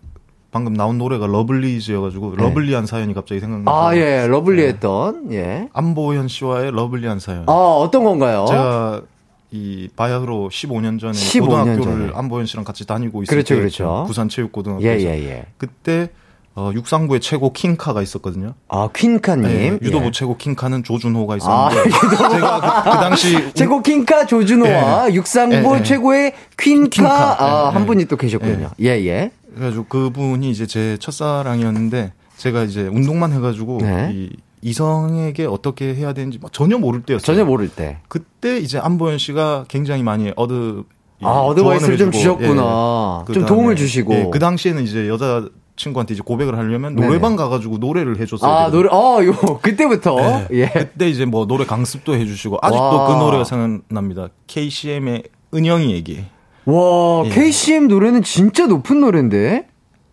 방금 0.50 0.74
나온 0.74 0.98
노래가 0.98 1.26
러블리즈여가지고, 1.26 2.36
lovely한 2.36 2.86
사연이 2.86 3.12
갑자기 3.14 3.40
생각나서. 3.40 3.90
네. 3.90 4.00
아, 4.00 4.22
예, 4.22 4.26
lovely했던, 4.26 5.32
예. 5.32 5.68
안보현 5.72 6.28
씨와의 6.28 6.72
lovely한 6.72 7.18
사연. 7.18 7.44
아, 7.48 7.52
어떤 7.52 8.04
건가요? 8.04 8.46
제가 8.48 9.02
이 9.50 9.88
바야흐로 9.94 10.48
15년 10.50 10.98
전에 10.98 11.12
15년 11.12 11.46
고등학교를 11.46 11.82
전에. 12.08 12.12
안보현 12.14 12.46
씨랑 12.46 12.64
같이 12.64 12.86
다니고 12.86 13.22
있을 13.22 13.34
그렇죠, 13.34 13.54
때 13.54 13.60
그렇죠. 13.60 14.04
부산 14.06 14.28
체육고등학교에서 14.30 15.06
예, 15.06 15.18
예, 15.18 15.28
예. 15.28 15.44
그때 15.58 16.08
어, 16.54 16.70
육상부의 16.74 17.20
최고 17.20 17.52
킹카가 17.52 18.02
있었거든요. 18.02 18.54
아, 18.68 18.88
퀸카님. 18.94 19.42
네, 19.42 19.78
유도부 19.80 20.06
예. 20.06 20.10
최고 20.10 20.36
킹카는 20.36 20.84
조준호가 20.84 21.34
아, 21.34 21.36
있었는데 21.36 21.90
제가 22.30 22.82
그, 22.82 22.90
그 22.90 22.96
당시 22.96 23.52
최고 23.54 23.82
킹카 23.82 24.26
조준호와 24.26 25.14
육상부 25.14 25.74
예, 25.76 25.78
예. 25.78 25.82
최고의 25.82 26.34
퀸카, 26.58 26.88
퀸카. 26.90 27.36
아, 27.38 27.68
예, 27.68 27.72
한 27.72 27.82
예. 27.82 27.86
분이 27.86 28.04
또 28.04 28.16
계셨군요. 28.16 28.70
예, 28.80 28.86
예. 28.86 29.30
그래가지고 29.54 29.84
그분이 29.84 30.50
이제 30.50 30.66
제 30.66 30.98
첫사랑이었는데 30.98 32.12
제가 32.36 32.64
이제 32.64 32.82
운동만 32.82 33.32
해가지고 33.32 33.78
네. 33.80 34.10
이 34.12 34.30
이성에게 34.62 35.46
어떻게 35.46 35.94
해야 35.94 36.12
되는지 36.12 36.38
막 36.40 36.52
전혀 36.52 36.78
모를 36.78 37.02
때였어요. 37.02 37.24
전혀 37.24 37.44
모를 37.44 37.68
때. 37.68 37.98
그때 38.08 38.58
이제 38.58 38.78
안보현 38.78 39.18
씨가 39.18 39.64
굉장히 39.68 40.02
많이 40.02 40.32
어드 40.36 40.84
이 41.20 41.24
아, 41.24 41.30
어드바이스를 41.40 41.98
좀 41.98 42.10
주셨구나. 42.10 43.24
예. 43.28 43.32
좀 43.32 43.42
그다음에, 43.42 43.46
도움을 43.46 43.76
주시고. 43.76 44.14
예, 44.14 44.28
그 44.32 44.38
당시에는 44.38 44.82
이제 44.82 45.08
여자 45.08 45.48
친구한테 45.82 46.14
이제 46.14 46.22
고백을 46.24 46.56
하려면. 46.56 46.94
노래방 46.94 47.34
가가지고 47.36 47.78
노래를 47.78 48.18
해줬어요. 48.20 48.50
아, 48.50 48.70
노래, 48.70 48.88
어, 48.90 49.24
요, 49.24 49.32
그때부터. 49.62 50.46
예. 50.52 50.68
그때 50.68 51.08
이제 51.08 51.24
뭐 51.24 51.46
노래 51.46 51.64
강습도 51.64 52.14
해주시고 52.14 52.58
아직도 52.62 52.82
와. 52.82 53.06
그 53.08 53.22
노래가 53.24 53.44
생각납니다. 53.44 54.28
KCM의 54.46 55.24
은영이에게. 55.54 56.24
와, 56.64 57.24
예. 57.26 57.30
KCM 57.30 57.88
노래는 57.88 58.22
진짜 58.22 58.66
높은 58.66 59.00
노래인데? 59.00 59.66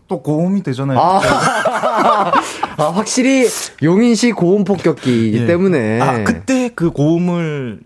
또 0.08 0.24
고음이 0.24 0.64
되잖아요. 0.64 0.98
아, 1.00 1.22
아, 2.78 2.84
확실히 2.96 3.48
용인시 3.84 4.32
고음 4.32 4.64
폭격기 4.64 5.34
예. 5.36 5.46
때문에. 5.46 6.02
아 6.02 6.24
그때 6.24 6.72
그 6.74 6.90
고음을 6.90 7.82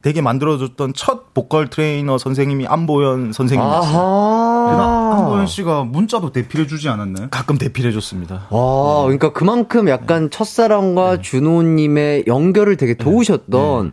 되게 0.00 0.20
만들어줬던 0.20 0.92
첫 0.94 1.34
보컬 1.34 1.68
트레이너 1.68 2.18
선생님이 2.18 2.66
안보현 2.68 3.32
선생님이었어요. 3.32 3.98
아하. 3.98 5.16
안보현 5.18 5.46
씨가 5.46 5.84
문자도 5.84 6.30
대필해 6.30 6.66
주지 6.66 6.88
않았나요? 6.88 7.28
가끔 7.30 7.58
대필해줬습니다. 7.58 8.46
와, 8.50 9.02
그러니까 9.02 9.32
그만큼 9.32 9.88
약간 9.88 10.30
첫사랑과 10.30 11.16
네. 11.16 11.22
준호님의 11.22 12.24
연결을 12.28 12.76
되게 12.76 12.94
도우셨던, 12.94 13.92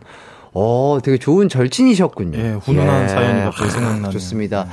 어, 0.54 0.98
되게 1.02 1.18
좋은 1.18 1.48
절친이셨군요. 1.48 2.38
예, 2.38 2.50
훈훈한 2.62 3.08
사연이 3.08 3.42
갑자기 3.42 3.70
생각나네요. 3.70 4.10
좋습니다. 4.10 4.66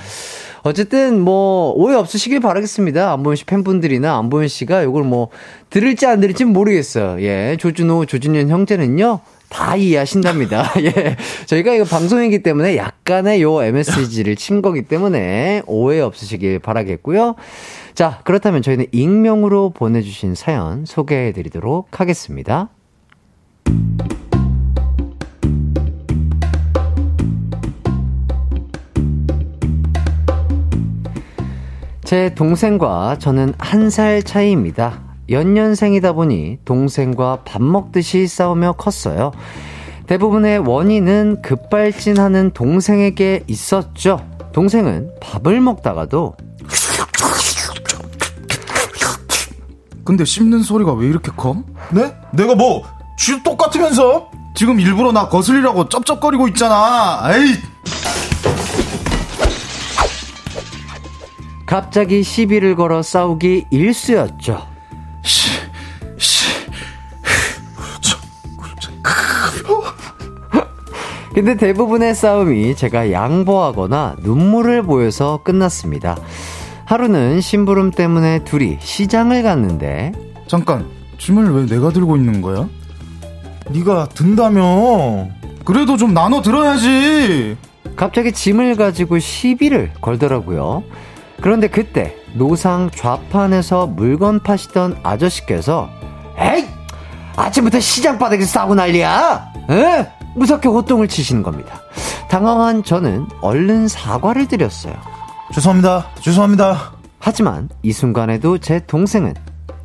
어쨌든 0.61 1.19
뭐 1.19 1.73
오해 1.75 1.95
없으시길 1.95 2.39
바라겠습니다. 2.39 3.11
안보현 3.11 3.35
씨 3.35 3.45
팬분들이나 3.45 4.17
안보현 4.19 4.47
씨가 4.47 4.83
이걸 4.83 5.03
뭐 5.03 5.27
들을지 5.69 6.05
안 6.05 6.21
들을지 6.21 6.45
모르겠어요. 6.45 7.21
예, 7.21 7.57
조준호, 7.59 8.05
조준현 8.05 8.49
형제는요. 8.49 9.19
다 9.53 9.75
이해하신답니다. 9.75 10.73
예. 10.83 11.15
저희가 11.45 11.73
이거 11.73 11.85
방송이기 11.85 12.41
때문에 12.41 12.75
약간의 12.75 13.41
요 13.43 13.61
MSG를 13.63 14.35
친 14.35 14.61
거기 14.63 14.81
때문에 14.81 15.61
오해 15.67 15.99
없으시길 16.01 16.59
바라겠고요. 16.59 17.35
자, 17.93 18.19
그렇다면 18.23 18.63
저희는 18.63 18.87
익명으로 18.91 19.69
보내주신 19.69 20.33
사연 20.33 20.85
소개해 20.85 21.31
드리도록 21.33 21.99
하겠습니다. 21.99 22.69
제 32.03 32.33
동생과 32.35 33.17
저는 33.19 33.53
한 33.57 33.89
살 33.89 34.23
차이입니다. 34.23 35.02
연년생이다 35.29 36.13
보니 36.13 36.59
동생과 36.65 37.39
밥 37.45 37.61
먹듯이 37.61 38.27
싸우며 38.27 38.73
컸어요. 38.73 39.31
대부분의 40.07 40.59
원인은 40.59 41.41
급발진하는 41.41 42.51
동생에게 42.51 43.43
있었죠. 43.47 44.19
동생은 44.51 45.11
밥을 45.21 45.61
먹다가도 45.61 46.35
근데 50.03 50.25
씹는 50.25 50.63
소리가 50.63 50.93
왜 50.93 51.07
이렇게 51.07 51.31
커? 51.35 51.63
네? 51.91 52.13
내가 52.33 52.55
뭐, 52.55 52.83
쥐 53.17 53.41
똑같으면서? 53.41 54.29
지금 54.53 54.79
일부러 54.79 55.11
나 55.11 55.29
거슬리라고 55.29 55.87
쩝쩝거리고 55.87 56.49
있잖아. 56.49 57.21
에이! 57.33 57.55
갑자기 61.65 62.21
시비를 62.21 62.75
걸어 62.75 63.01
싸우기 63.01 63.65
일쑤였죠. 63.71 64.72
근데 71.33 71.55
대부분의 71.55 72.13
싸움이 72.13 72.75
제가 72.75 73.11
양보하거나 73.11 74.17
눈물을 74.21 74.83
보여서 74.83 75.39
끝났습니다. 75.43 76.15
하루는 76.85 77.41
심부름 77.41 77.91
때문에 77.91 78.43
둘이 78.43 78.77
시장을 78.79 79.41
갔는데 79.41 80.11
잠깐, 80.47 80.85
짐을 81.17 81.51
왜 81.53 81.65
내가 81.65 81.89
들고 81.89 82.17
있는 82.17 82.41
거야? 82.41 82.67
네가 83.69 84.09
든다며. 84.09 85.27
그래도 85.65 85.97
좀 85.97 86.13
나눠 86.13 86.41
들어야지. 86.41 87.57
갑자기 87.95 88.31
짐을 88.31 88.75
가지고 88.75 89.17
시비를 89.17 89.91
걸더라고요. 90.01 90.83
그런데 91.41 91.67
그때 91.67 92.15
노상 92.33 92.89
좌판에서 92.91 93.87
물건 93.87 94.41
파시던 94.41 94.99
아저씨께서 95.03 95.89
에이! 96.37 96.67
아침부터 97.35 97.79
시장 97.79 98.19
바닥에서 98.19 98.51
싸고 98.51 98.75
난리야! 98.75 99.52
에? 99.69 100.07
무섭게 100.35 100.67
호통을 100.67 101.07
치시는 101.07 101.43
겁니다. 101.43 101.81
당황한 102.29 102.83
저는 102.83 103.27
얼른 103.41 103.87
사과를 103.87 104.47
드렸어요. 104.47 104.93
죄송합니다. 105.53 106.07
죄송합니다. 106.19 106.93
하지만 107.19 107.69
이 107.83 107.93
순간에도 107.93 108.57
제 108.57 108.79
동생은 108.85 109.33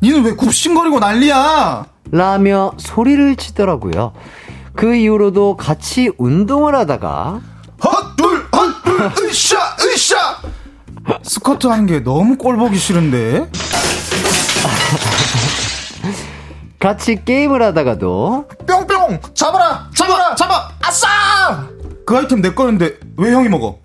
니는 0.01 0.23
왜 0.23 0.31
굽신거리고 0.33 0.99
난리야? 0.99 1.85
라며 2.11 2.71
소리를 2.77 3.35
치더라고요. 3.35 4.13
그 4.75 4.95
이후로도 4.95 5.57
같이 5.57 6.09
운동을 6.17 6.73
하다가 6.75 7.41
헛둘, 7.83 8.47
헛둘, 8.51 9.11
으쌰, 9.25 9.57
으쌰! 9.81 10.15
스쿼트 11.23 11.67
하는 11.67 11.85
게 11.85 11.99
너무 12.03 12.35
꼴보기 12.37 12.77
싫은데? 12.77 13.49
같이 16.79 17.23
게임을 17.25 17.61
하다가도 17.61 18.47
뿅뿅! 18.65 19.19
잡아라! 19.33 19.89
잡아라! 19.95 20.35
잡아! 20.35 20.69
아싸! 20.81 21.07
그 22.05 22.17
아이템 22.17 22.41
내 22.41 22.53
거였는데 22.53 22.99
왜 23.17 23.31
형이 23.33 23.49
먹어? 23.49 23.77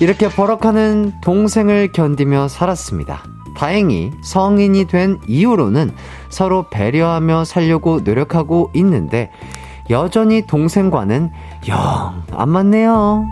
이렇게 0.00 0.28
버럭하는 0.28 1.14
동생을 1.22 1.92
견디며 1.92 2.48
살았습니다. 2.48 3.22
다행히 3.56 4.10
성인이 4.22 4.86
된 4.86 5.18
이후로는 5.26 5.90
서로 6.28 6.68
배려하며 6.68 7.44
살려고 7.46 8.00
노력하고 8.00 8.70
있는데 8.74 9.30
여전히 9.88 10.46
동생과는 10.46 11.30
영 11.68 12.22
안 12.32 12.50
맞네요. 12.50 13.24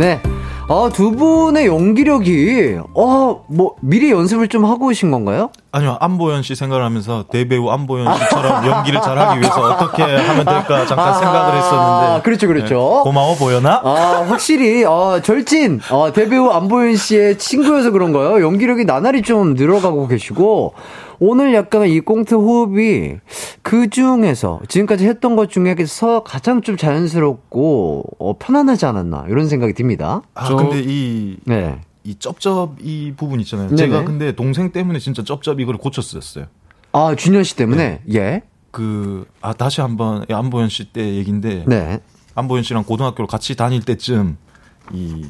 네. 0.00 0.18
어, 0.66 0.88
두 0.88 1.10
분의 1.10 1.66
연기력이, 1.66 2.78
어, 2.94 3.44
뭐, 3.48 3.74
미리 3.82 4.10
연습을 4.10 4.48
좀 4.48 4.64
하고 4.64 4.86
오신 4.86 5.10
건가요? 5.10 5.50
아니요, 5.72 5.98
안보현 6.00 6.42
씨 6.42 6.54
생각을 6.54 6.82
하면서 6.82 7.26
대배우 7.30 7.68
안보현 7.68 8.16
씨처럼 8.16 8.64
연기를 8.70 9.02
잘하기 9.02 9.40
위해서 9.40 9.60
어떻게 9.60 10.02
하면 10.02 10.46
될까 10.46 10.86
잠깐 10.86 11.18
생각을 11.18 11.58
했었는데. 11.58 12.06
아, 12.06 12.20
그렇죠, 12.22 12.46
그렇죠. 12.46 13.02
네, 13.04 13.10
고마워 13.10 13.34
보여나? 13.34 13.82
아, 13.84 14.24
확실히, 14.26 14.84
어, 14.84 15.20
절친, 15.22 15.82
어, 15.90 16.12
대배우 16.14 16.48
안보현 16.48 16.96
씨의 16.96 17.36
친구여서 17.36 17.90
그런가요? 17.90 18.42
연기력이 18.42 18.86
나날이 18.86 19.20
좀 19.20 19.52
늘어가고 19.52 20.08
계시고, 20.08 20.72
오늘 21.20 21.52
약간 21.52 21.86
이 21.86 22.00
꽁트 22.00 22.34
호흡이 22.34 23.18
그 23.62 23.90
중에서, 23.90 24.60
지금까지 24.68 25.06
했던 25.06 25.36
것 25.36 25.50
중에서 25.50 26.22
가장 26.24 26.62
좀 26.62 26.78
자연스럽고, 26.78 28.04
어, 28.18 28.38
편안하지 28.38 28.86
않았나, 28.86 29.26
이런 29.28 29.46
생각이 29.46 29.74
듭니다. 29.74 30.22
아, 30.34 30.54
근데 30.56 30.82
이, 30.82 31.36
네. 31.44 31.78
이 32.04 32.14
쩝쩝 32.14 32.76
이 32.80 33.12
부분 33.14 33.38
있잖아요. 33.40 33.68
네네. 33.68 33.76
제가 33.76 34.04
근데 34.04 34.32
동생 34.32 34.72
때문에 34.72 34.98
진짜 34.98 35.22
쩝쩝 35.22 35.60
이걸 35.60 35.76
고쳤었어요. 35.76 36.46
아, 36.92 37.14
준현 37.14 37.44
씨 37.44 37.54
때문에, 37.54 38.00
예. 38.14 38.42
그, 38.70 39.26
아, 39.42 39.52
다시 39.52 39.82
한번 39.82 40.24
안보현 40.30 40.70
씨 40.70 40.90
때 40.90 41.16
얘기인데. 41.16 41.64
네. 41.66 42.00
안보현 42.34 42.62
씨랑 42.62 42.84
고등학교를 42.84 43.26
같이 43.26 43.56
다닐 43.56 43.82
때쯤 43.82 44.38
이 44.94 45.26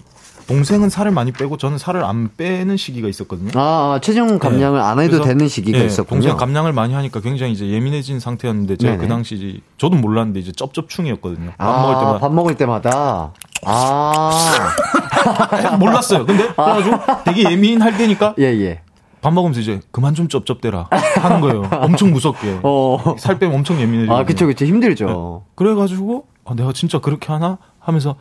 동생은 0.51 0.91
살을 0.91 1.13
많이 1.13 1.31
빼고 1.31 1.59
저는 1.59 1.79
살을 1.79 2.03
안 2.03 2.29
빼는 2.37 2.77
시기가 2.77 3.07
있었거든요. 3.07 3.51
아, 3.55 3.95
아, 3.95 4.01
체중 4.03 4.41
감량을 4.41 4.81
안 4.81 4.99
해도 4.99 5.23
되는 5.23 5.47
시기가 5.47 5.79
예, 5.79 5.85
있었군요. 5.85 6.21
동생 6.21 6.37
감량을 6.37 6.73
많이 6.73 6.93
하니까 6.93 7.21
굉장히 7.21 7.53
이제 7.53 7.69
예민해진 7.69 8.19
상태였는데 8.19 8.77
제가 8.77 8.95
네네. 8.95 9.03
그 9.05 9.09
당시 9.09 9.63
저도 9.79 9.97
몰랐는데 9.97 10.41
이제 10.41 10.51
쩝쩝충이었거든요. 10.51 11.53
밥 11.57 11.65
아, 11.65 11.81
먹을 11.83 11.95
때마다 11.95 12.19
밥 12.19 12.33
먹을 12.35 12.55
때마다. 12.57 13.33
아, 13.65 14.73
몰랐어요. 15.79 16.27
근데 16.27 16.49
그래가지고 16.49 16.97
되게 17.25 17.49
예민할 17.49 17.97
때니까 17.97 18.35
예, 18.41 18.47
예. 18.47 18.81
밥 19.21 19.33
먹으면서 19.33 19.61
이제 19.61 19.79
그만 19.93 20.15
좀 20.15 20.27
쩝쩝대라 20.27 20.89
하는 20.91 21.41
거예요. 21.43 21.63
엄청 21.71 22.11
무섭게. 22.11 22.59
어. 22.65 23.15
살 23.19 23.39
빼면 23.39 23.55
엄청 23.55 23.81
예민해지고. 23.81 24.17
아, 24.17 24.25
그쵸, 24.25 24.49
그쵸. 24.49 24.65
힘들죠. 24.65 25.45
그래가지고 25.55 26.27
아, 26.45 26.55
내가 26.55 26.73
진짜 26.73 26.99
그렇게 26.99 27.31
하나 27.31 27.59
하면서 27.79 28.17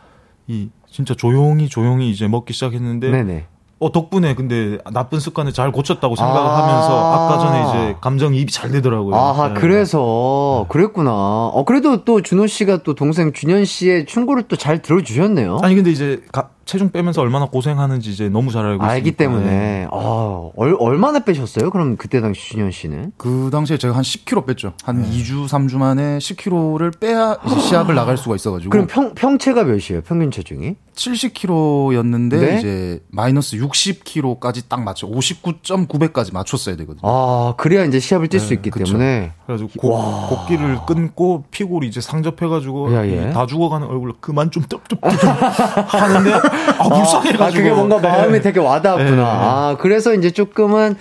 이 0.46 0.68
진짜 0.90 1.14
조용히 1.14 1.68
조용히 1.68 2.10
이제 2.10 2.26
먹기 2.28 2.52
시작했는데 2.52 3.10
네네. 3.10 3.46
어 3.82 3.92
덕분에 3.92 4.34
근데 4.34 4.76
나쁜 4.92 5.20
습관을 5.20 5.54
잘 5.54 5.72
고쳤다고 5.72 6.14
생각을 6.14 6.40
아. 6.50 6.62
하면서 6.68 7.12
아까 7.14 7.38
전에 7.38 7.68
이제 7.68 7.96
감정이입이 8.02 8.52
잘 8.52 8.70
되더라고요. 8.72 9.14
아하, 9.14 9.48
네. 9.48 9.54
그래서, 9.54 10.66
그랬구나. 10.68 11.10
어, 11.10 11.64
그래도 11.66 12.04
또 12.04 12.20
준호 12.20 12.46
씨가 12.46 12.82
또 12.82 12.94
동생 12.94 13.32
준현 13.32 13.64
씨의 13.64 14.04
충고를 14.04 14.42
또 14.44 14.56
잘 14.56 14.82
들어주셨네요. 14.82 15.60
아니 15.62 15.74
근데 15.76 15.90
이제 15.90 16.20
가- 16.30 16.50
체중 16.70 16.90
빼면서 16.92 17.20
얼마나 17.20 17.46
고생하는지 17.46 18.10
이제 18.10 18.28
너무 18.28 18.52
잘 18.52 18.64
알고 18.64 18.76
있으니까. 18.84 18.92
알기 18.92 19.12
때문에. 19.16 19.88
아, 19.90 20.50
얼, 20.54 20.76
얼마나 20.78 21.18
빼셨어요? 21.18 21.68
그럼 21.70 21.96
그때 21.96 22.20
당시 22.20 22.48
준현 22.50 22.70
씨는? 22.70 23.10
그 23.16 23.50
당시에 23.50 23.76
제가 23.76 23.96
한 23.96 24.02
10kg 24.02 24.46
뺐죠. 24.46 24.74
한 24.84 25.04
2주, 25.10 25.48
3주 25.48 25.78
만에 25.78 26.18
10kg를 26.18 27.00
빼야 27.00 27.38
이제 27.44 27.58
시합을 27.58 27.96
나갈 27.96 28.16
수가 28.16 28.36
있어가지고. 28.36 28.70
그럼 28.70 28.86
평, 28.86 29.14
평체가 29.14 29.64
몇이에요? 29.64 30.02
평균 30.06 30.30
체중이? 30.30 30.76
70kg였는데 30.94 32.40
네? 32.40 32.58
이제 32.58 33.02
마이너스 33.10 33.56
60kg까지 33.56 34.64
딱 34.68 34.82
맞춰 34.82 35.08
59.9배까지 35.08 36.32
맞췄어야 36.32 36.76
되거든요. 36.76 37.00
아, 37.02 37.54
그래야 37.56 37.84
이제 37.84 37.98
시합을 37.98 38.28
뛸수 38.28 38.48
네, 38.48 38.54
있기 38.56 38.70
그쵸. 38.70 38.84
때문에. 38.84 39.32
그래가지고 39.46 39.70
고, 39.80 40.26
곡기를 40.28 40.78
끊고 40.86 41.44
피골이 41.50 41.88
이제 41.88 42.00
상접해가지고 42.00 42.94
야, 42.94 43.06
예. 43.06 43.30
이다 43.30 43.46
죽어가는 43.46 43.86
얼굴로 43.86 44.14
그만 44.20 44.50
좀 44.50 44.62
쩝쩝 44.68 45.00
하는데 45.02 46.30
아 46.78 46.88
불쌍해가지고 46.88 47.44
아, 47.44 47.50
그게 47.50 47.70
뭔가 47.70 47.98
마음이 47.98 48.32
네. 48.32 48.40
되게 48.40 48.60
와닿았구나. 48.60 49.10
네. 49.16 49.22
아, 49.22 49.76
그래서 49.80 50.14
이제 50.14 50.30
조금은, 50.30 50.96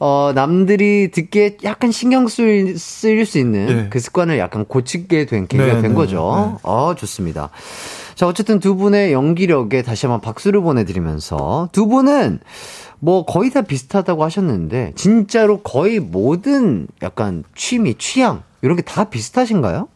어, 0.00 0.32
남들이 0.34 1.10
듣기에 1.10 1.58
약간 1.64 1.90
신경 1.92 2.28
쓰일, 2.28 2.78
쓰일 2.78 3.26
수 3.26 3.38
있는 3.38 3.66
네. 3.66 3.86
그 3.90 3.98
습관을 4.00 4.38
약간 4.38 4.64
고치게 4.64 5.26
된 5.26 5.46
계기가 5.46 5.74
네, 5.74 5.82
된 5.82 5.90
네, 5.90 5.94
거죠. 5.94 6.58
아, 6.62 6.94
좋습니다. 6.98 7.50
자, 8.14 8.26
어쨌든 8.28 8.60
두 8.60 8.76
분의 8.76 9.12
연기력에 9.12 9.82
다시 9.82 10.06
한번 10.06 10.20
박수를 10.20 10.60
보내드리면서 10.60 11.68
두 11.72 11.86
분은 11.88 12.40
뭐 13.00 13.24
거의 13.24 13.50
다 13.50 13.62
비슷하다고 13.62 14.22
하셨는데 14.24 14.92
진짜로 14.94 15.58
거의 15.60 15.98
모든 16.00 16.86
약간 17.02 17.44
취미, 17.54 17.94
취향 17.96 18.42
이런 18.62 18.76
게 18.76 18.82
다 18.82 19.04
비슷하신가요? 19.04 19.88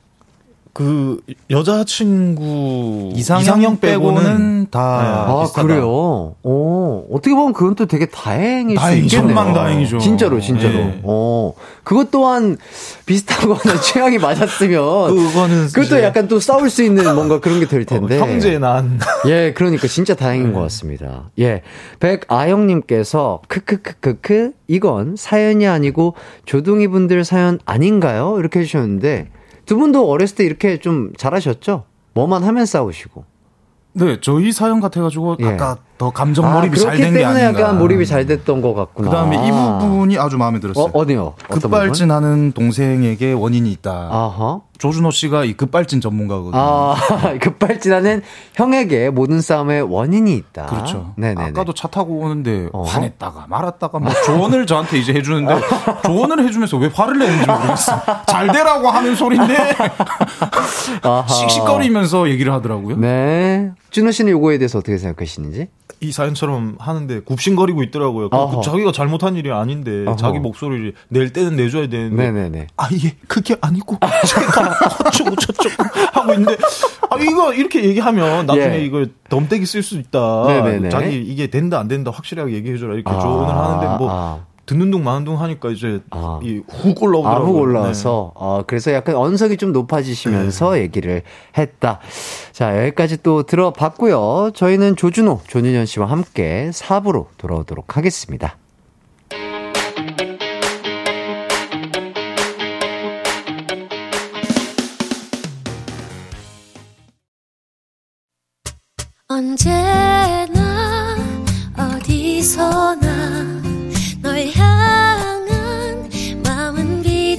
그 0.79 1.21
여자친구 1.51 3.11
이상형, 3.17 3.81
빼고는 3.81 4.69
다 4.71 5.27
아, 5.29 5.43
비슷하다. 5.43 5.67
그래요? 5.67 6.37
어, 6.45 7.05
어떻게 7.11 7.35
보면 7.35 7.53
그건 7.53 7.75
또 7.75 7.87
되게 7.87 8.07
다행일 8.07 8.77
다행이죠. 8.77 9.09
수 9.09 9.17
있겠네요. 9.17 9.35
천만 9.35 9.53
다행이죠. 9.55 9.99
진짜로, 9.99 10.39
진짜로. 10.39 10.73
네. 10.75 11.01
어, 11.03 11.53
그것 11.83 12.13
또한 12.13 12.57
비슷하거나 13.07 13.81
취향이 13.83 14.19
맞았으면. 14.19 15.17
그거는 15.17 15.67
그것도 15.67 15.83
이제 15.97 16.05
약간 16.05 16.29
또 16.29 16.39
싸울 16.39 16.71
수 16.71 16.85
있는 16.85 17.13
뭔가 17.13 17.41
그런 17.41 17.59
게 17.59 17.67
될 17.67 17.85
텐데. 17.85 18.17
어, 18.21 18.21
형제 18.25 18.61
난 18.61 19.01
예, 19.27 19.53
그러니까 19.53 19.89
진짜 19.89 20.15
다행인 20.15 20.53
것 20.53 20.61
같습니다. 20.61 21.25
예. 21.41 21.63
백아영 21.99 22.69
님께서, 22.69 23.41
크크크크크, 23.49 24.53
이건 24.69 25.17
사연이 25.17 25.67
아니고 25.67 26.15
조둥이 26.47 26.87
분들 26.87 27.25
사연 27.25 27.59
아닌가요? 27.65 28.37
이렇게 28.39 28.61
해 28.61 28.65
주셨는데, 28.65 29.29
두 29.69 29.77
분도 29.77 30.11
어렸을 30.11 30.35
때 30.35 30.45
이렇게 30.45 30.79
좀 30.79 31.13
잘하셨죠? 31.19 31.85
뭐만 32.15 32.43
하면 32.43 32.65
싸우시고. 32.65 33.25
네, 33.93 34.19
저희 34.23 34.51
사연 34.51 34.81
같아가지고 34.81 35.37
예. 35.41 35.47
아까 35.47 35.77
더 35.99 36.09
감정 36.11 36.51
몰입이 36.51 36.79
잘 36.79 36.93
그렇기 36.93 37.03
된게 37.03 37.19
때문에 37.19 37.43
아닌가. 37.45 37.61
약간 37.61 37.79
몰입이 37.79 38.07
잘 38.07 38.25
됐던 38.25 38.63
것 38.63 38.73
같구나. 38.73 39.11
그 39.11 39.15
다음에 39.15 39.37
이 39.47 39.51
부분이 39.51 40.17
아주 40.17 40.39
마음에 40.39 40.59
들었어요. 40.59 40.87
어, 40.87 41.05
부분? 41.05 41.35
급발진하는 41.49 42.53
동생에게 42.53 43.33
원인이 43.35 43.71
있다. 43.73 44.09
아하. 44.11 44.61
조준호 44.79 45.11
씨가 45.11 45.45
이 45.45 45.55
급발진 45.55 46.01
전문가거든요. 46.01 46.61
아, 46.61 46.95
급발진하는 47.41 48.23
형에게 48.55 49.11
모든 49.11 49.41
싸움의 49.41 49.83
원인이 49.83 50.33
있다. 50.35 50.67
그렇죠. 50.67 51.15
네네. 51.17 51.43
아까도 51.47 51.75
차 51.75 51.89
타고 51.89 52.21
오는데 52.21 52.69
어? 52.73 52.83
화냈다가 52.83 53.47
말았다가 53.49 53.99
뭐 53.99 54.13
조언을 54.25 54.67
저한테 54.67 54.99
이제 54.99 55.13
해주는데 55.13 55.55
조언을 56.05 56.45
해주면서 56.47 56.77
왜 56.77 56.89
화를 56.93 57.19
내는지 57.19 57.47
모르겠어요. 57.47 58.01
잘 58.27 58.53
되라고 58.53 58.89
하는 58.89 59.15
소린데 59.17 59.57
씩씩거리면서 61.29 62.29
얘기를 62.31 62.53
하더라고요. 62.53 62.97
네. 62.97 63.73
준호 63.91 64.13
씨는 64.13 64.33
요거에 64.33 64.59
대해서 64.59 64.79
어떻게 64.79 64.97
생각하시는지? 64.99 65.69
이 66.01 66.13
사연처럼 66.13 66.77
하는데 66.79 67.21
굽신거리고 67.21 67.83
있더라고요. 67.85 68.29
그. 68.31 68.57
그 68.57 68.63
자기가 68.63 68.93
잘못한 68.93 69.37
일이 69.37 69.51
아닌데 69.51 70.05
어허. 70.07 70.17
자기 70.17 70.39
목소리를 70.39 70.95
낼 71.09 71.33
때는 71.33 71.57
내줘야 71.57 71.89
되는데 71.89 72.31
네네네. 72.31 72.67
아 72.77 72.89
이게 72.93 73.17
그게 73.27 73.57
아니고 73.61 73.99
제가 74.27 74.79
어쩌고 75.07 75.35
저쩌고 75.37 75.85
하고 76.13 76.33
있는데 76.35 76.57
아 77.11 77.17
이거 77.21 77.53
이렇게 77.53 77.85
얘기하면 77.85 78.47
나중에 78.47 78.77
예. 78.77 78.85
이거 78.85 79.07
덤대기 79.29 79.67
쓸 79.67 79.83
수 79.83 79.97
있다. 79.99 80.45
네네네. 80.47 80.89
자기 80.91 81.17
이게 81.21 81.49
된다 81.49 81.79
안 81.81 81.89
된다 81.89 82.11
확실하게 82.15 82.53
얘기해줘라 82.55 82.95
이렇게 82.95 83.11
아, 83.11 83.19
조언을 83.19 83.55
하는데 83.55 83.87
뭐 83.99 84.09
아. 84.11 84.41
듣는 84.69 84.91
둥 84.91 85.03
마는 85.03 85.25
둥 85.25 85.41
하니까 85.41 85.71
이제 85.71 86.01
아. 86.11 86.39
이훅 86.43 87.03
올라오더라고요. 87.03 87.43
아 87.43 87.49
훅 87.49 87.57
올라와서 87.57 88.33
어 88.35 88.63
그래서 88.67 88.93
약간 88.93 89.17
언성이 89.17 89.57
좀 89.57 89.73
높아지시면서 89.73 90.73
네. 90.75 90.83
얘기를 90.83 91.23
했다. 91.57 92.01
자 92.53 92.79
여기까지 92.85 93.23
또 93.23 93.45
들어봤고요. 93.45 94.51
저희는 94.55 94.97
조준호, 94.97 95.41
조윤현 95.47 95.87
씨와 95.87 96.07
함께 96.07 96.69
4부로 96.75 97.27
돌아오도록 97.39 97.97
하겠습니다. 97.97 98.57
언제나 109.29 111.17
어디서나 111.77 113.08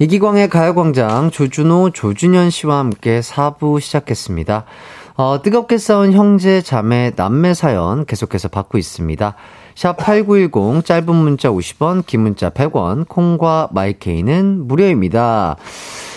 이기광의 0.00 0.48
가요광장 0.48 1.30
조준호, 1.30 1.90
조준현 1.90 2.50
씨와 2.50 2.78
함께 2.78 3.20
4부 3.20 3.80
시작했습니다. 3.80 4.64
어, 5.16 5.40
뜨겁게 5.40 5.78
싸운 5.78 6.12
형제, 6.12 6.60
자매, 6.60 7.12
남매 7.14 7.54
사연 7.54 8.04
계속해서 8.04 8.48
받고 8.48 8.76
있습니다. 8.76 9.36
샵 9.76 9.96
8910, 9.96 10.84
짧은 10.84 11.14
문자 11.14 11.48
50원, 11.50 12.04
긴 12.04 12.22
문자 12.22 12.50
100원, 12.50 13.06
콩과 13.06 13.68
마이케이는 13.72 14.66
무료입니다. 14.66 15.56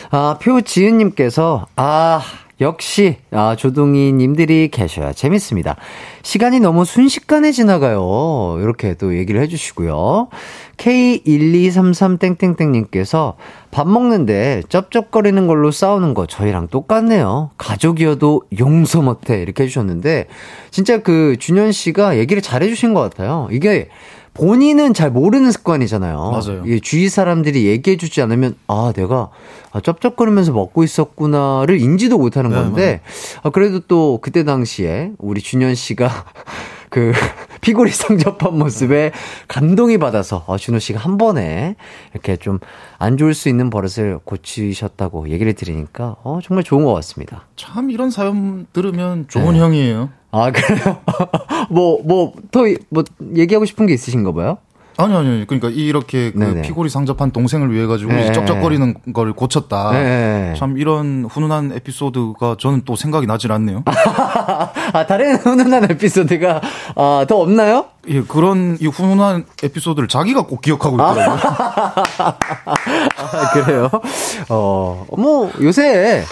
아, 0.10 0.38
표지은님께서, 0.42 1.68
아, 1.76 2.22
역시, 2.60 3.18
아, 3.32 3.56
조동희 3.56 4.14
님들이 4.14 4.70
계셔야 4.70 5.14
재밌습니다. 5.14 5.76
시간이 6.24 6.60
너무 6.60 6.86
순식간에 6.86 7.52
지나가요. 7.52 8.58
이렇게 8.60 8.96
또 8.96 9.16
얘기를 9.16 9.40
해주시고요. 9.42 10.30
K1233땡땡땡님께서 10.78 13.36
밥 13.70 13.88
먹는데 13.88 14.64
쩝쩝거리는 14.70 15.46
걸로 15.46 15.70
싸우는 15.70 16.16
거 16.16 16.26
저희랑 16.26 16.70
똑같네요. 16.70 17.52
가족이어도 17.58 18.42
용서 18.60 19.04
못해. 19.04 19.40
이렇게 19.42 19.64
해주셨는데, 19.64 20.26
진짜 20.72 21.04
그 21.04 21.36
준현 21.40 21.72
씨가 21.72 22.18
얘기를 22.18 22.42
잘 22.42 22.64
해주신 22.64 22.96
것 22.96 23.02
같아요. 23.02 23.48
이게 23.52 23.90
본인은 24.38 24.94
잘 24.94 25.12
모르는 25.12 25.52
습관이잖아요. 25.52 26.32
맞아요. 26.32 26.64
이게 26.66 26.80
주위 26.80 27.10
사람들이 27.10 27.66
얘기해 27.66 27.98
주지 27.98 28.22
않으면, 28.22 28.56
아, 28.68 28.94
내가 28.96 29.30
아, 29.72 29.82
쩝쩝거리면서 29.82 30.54
먹고 30.54 30.84
있었구나를 30.84 31.80
인지도 31.82 32.18
못하는 32.18 32.52
네, 32.52 32.56
건데, 32.56 33.02
아, 33.44 33.50
그래도 33.50 33.80
또 33.80 34.20
그때 34.22 34.44
당시에 34.44 35.12
우리 35.18 35.42
준현 35.42 35.76
씨가 35.76 36.10
그 36.90 37.12
피골이 37.68 37.92
상접한 37.92 38.58
모습에 38.58 39.12
감동이 39.50 39.98
받아서 39.98 40.46
어, 40.48 40.58
준호 40.58 40.80
씨가 40.80 41.00
한 41.00 41.18
번에 41.18 41.76
이렇게 42.14 42.38
좀 42.38 42.60
안 43.00 43.18
좋을 43.18 43.34
수 43.34 43.50
있는 43.50 43.70
버릇을 43.70 44.20
고치셨다고 44.24 45.30
얘기를 45.30 45.54
들으니까 45.54 46.16
어, 46.24 46.40
정말 46.44 46.64
좋은 46.64 46.84
것 46.84 46.94
같습니다. 46.96 47.46
참 47.56 47.92
이런 47.92 48.10
사연 48.10 48.66
들으면 48.74 49.26
좋은 49.28 49.54
네. 49.54 49.60
형이에요. 49.60 50.10
아, 50.32 50.52
그래요? 50.52 51.02
뭐, 51.70 52.02
뭐, 52.04 52.34
더, 52.52 52.64
뭐, 52.90 53.04
얘기하고 53.36 53.66
싶은 53.66 53.86
게 53.86 53.94
있으신가 53.94 54.34
봐요? 54.34 54.58
아니 54.98 55.16
아니 55.16 55.46
그러니까 55.46 55.70
이렇게 55.70 56.32
그 56.32 56.40
네네. 56.40 56.62
피골이 56.64 56.90
상접한 56.90 57.32
동생을 57.32 57.72
위해 57.72 57.86
가지고 57.86 58.14
네. 58.14 58.32
쩍쩍거리는 58.32 59.14
걸 59.14 59.34
고쳤다. 59.34 59.92
네. 59.92 60.54
참 60.58 60.78
이런 60.78 61.26
훈훈한 61.30 61.72
에피소드가 61.74 62.58
저는 62.60 62.82
또 62.86 62.96
생각이 62.96 63.28
나질 63.28 63.52
않네요. 63.52 63.84
아, 64.94 65.06
다른 65.06 65.36
훈훈한 65.36 65.92
에피소드가, 65.92 66.62
아, 66.96 67.26
더 67.28 67.38
없나요? 67.38 67.86
예, 68.10 68.22
그런 68.24 68.78
이 68.80 68.88
훈훈한 68.88 69.46
에피소드를 69.62 70.08
자기가 70.08 70.44
꼭 70.48 70.62
기억하고 70.62 70.96
있더라고요. 70.96 71.38
아, 72.18 73.52
그래요? 73.54 73.90
어, 74.50 75.06
뭐, 75.16 75.52
요새 75.62 76.24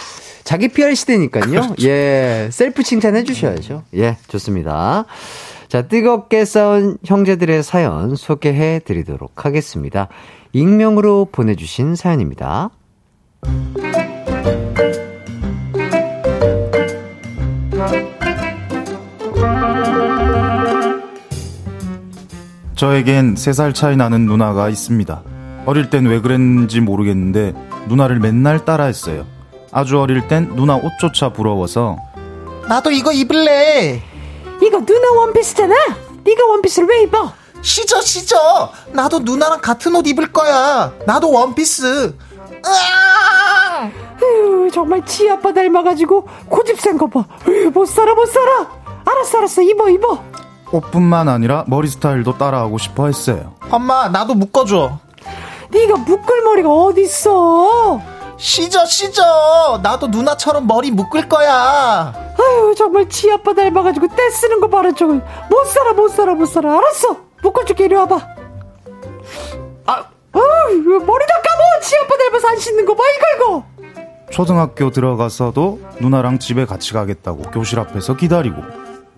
자기 0.43 0.69
PR 0.69 0.95
시대니까요. 0.95 1.75
예, 1.81 2.49
셀프 2.51 2.83
칭찬 2.83 3.15
해 3.15 3.23
주셔야죠. 3.23 3.83
예, 3.95 4.17
좋습니다. 4.27 5.05
자, 5.67 5.81
뜨겁게 5.83 6.45
싸운 6.45 6.97
형제들의 7.03 7.63
사연 7.63 8.15
소개해 8.15 8.79
드리도록 8.85 9.45
하겠습니다. 9.45 10.07
익명으로 10.53 11.27
보내주신 11.31 11.95
사연입니다. 11.95 12.69
저에겐 22.75 23.35
3살 23.35 23.73
차이 23.73 23.95
나는 23.95 24.25
누나가 24.25 24.69
있습니다. 24.69 25.23
어릴 25.65 25.89
땐 25.89 26.05
왜 26.05 26.19
그랬는지 26.19 26.81
모르겠는데 26.81 27.53
누나를 27.87 28.19
맨날 28.19 28.65
따라했어요. 28.65 29.25
아주 29.71 29.99
어릴 29.99 30.27
땐 30.27 30.55
누나 30.55 30.75
옷조차 30.75 31.29
부러워서 31.33 31.97
나도 32.67 32.91
이거 32.91 33.11
입을래. 33.11 34.01
이거 34.61 34.79
누나 34.85 35.11
원피스잖아. 35.11 35.73
네가 36.23 36.45
원피스를 36.45 36.87
왜 36.89 37.01
입어? 37.03 37.31
시저 37.61 38.01
시저. 38.01 38.71
나도 38.91 39.19
누나랑 39.19 39.61
같은 39.61 39.95
옷 39.95 40.05
입을 40.07 40.31
거야. 40.31 40.91
나도 41.05 41.31
원피스. 41.31 42.15
으아! 42.65 43.91
휴, 44.19 44.69
정말 44.71 45.05
지 45.05 45.29
아빠 45.29 45.53
닮아가지고 45.53 46.27
고집 46.49 46.79
센 46.79 46.97
거 46.97 47.07
봐. 47.07 47.25
휴, 47.43 47.69
못 47.73 47.85
살아 47.85 48.13
못 48.13 48.25
살아. 48.27 48.67
알았어 49.05 49.37
알았어 49.39 49.61
입어 49.61 49.89
입어. 49.89 50.23
옷뿐만 50.71 51.29
아니라 51.29 51.63
머리 51.67 51.87
스타일도 51.87 52.37
따라하고 52.37 52.77
싶어 52.77 53.05
했어요. 53.05 53.53
엄마 53.69 54.09
나도 54.09 54.33
묶어줘. 54.33 54.97
네가 55.69 55.97
묶을 55.97 56.41
머리가 56.43 56.69
어딨어? 56.69 58.01
시저 58.37 58.85
시저. 58.85 59.79
나도 59.81 60.07
누나처럼 60.07 60.67
머리 60.67 60.91
묶을 60.91 61.27
거야. 61.29 62.13
아유 62.37 62.75
정말 62.77 63.07
지 63.09 63.31
아빠 63.31 63.53
닮아가지고 63.53 64.07
떼 64.15 64.29
쓰는 64.29 64.59
거 64.59 64.69
봐라 64.69 64.91
저거 64.93 65.13
못 65.13 65.65
살아 65.67 65.93
못 65.93 66.09
살아 66.09 66.33
못 66.33 66.45
살아 66.45 66.77
알았어 66.77 67.17
묶어줄게 67.41 67.85
이리 67.85 67.95
와봐 67.95 68.15
아 69.85 69.93
아유 70.33 70.83
머리 70.83 71.25
다 71.25 71.33
감어 71.43 71.81
지 71.81 71.95
아빠 71.97 72.17
닮아서 72.17 72.47
안 72.49 72.57
씻는 72.59 72.85
거 72.85 72.93
봐 72.93 73.01
이거 73.03 73.25
이거 73.35 73.63
초등학교 74.31 74.91
들어가서도 74.91 75.79
누나랑 76.01 76.39
집에 76.39 76.65
같이 76.65 76.91
가겠다고 76.93 77.43
교실 77.51 77.79
앞에서 77.79 78.15
기다리고 78.15 78.61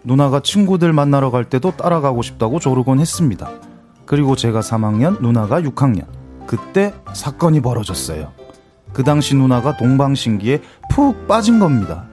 누나가 0.04 0.40
친구들 0.40 0.94
만나러 0.94 1.32
갈 1.32 1.44
때도 1.46 1.72
따라가고 1.76 2.22
싶다고 2.22 2.60
조르곤 2.60 3.00
했습니다. 3.00 3.50
그리고 4.06 4.36
제가 4.38 4.62
3학년, 4.62 5.20
누나가 5.22 5.60
6학년. 5.60 6.06
그때 6.46 6.94
사건이 7.14 7.60
벌어졌어요. 7.62 8.32
그 8.94 9.04
당시 9.04 9.36
누나가 9.36 9.78
동방신기에 9.78 10.62
푹 10.90 11.28
빠진 11.28 11.60
겁니다. 11.60 12.06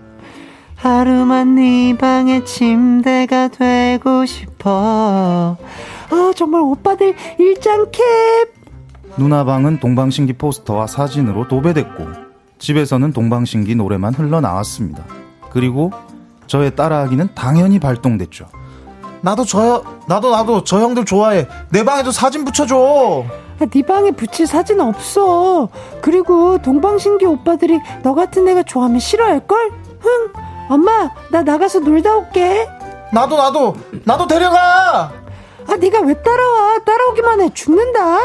하루만 0.77 1.55
네 1.55 1.97
방의 1.97 2.45
침대가 2.45 3.49
되고 3.49 4.27
싶어. 4.27 5.57
아 6.11 6.33
정말 6.37 6.61
오빠들 6.61 7.15
일장 7.39 7.87
캡 7.91 8.03
누나 9.17 9.45
방은 9.45 9.81
동방신기 9.81 10.35
포스터와 10.35 10.87
사진으로 10.87 11.49
도배됐고 11.49 12.07
집에서는 12.59 13.13
동방신기 13.13 13.77
노래만 13.77 14.15
흘러나왔습니다. 14.15 15.05
그리고 15.51 15.91
저의 16.47 16.75
따라하기는 16.75 17.29
당연히 17.35 17.79
발동됐죠. 17.79 18.47
나도 19.25 19.47
저 19.47 19.83
나도 20.07 20.31
나도 20.31 20.65
저 20.65 20.81
형들 20.81 21.07
좋아해. 21.07 21.49
내 21.71 21.83
방에도 21.83 22.13
사진 22.13 22.45
붙여줘. 22.45 23.25
아, 23.59 23.65
네 23.67 23.83
방에 23.83 24.11
붙일 24.11 24.47
사진 24.47 24.81
없어 24.81 25.69
그리고 26.03 26.59
동방신기 26.59 27.25
오빠들이 27.25 27.81
너 28.03 28.13
같은 28.15 28.47
애가 28.47 28.65
좋아하면 28.65 28.99
싫어할걸? 29.01 29.71
흥 30.01 30.33
엄마 30.69 31.09
나 31.31 31.43
나가서 31.43 31.79
놀다 31.79 32.17
올게 32.17 32.69
나도 33.13 33.37
나도 33.39 33.75
나도 34.05 34.27
데려가. 34.27 35.11
아 35.67 35.77
네가 35.81 36.01
왜 36.03 36.13
따라와 36.23 36.81
따라오기만 36.81 37.41
해 37.41 37.49
죽는다 37.55 38.19
해 38.19 38.21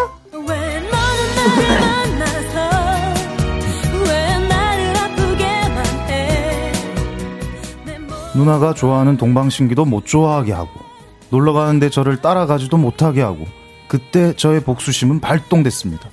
누나가 8.35 8.73
좋아하는 8.73 9.15
동방신기도 9.15 9.85
못 9.85 10.05
좋아하게 10.05 10.51
하고 10.51 10.88
놀러 11.29 11.53
가는데 11.53 11.89
저를 11.89 12.17
따라가지도 12.21 12.77
못하게 12.77 13.21
하고 13.21 13.45
그때 13.87 14.33
저의 14.35 14.61
복수심은 14.61 15.19
발동됐습니다. 15.19 16.09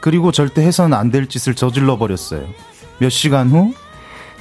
그리고 0.00 0.32
절대 0.32 0.62
해서는 0.62 0.96
안 0.96 1.10
될 1.10 1.28
짓을 1.28 1.54
저질러 1.54 1.98
버렸어요. 1.98 2.46
몇 2.98 3.10
시간 3.10 3.50
후 3.50 3.72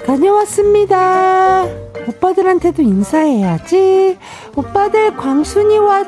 다녀왔습니다. 0.06 1.66
오빠들한테도 2.08 2.82
인사해야지. 2.82 4.18
오빠들 4.56 5.16
광순이 5.18 5.78
왔. 5.80 6.08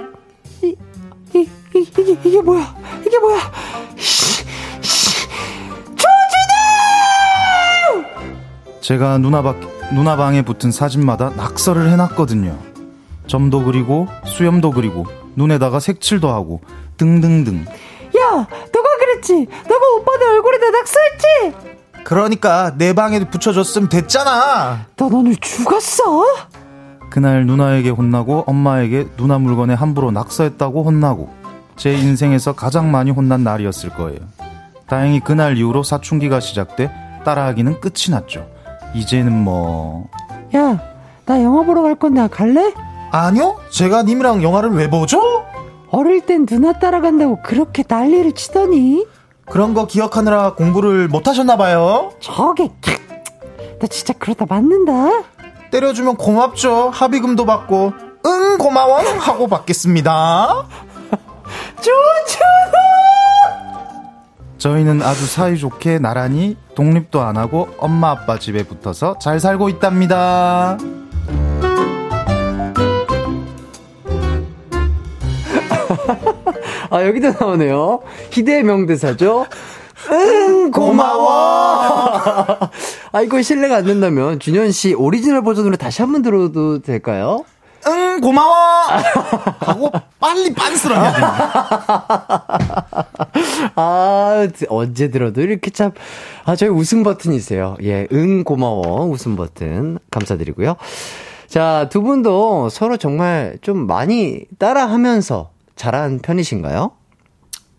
이, 0.64 0.76
이, 1.36 1.40
이, 1.76 1.80
이게, 1.98 2.18
이게 2.24 2.42
뭐야? 2.42 2.74
이게 3.06 3.20
뭐야? 3.20 3.52
씨, 3.98 4.46
씨. 4.82 5.28
조준호! 5.88 6.06
제가 8.82 9.18
누나 9.18 9.42
밖 9.42 9.58
누나 9.94 10.16
방에 10.16 10.42
붙은 10.44 10.72
사진마다 10.72 11.32
낙서를 11.32 11.90
해놨거든요. 11.92 12.58
점도 13.32 13.64
그리고 13.64 14.10
수염도 14.26 14.72
그리고 14.72 15.06
눈에다가 15.38 15.80
색칠도 15.80 16.28
하고 16.28 16.60
등등등. 16.98 17.62
야, 17.62 18.30
너가 18.30 18.98
그랬지? 19.00 19.48
너가 19.70 19.86
오빠들 19.96 20.28
얼굴에다 20.28 20.70
낙서했지? 20.70 22.04
그러니까 22.04 22.76
내 22.78 22.92
방에 22.92 23.24
붙여줬으면 23.24 23.88
됐잖아. 23.88 24.88
너 24.98 25.06
오늘 25.06 25.38
죽었어? 25.38 26.26
그날 27.10 27.46
누나에게 27.46 27.90
혼나고 27.90 28.44
엄마에게 28.48 29.08
누나 29.16 29.38
물건에 29.38 29.76
함부로 29.76 30.12
낙서했다고 30.12 30.84
혼나고 30.84 31.30
제 31.78 31.94
인생에서 31.94 32.52
가장 32.52 32.92
많이 32.92 33.12
혼난 33.12 33.46
날이었을 33.46 33.92
거예요. 33.92 34.20
다행히 34.88 35.22
그날 35.22 35.58
이후로 35.58 35.84
사춘기가 35.84 36.42
시작돼 36.42 36.92
따라하기는 37.24 37.80
끝이 37.80 38.10
났죠. 38.10 38.46
이제는 38.94 39.32
뭐 39.32 40.10
야, 40.54 40.78
나 41.26 41.42
영화 41.42 41.64
보러 41.64 41.82
갈 41.82 41.96
건데 41.96 42.28
갈래? 42.30 42.74
아니요? 43.12 43.58
제가 43.70 44.04
님이랑 44.04 44.42
영화를 44.44 44.72
왜 44.72 44.90
보죠? 44.90 45.46
어릴 45.90 46.26
땐 46.26 46.46
누나 46.46 46.74
따라간다고 46.74 47.42
그렇게 47.44 47.84
난리를 47.88 48.32
치더니 48.34 49.06
그런 49.46 49.74
거 49.74 49.86
기억하느라 49.86 50.56
공부를 50.56 51.10
못 51.10 51.28
하셨나 51.28 51.58
봐요. 51.58 52.12
저게 52.22 52.70
너 53.80 53.88
진짜 53.88 54.14
그러다 54.14 54.46
맞는다. 54.48 55.24
때려주면 55.72 56.16
고맙죠. 56.16 56.90
합의금도 56.92 57.46
받고. 57.46 57.94
응, 58.26 58.58
고마워. 58.58 59.00
하고 59.00 59.48
받겠습니다. 59.48 60.68
저희는 64.58 65.02
아주 65.02 65.26
사이좋게 65.26 65.98
나란히 66.00 66.56
독립도 66.76 67.22
안 67.22 67.36
하고 67.38 67.68
엄마 67.80 68.12
아빠 68.12 68.38
집에 68.38 68.64
붙어서 68.64 69.18
잘 69.20 69.40
살고 69.40 69.70
있답니다. 69.70 70.78
아, 76.90 77.04
여기도 77.06 77.32
나오네요. 77.40 78.02
희대의 78.32 78.64
명대사죠. 78.64 79.46
응, 80.12 80.72
고마워! 80.72 81.30
아, 83.12 83.22
이거 83.22 83.42
신뢰가 83.42 83.78
안 83.78 83.86
된다면, 83.86 84.40
준현 84.40 84.72
씨 84.72 84.94
오리지널 84.94 85.44
버전으로 85.44 85.78
다시 85.78 86.02
한 86.02 86.12
번 86.12 86.22
들어도 86.24 86.82
될까요? 86.82 87.44
응, 87.88 88.20
고마워! 88.22 88.56
하고 89.60 89.92
빨리 90.20 90.54
빤스를 90.54 90.96
해야 90.96 91.12
됩니다. 91.12 92.58
아, 93.76 94.48
언제 94.70 95.10
들어도 95.10 95.42
이렇게 95.42 95.70
참, 95.72 95.92
아, 96.46 96.56
저희 96.56 96.70
웃음 96.70 97.04
버튼이세요. 97.04 97.78
예, 97.84 98.08
응, 98.12 98.44
고마워. 98.44 99.06
웃음 99.06 99.36
버튼. 99.36 99.98
감사드리고요. 100.12 100.76
자, 101.48 101.88
두 101.92 102.02
분도 102.02 102.70
서로 102.70 102.98
정말 102.98 103.58
좀 103.62 103.86
많이 103.88 104.46
따라 104.58 104.86
하면서 104.86 105.51
잘한 105.76 106.20
편이신가요? 106.20 106.92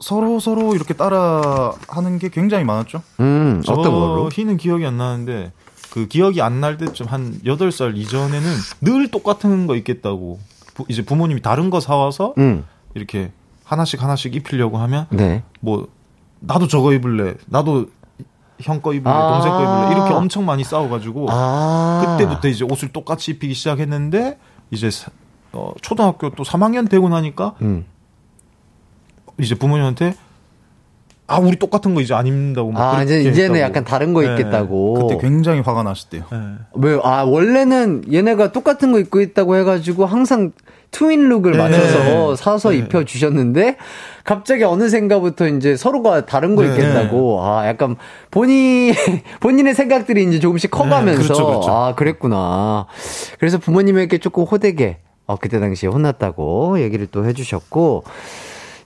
서로 0.01 0.41
서로 0.41 0.75
이렇게 0.75 0.95
따라 0.95 1.73
하는 1.89 2.19
게 2.19 2.29
굉장히 2.29 2.65
많았죠. 2.65 3.03
음, 3.21 3.63
어떤 3.69 3.85
걸로? 3.93 4.29
저희는 4.31 4.57
기억이 4.57 4.85
안 4.85 4.97
나는데 4.97 5.53
그 5.93 6.09
기억이 6.09 6.41
안 6.43 6.61
날 6.61 6.77
때쯤 6.77 7.07
한 7.07 7.39
8살 7.45 7.97
이전에는 7.97 8.51
늘 8.81 9.11
똑같은 9.11 9.67
거 9.67 9.77
입겠다고 9.77 10.41
부- 10.75 10.87
이제 10.89 11.05
부모님이 11.05 11.41
다른 11.43 11.71
거 11.71 11.79
사와서 11.81 12.35
음, 12.39 12.65
이렇게 12.95 13.31
하나씩 13.65 14.03
하나씩 14.03 14.35
입히려고 14.35 14.79
하면 14.79 15.07
네. 15.11 15.45
뭐 15.61 15.87
나도 16.41 16.67
저거 16.67 16.93
입을래 16.93 17.35
나도 17.47 17.87
형 18.61 18.81
거 18.81 18.95
입을래 18.95 19.13
아. 19.15 19.33
동생 19.35 19.53
거 19.53 19.61
입을래 19.63 19.93
이렇게 19.97 20.15
엄청 20.15 20.45
많이 20.47 20.63
싸워 20.65 20.89
가지고 20.89 21.27
아. 21.31 22.17
그때부터 22.19 22.49
이제 22.49 22.65
옷을 22.65 22.89
똑같이 22.93 23.31
입히기 23.33 23.55
시작했는데 23.55 24.39
이제 24.71 24.91
사- 24.91 25.11
어, 25.53 25.73
초등학교 25.81 26.31
또 26.31 26.43
3학년 26.45 26.89
되고 26.91 27.09
나니까 27.09 27.55
음. 27.63 27.85
이제 29.39 29.55
부모님한테 29.55 30.15
아 31.27 31.39
우리 31.39 31.57
똑같은 31.57 31.95
거 31.95 32.01
이제 32.01 32.13
안 32.13 32.27
입는다고 32.27 32.73
막 32.73 32.95
아, 32.95 33.03
이제, 33.03 33.21
이제는 33.21 33.57
했다고. 33.57 33.59
약간 33.61 33.85
다른 33.85 34.13
거 34.13 34.21
네. 34.21 34.33
입겠다고. 34.33 34.95
그때 34.95 35.19
굉장히 35.19 35.61
화가 35.61 35.83
나셨대요. 35.83 36.25
네. 36.31 36.39
왜요? 36.75 37.01
아, 37.05 37.23
원래는 37.23 38.05
얘네가 38.13 38.53
똑같은 38.53 38.93
거 38.93 38.99
입고 38.99 39.21
있다고 39.21 39.57
해가지고 39.57 40.05
항상 40.05 40.53
트윈 40.91 41.31
룩을 41.31 41.53
네. 41.53 41.59
맞춰서 41.59 42.37
사서 42.37 42.71
네. 42.71 42.79
입혀 42.79 43.05
주셨는데, 43.05 43.79
갑자기 44.25 44.65
어느샌가부터 44.65 45.49
이제 45.49 45.75
서로가 45.75 46.27
다른 46.27 46.55
거 46.55 46.65
네. 46.65 46.69
입겠다고, 46.71 47.43
아, 47.43 47.67
약간 47.67 47.97
본인, 48.31 48.93
본인의 49.41 49.75
생각들이 49.75 50.25
이제 50.25 50.39
조금씩 50.39 50.71
커가면서, 50.71 51.19
네, 51.19 51.25
그렇죠, 51.25 51.47
그렇죠. 51.47 51.71
아, 51.71 51.95
그랬구나. 51.95 52.87
그래서 53.39 53.57
부모님에게 53.57 54.19
조금 54.19 54.45
호되게, 54.45 54.99
어, 55.33 55.37
그때 55.41 55.59
당시에 55.61 55.89
혼났다고 55.89 56.81
얘기를 56.81 57.07
또 57.07 57.25
해주셨고, 57.27 58.05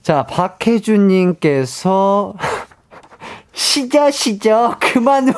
자, 0.01 0.23
박혜준님께서, 0.23 2.33
시자, 3.53 4.11
시자, 4.11 4.77
그만 4.79 5.29
해. 5.29 5.33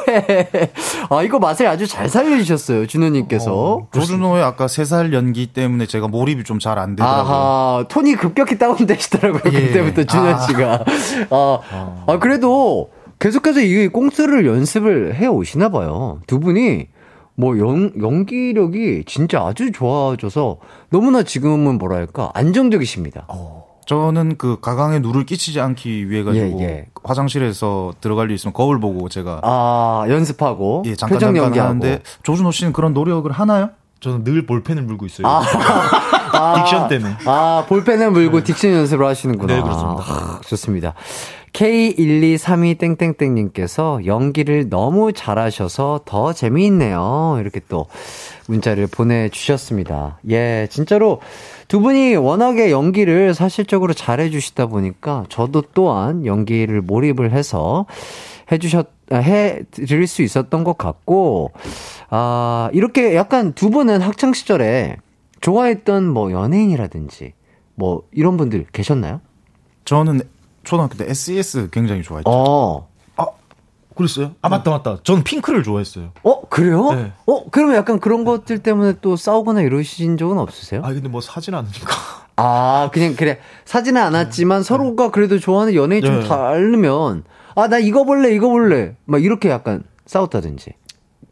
아, 1.10 1.24
이거 1.24 1.40
맛을 1.40 1.68
아주 1.68 1.88
잘 1.88 2.10
살려주셨어요, 2.10 2.86
준호님께서. 2.86 3.88
조준호의 3.94 4.44
아까 4.44 4.68
세살 4.68 5.14
연기 5.14 5.48
때문에 5.48 5.86
제가 5.86 6.10
몰입이 6.10 6.44
좀 6.44 6.60
잘 6.60 6.78
안 6.78 6.98
되더라고요. 6.98 7.34
아하, 7.34 7.86
톤이 7.88 8.16
급격히 8.16 8.58
다운되시더라고요, 8.58 9.42
예. 9.46 9.68
그때부터 9.68 10.04
준현 10.04 10.40
씨가. 10.42 10.84
아, 11.32 11.60
아, 12.08 12.20
그래도 12.20 12.90
계속해서 13.20 13.62
이 13.62 13.88
꽁트를 13.88 14.46
연습을 14.46 15.16
해 15.16 15.26
오시나 15.28 15.70
봐요. 15.70 16.20
두 16.28 16.42
분이 16.42 16.88
뭐 17.40 17.58
연, 17.58 17.94
연기력이 17.98 19.06
진짜 19.08 19.42
아주 19.46 19.72
좋아져서 19.72 20.58
너무나 20.90 21.24
지금은 21.24 21.78
뭐랄까, 21.78 22.32
안정적이십니다. 22.34 23.28
저는 23.86 24.38
그 24.38 24.60
가강에 24.60 25.00
누를 25.00 25.26
끼치지 25.26 25.62
않기 25.62 26.10
위해 26.10 26.24
가지고 26.24 26.60
예, 26.60 26.64
예. 26.66 26.86
화장실에서 27.02 27.94
들어갈 28.02 28.30
일 28.30 28.36
있으면 28.36 28.52
거울 28.54 28.82
보고 28.82 29.08
제가 29.08 29.40
아, 29.44 30.06
연습하고. 30.10 30.84
예, 30.86 30.96
잠깐 30.96 31.16
표정 31.16 31.34
잠깐 31.34 31.46
연기하고. 31.46 31.70
하는데 31.70 32.04
조준호 32.24 32.52
씨는 32.52 32.74
그런 32.74 32.94
노력을 32.94 33.32
하나요? 33.32 33.70
저는 34.02 34.26
늘 34.26 34.46
볼펜을 34.46 34.84
물고 34.84 35.06
있어요. 35.06 35.26
아. 35.26 35.42
딕션 36.32 36.90
때문에. 36.90 37.16
아, 37.26 37.66
볼펜을 37.68 38.12
물고 38.12 38.42
딕션 38.42 38.74
연습을 38.74 39.06
하시는구나. 39.06 39.56
네, 39.56 39.62
그렇습니다. 39.62 40.04
아, 40.08 40.42
좋습니다. 40.46 40.94
K1232땡땡땡님께서 41.54 44.06
연기를 44.06 44.70
너무 44.70 45.14
잘하셔서 45.14 46.02
더 46.06 46.34
재미있네요. 46.34 47.38
이렇게 47.42 47.60
또 47.68 47.88
문자를 48.48 48.88
보내주셨습니다. 48.88 50.20
예, 50.30 50.68
진짜로 50.70 51.22
두 51.68 51.80
분이 51.80 52.16
워낙에 52.16 52.72
연기를 52.72 53.34
사실적으로 53.34 53.94
잘해주시다 53.94 54.68
보니까 54.68 55.26
저도 55.30 55.64
또한 55.74 56.26
연기를 56.26 56.82
몰입을 56.82 57.32
해서 57.32 57.86
해주셨, 58.52 58.88
아, 59.12 59.18
해 59.18 59.60
드릴 59.72 60.08
수 60.08 60.24
있었던 60.24 60.64
것 60.64 60.78
같고, 60.78 61.52
아, 62.10 62.70
이렇게 62.74 63.16
약간 63.16 63.54
두 63.54 63.70
분은 63.70 64.02
학창시절에 64.02 64.98
좋아했던 65.50 66.08
뭐 66.08 66.32
연예인이라든지 66.32 67.34
뭐 67.74 68.04
이런 68.12 68.38
분들 68.38 68.68
계셨나요? 68.72 69.20
저는 69.84 70.22
초등학교 70.64 70.96
때 70.96 71.06
SES 71.10 71.70
굉장히 71.72 72.04
좋아했죠. 72.04 72.30
어. 72.30 72.88
그랬어요? 73.96 74.32
아 74.42 74.48
맞다 74.48 74.72
맞다. 74.72 75.00
저는 75.04 75.24
핑크를 75.26 75.62
좋아했어요. 75.62 76.12
어, 76.24 76.42
그래요? 76.48 76.94
네. 76.94 77.12
어, 77.26 77.50
그러면 77.50 77.76
약간 77.76 78.00
그런 78.00 78.24
것들 78.24 78.60
때문에 78.60 78.94
또 79.02 79.18
싸우거나 79.18 79.62
이러신 79.62 80.16
적은 80.16 80.38
없으세요? 80.38 80.82
아 80.86 80.94
근데 80.94 81.10
뭐 81.10 81.20
사진 81.20 81.54
않으니까. 81.54 81.94
아, 82.38 82.90
그냥 82.94 83.18
그래. 83.18 83.40
사진은 83.66 84.02
안 84.02 84.14
왔지만 84.14 84.64
서로가 84.64 85.12
그래도 85.12 85.38
좋아하는 85.38 85.74
연예인 85.74 86.02
좀 86.02 86.22
네. 86.22 86.28
다르면 86.30 87.26
아, 87.56 87.68
나 87.68 87.78
이거 87.78 88.06
볼래, 88.06 88.34
이거 88.34 88.48
볼래. 88.48 88.96
막 89.04 89.22
이렇게 89.22 89.50
약간 89.50 89.84
싸웠다든지. 90.06 90.76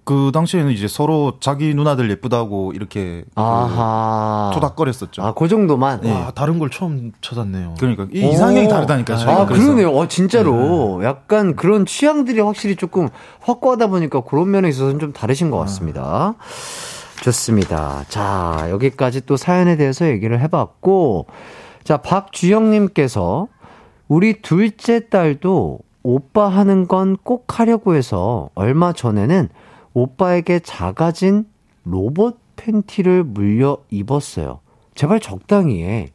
그 0.07 0.31
당시에는 0.33 0.71
이제 0.71 0.87
서로 0.87 1.33
자기 1.41 1.75
누나들 1.75 2.09
예쁘다고 2.09 2.71
이렇게 2.73 3.25
그 3.35 3.41
아하. 3.41 4.51
토닥거렸었죠. 4.53 5.21
아, 5.21 5.33
그 5.33 5.49
정도만. 5.49 6.05
와 6.05 6.31
다른 6.33 6.59
걸 6.59 6.69
처음 6.69 7.11
찾았네요. 7.19 7.73
그러니까 7.77 8.07
이 8.13 8.25
오. 8.25 8.29
이상형이 8.31 8.69
다르다니까요. 8.69 9.17
저희가 9.17 9.41
아, 9.41 9.45
그래서. 9.45 9.63
그러네요. 9.65 9.91
어, 9.93 10.07
진짜로. 10.07 11.01
약간 11.03 11.57
그런 11.57 11.85
취향들이 11.85 12.39
확실히 12.39 12.77
조금 12.77 13.09
확고하다 13.41 13.87
보니까 13.87 14.21
그런 14.21 14.49
면에 14.49 14.69
있어서는 14.69 14.99
좀 14.99 15.11
다르신 15.11 15.51
것 15.51 15.57
같습니다. 15.57 16.35
좋습니다. 17.23 18.05
자, 18.07 18.67
여기까지 18.69 19.25
또 19.25 19.35
사연에 19.35 19.75
대해서 19.75 20.07
얘기를 20.07 20.39
해 20.39 20.47
봤고, 20.47 21.25
자, 21.83 21.97
박주영 21.97 22.69
님께서 22.71 23.47
우리 24.07 24.41
둘째 24.41 25.09
딸도 25.09 25.79
오빠 26.03 26.47
하는 26.47 26.87
건 26.87 27.17
꼭 27.25 27.59
하려고 27.59 27.93
해서 27.95 28.49
얼마 28.55 28.93
전에는 28.93 29.49
오빠에게 30.01 30.59
작아진 30.59 31.45
로봇 31.83 32.37
팬티를 32.55 33.23
물려 33.23 33.77
입었어요. 33.89 34.59
제발 34.93 35.19
적당히 35.19 35.81
해. 35.83 36.09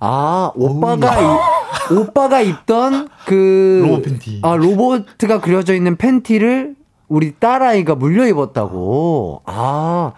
아, 0.00 0.52
오빠가, 0.54 1.18
이- 1.20 1.94
오빠가 1.94 2.40
입던 2.42 3.08
그. 3.26 3.82
로봇 3.86 4.02
팬티. 4.02 4.40
아, 4.42 4.54
로봇가 4.56 5.40
그려져 5.40 5.74
있는 5.74 5.96
팬티를 5.96 6.76
우리 7.08 7.34
딸아이가 7.38 7.94
물려 7.94 8.26
입었다고. 8.26 9.42
아, 9.46 10.12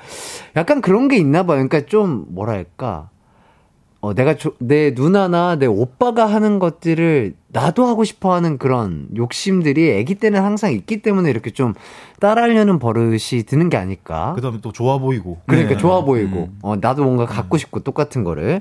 약간 0.57 0.81
그런 0.81 1.07
게 1.07 1.17
있나 1.17 1.43
봐요. 1.45 1.57
그러니까 1.69 1.83
좀, 1.87 2.25
뭐랄까. 2.31 3.11
어, 4.05 4.13
내가 4.13 4.37
조- 4.37 4.53
내 4.59 4.91
누나나 4.91 5.57
내 5.57 5.65
오빠가 5.65 6.27
하는 6.27 6.59
것들을 6.59 7.35
나도 7.49 7.87
하고 7.87 8.05
싶어 8.05 8.35
하는 8.35 8.59
그런 8.59 9.09
욕심들이 9.17 9.99
아기 9.99 10.15
때는 10.17 10.43
항상 10.43 10.73
있기 10.73 11.01
때문에 11.01 11.31
이렇게 11.31 11.51
좀 11.51 11.73
따라하려는 12.21 12.79
버릇이 12.79 13.45
드는 13.47 13.71
게 13.71 13.79
아닐까. 13.79 14.33
그 14.37 14.43
다음에 14.43 14.59
또 14.61 14.73
좋아 14.73 14.99
보이고. 14.99 15.39
그러니까 15.47 15.71
네. 15.75 15.77
좋아 15.79 16.05
보이고, 16.05 16.51
어, 16.61 16.77
나도 16.77 17.03
뭔가 17.05 17.25
갖고 17.25 17.57
싶고 17.57 17.81
똑같은 17.81 18.25
거를. 18.25 18.61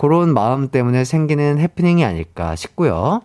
그런 0.00 0.32
마음 0.32 0.68
때문에 0.68 1.04
생기는 1.04 1.58
해프닝이 1.58 2.02
아닐까 2.04 2.56
싶고요. 2.56 3.20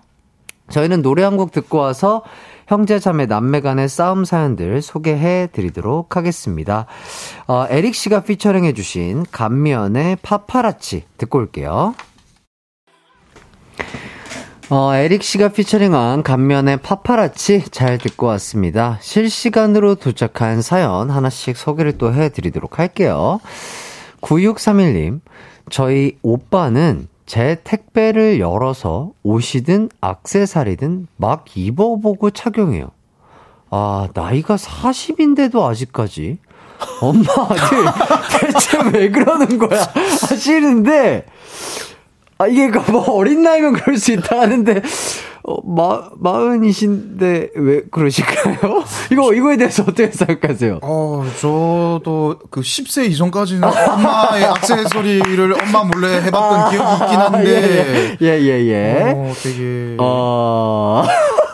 저희는 0.69 1.01
노래 1.01 1.23
한 1.23 1.37
곡 1.37 1.51
듣고 1.53 1.77
와서 1.77 2.23
형제 2.67 2.99
자매 2.99 3.25
남매 3.25 3.61
간의 3.61 3.87
싸움 3.87 4.25
사연들 4.25 4.81
소개해 4.81 5.47
드리도록 5.53 6.17
하겠습니다. 6.17 6.85
어, 7.47 7.65
에릭 7.69 7.95
씨가 7.95 8.23
피처링 8.23 8.65
해 8.65 8.73
주신 8.73 9.25
감미연의 9.31 10.17
파파라치 10.21 11.05
듣고 11.17 11.39
올게요. 11.39 11.95
어, 14.69 14.93
에릭 14.93 15.23
씨가 15.23 15.47
피처링한 15.47 16.23
간면의 16.23 16.81
파파라치 16.81 17.69
잘 17.71 17.97
듣고 17.97 18.27
왔습니다. 18.27 18.97
실시간으로 18.99 19.95
도착한 19.95 20.61
사연 20.61 21.09
하나씩 21.09 21.55
소개를 21.55 21.97
또 21.97 22.13
해드리도록 22.13 22.79
할게요. 22.79 23.39
9631님, 24.19 25.21
저희 25.69 26.17
오빠는 26.21 27.07
제 27.27 27.59
택배를 27.63 28.39
열어서 28.39 29.11
옷이든 29.21 29.89
악세사리든 29.99 31.07
막 31.17 31.45
입어보고 31.55 32.31
착용해요. 32.31 32.89
아, 33.69 34.07
나이가 34.13 34.55
40인데도 34.55 35.61
아직까지 35.63 36.39
엄마 37.01 37.25
아들 37.49 37.85
대체 38.53 38.77
왜 38.93 39.09
그러는 39.09 39.57
거야 39.57 39.81
하시는데 40.29 41.25
아 42.39 42.47
이게 42.47 42.67
뭐 42.91 43.03
어린 43.11 43.41
나이면 43.41 43.73
그럴 43.73 43.97
수 43.97 44.11
있다 44.11 44.41
하는데 44.41 44.81
어, 45.43 45.61
마 45.65 46.09
마흔이신데 46.17 47.51
왜 47.55 47.81
그러실까요? 47.89 48.83
이거 49.11 49.33
이거에 49.33 49.55
대해서 49.55 49.83
어떻게 49.83 50.11
생각하세요? 50.11 50.79
어, 50.83 51.23
저도 51.39 52.37
그 52.51 52.59
10세 52.59 53.09
이전까지는 53.09 53.63
엄마의 53.63 54.43
악세서리를 54.43 55.53
엄마 55.61 55.85
몰래 55.85 56.21
해봤던 56.23 56.71
기억이 56.71 57.03
있긴 57.03 57.19
한데. 57.19 58.17
예, 58.21 58.27
예, 58.27 58.67
예. 58.67 59.13
어, 59.15 59.33
되게. 59.41 59.95
어. 59.99 61.03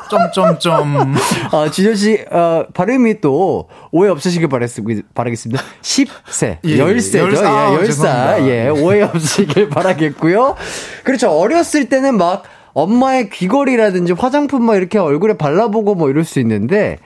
점점점. 0.10 1.16
아, 1.52 1.70
지현 1.72 1.96
씨, 1.96 2.24
어, 2.32 2.66
발음이 2.74 3.22
또 3.22 3.68
오해 3.92 4.10
없으시길 4.10 4.48
바라겠습니다. 4.48 5.62
10세, 5.82 6.58
예, 6.64 6.78
10세죠. 6.78 7.18
열 7.18 7.36
살. 7.36 7.46
아, 7.48 7.74
예, 7.74 7.78
10살. 7.78 7.86
죄송합니다. 7.86 8.48
예, 8.48 8.70
오해 8.70 9.02
없으시길 9.02 9.70
바라겠고요. 9.70 10.56
그렇죠. 11.04 11.30
어렸을 11.30 11.90
때는 11.90 12.18
막 12.18 12.44
엄마의 12.74 13.30
귀걸이라든지 13.30 14.14
화장품 14.14 14.66
막 14.66 14.76
이렇게 14.76 14.98
얼굴에 14.98 15.38
발라보고 15.38 15.96
뭐 15.96 16.10
이럴 16.10 16.24
수 16.24 16.40
있는데, 16.40 16.98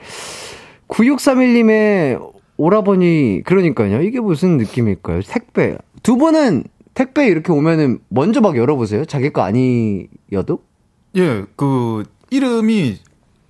9631님의 0.88 2.32
오라버니, 2.56 3.42
그러니까요. 3.44 4.02
이게 4.02 4.20
무슨 4.20 4.56
느낌일까요? 4.56 5.22
택배. 5.22 5.76
두 6.02 6.16
분은 6.16 6.64
택배 6.94 7.28
이렇게 7.28 7.52
오면은 7.52 8.00
먼저 8.08 8.40
막 8.40 8.56
열어보세요. 8.56 9.04
자기 9.04 9.30
거 9.30 9.42
아니어도? 9.42 10.60
예, 11.16 11.44
그, 11.56 12.04
이름이, 12.30 12.98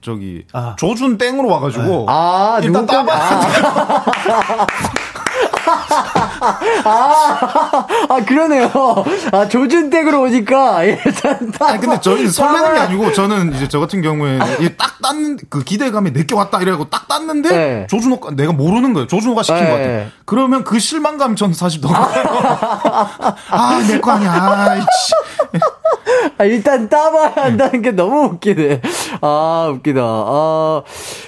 저기, 0.00 0.44
조준 0.76 1.18
땡으로 1.18 1.48
와가지고. 1.48 2.06
아, 2.09 2.60
일단 2.62 2.86
따봐. 2.86 3.12
아, 3.12 4.66
아, 6.85 8.24
그러네요. 8.27 8.70
아, 9.32 9.49
조준댁으로 9.49 10.23
오니까, 10.23 10.85
일단 10.85 11.51
딱. 11.59 11.69
아니, 11.70 11.81
근데 11.81 12.01
저희는 12.01 12.31
설레는 12.31 12.74
게 12.74 12.81
아니고, 12.81 13.12
저는 13.12 13.55
이제 13.55 13.69
저 13.69 13.81
같은 13.81 14.03
경우에, 14.03 14.39
딱 14.77 14.99
땄는, 15.03 15.39
그 15.49 15.62
기대감이 15.65 16.12
내게 16.12 16.35
왔다 16.35 16.61
이래고 16.61 16.89
딱 16.90 17.09
땄는데, 17.09 17.49
네. 17.51 17.86
조준호가, 17.89 18.32
내가 18.32 18.53
모르는 18.53 18.93
거예요. 18.93 19.07
조준호가 19.07 19.43
시킨 19.43 19.62
네. 19.65 19.70
것 19.70 19.77
같아요. 19.77 20.07
그러면 20.24 20.65
그 20.65 20.78
실망감이 20.78 21.36
저는 21.36 21.55
사실 21.55 21.81
너무. 21.81 21.95
아, 21.95 23.82
내 23.89 23.99
거 24.01 24.12
아니야. 24.12 24.31
아이씨. 24.70 25.12
아, 26.39 26.45
일단 26.45 26.89
따봐야 26.89 27.32
한다는 27.36 27.82
게 27.82 27.90
너무 27.90 28.24
웃기네. 28.35 28.81
아, 29.20 29.70
웃기다. 29.74 30.01
아, 30.03 30.82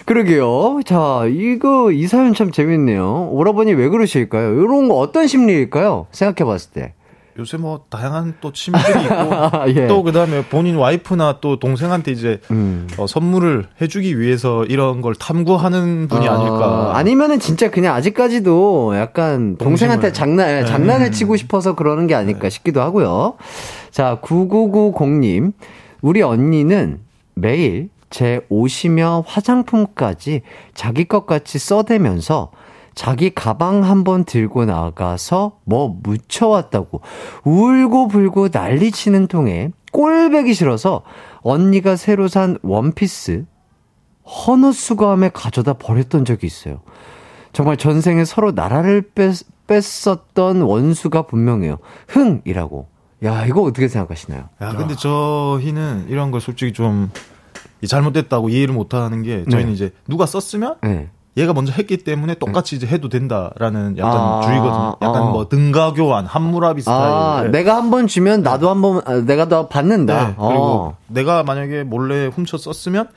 그러게요. 0.07 0.81
자, 0.87 1.23
이거, 1.29 1.91
이 1.91 2.07
사연 2.07 2.33
참 2.35 2.51
재밌네요. 2.53 3.29
오라버니 3.31 3.73
왜 3.75 3.89
그러실까 3.89 4.30
요? 4.39 4.53
이런 4.53 4.89
거 4.89 4.97
어떤 4.99 5.27
심리일까요? 5.27 6.07
생각해 6.13 6.49
봤을 6.49 6.71
때. 6.73 6.95
요새 7.39 7.57
뭐 7.57 7.85
다양한 7.89 8.35
또 8.41 8.53
취미들이 8.53 9.05
있고 9.05 9.15
예. 9.81 9.87
또 9.87 10.03
그다음에 10.03 10.45
본인 10.45 10.77
와이프나 10.77 11.39
또 11.41 11.59
동생한테 11.59 12.13
이제 12.13 12.41
음. 12.51 12.87
어, 12.99 13.07
선물을 13.07 13.67
해주기 13.81 14.19
위해서 14.21 14.65
이런 14.65 15.01
걸 15.01 15.15
탐구하는 15.15 16.09
분이 16.09 16.29
어, 16.29 16.33
아닐까. 16.33 16.93
아니면은 16.97 17.39
진짜 17.39 17.71
그냥 17.71 17.95
아직까지도 17.95 18.97
약간 18.97 19.57
동생한테 19.57 20.13
장난, 20.13 20.63
예, 20.63 20.65
장난을 20.67 21.13
치고 21.13 21.37
싶어서 21.37 21.75
그러는 21.75 22.07
게 22.07 22.15
아닐까 22.15 22.51
싶기도 22.51 22.83
하고요. 22.83 23.35
자, 23.91 24.19
9990님. 24.23 25.53
우리 26.03 26.23
언니는 26.23 27.01
매일 27.35 27.89
제 28.11 28.41
옷이며 28.49 29.25
화장품까지 29.27 30.43
자기 30.75 31.05
것 31.05 31.27
같이 31.27 31.59
써대면서 31.59 32.51
자기 32.95 33.31
가방 33.31 33.85
한번 33.85 34.25
들고 34.25 34.65
나가서 34.65 35.59
뭐 35.65 35.97
묻혀왔다고 36.03 37.01
울고 37.45 38.09
불고 38.09 38.49
난리 38.49 38.91
치는 38.91 39.27
통에 39.27 39.71
꼴배기 39.93 40.55
싫어서 40.55 41.03
언니가 41.43 41.97
새로 41.97 42.29
산 42.29 42.59
원피스 42.63 43.47
헌옷 44.25 44.75
수거함에 44.75 45.31
가져다 45.31 45.75
버렸던 45.75 46.25
적이 46.25 46.47
있어요. 46.47 46.81
정말 47.53 47.77
전생에 47.77 48.25
서로 48.25 48.53
나라를 48.53 49.11
뺐, 49.15 49.35
뺐었던 49.67 50.63
원수가 50.63 51.23
분명해요. 51.23 51.79
흥이라고. 52.09 52.89
야, 53.25 53.45
이거 53.47 53.63
어떻게 53.63 53.89
생각하시나요? 53.89 54.49
야, 54.61 54.75
근데 54.77 54.95
저희는 54.95 56.07
이런 56.09 56.31
걸 56.31 56.41
솔직히 56.41 56.73
좀 56.73 57.11
잘못됐다고 57.87 58.49
이해를 58.49 58.75
못 58.75 58.95
하는 58.95 59.23
게 59.23 59.45
저희는 59.51 59.69
네. 59.69 59.73
이제 59.73 59.93
누가 60.07 60.27
썼으면 60.27 60.77
네. 60.83 61.11
얘가 61.41 61.53
먼저 61.53 61.73
했기 61.73 61.97
때문에 61.97 62.35
똑같이 62.35 62.77
이제 62.77 62.87
해도 62.87 63.09
된다라는 63.09 63.97
약간 63.99 64.17
아, 64.21 64.41
주의거든요. 64.45 64.97
약간 65.03 65.23
어. 65.23 65.31
뭐 65.33 65.49
등가 65.49 65.93
교환, 65.93 66.27
함무라비 66.27 66.83
스타일. 66.83 67.01
아, 67.13 67.43
네. 67.45 67.49
내가 67.51 67.77
한 67.77 67.91
번 67.91 68.07
주면 68.07 68.43
나도 68.43 68.71
한 68.71 68.81
번, 68.83 69.01
아, 69.05 69.15
내가 69.17 69.49
더 69.49 69.69
받는다. 69.69 70.15
네, 70.29 70.35
그리고 70.37 70.63
어. 70.65 70.97
내가 71.09 71.43
만약에 71.43 71.83
몰래 71.85 72.27
훔쳐 72.27 72.57
썼으면 72.59 73.09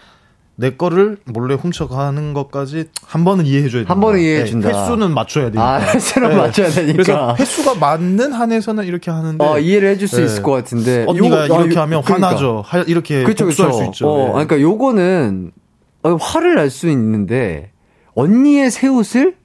내 0.56 0.70
거를 0.76 1.18
몰래 1.26 1.56
훔쳐가는 1.56 2.34
것까지 2.36 2.86
한 3.08 3.26
번은 3.26 3.48
이해해줘야. 3.48 3.86
한 3.88 4.00
번은 4.00 4.20
이해해준다. 4.20 4.70
네, 4.72 4.78
횟수는 4.80 5.12
맞춰야 5.12 5.46
되니까. 5.46 5.64
아, 5.76 5.80
횟수는 5.80 6.38
맞춰야 6.38 6.70
되니까. 6.70 6.94
그래서 7.04 7.36
횟수가 7.40 7.76
맞는 7.80 8.34
한에서는 8.34 8.86
이렇게 8.86 9.10
하는데. 9.10 9.44
어, 9.44 9.58
이해를 9.58 9.90
해줄 9.90 10.08
수 10.08 10.18
네. 10.18 10.26
있을 10.26 10.44
것 10.44 10.52
같은데. 10.52 11.06
언니가 11.08 11.48
요거- 11.48 11.52
아, 11.54 11.58
이렇게 11.58 11.76
요- 11.76 11.82
하면 11.82 12.02
그러니까. 12.04 12.28
화나죠. 12.28 12.64
하- 12.66 12.80
이렇게 12.82 13.24
그쵸, 13.24 13.46
복수할 13.46 13.72
그쵸. 13.72 13.84
수 13.84 13.90
있죠. 13.90 14.10
어, 14.10 14.28
예. 14.28 14.32
그러니까 14.46 14.62
요거는 14.62 15.52
어, 16.04 16.16
화를 16.22 16.56
낼 16.56 16.70
수 16.70 16.88
있는데 16.90 17.72
언니의 18.16 18.72
새 18.72 18.88
옷을 18.88 19.38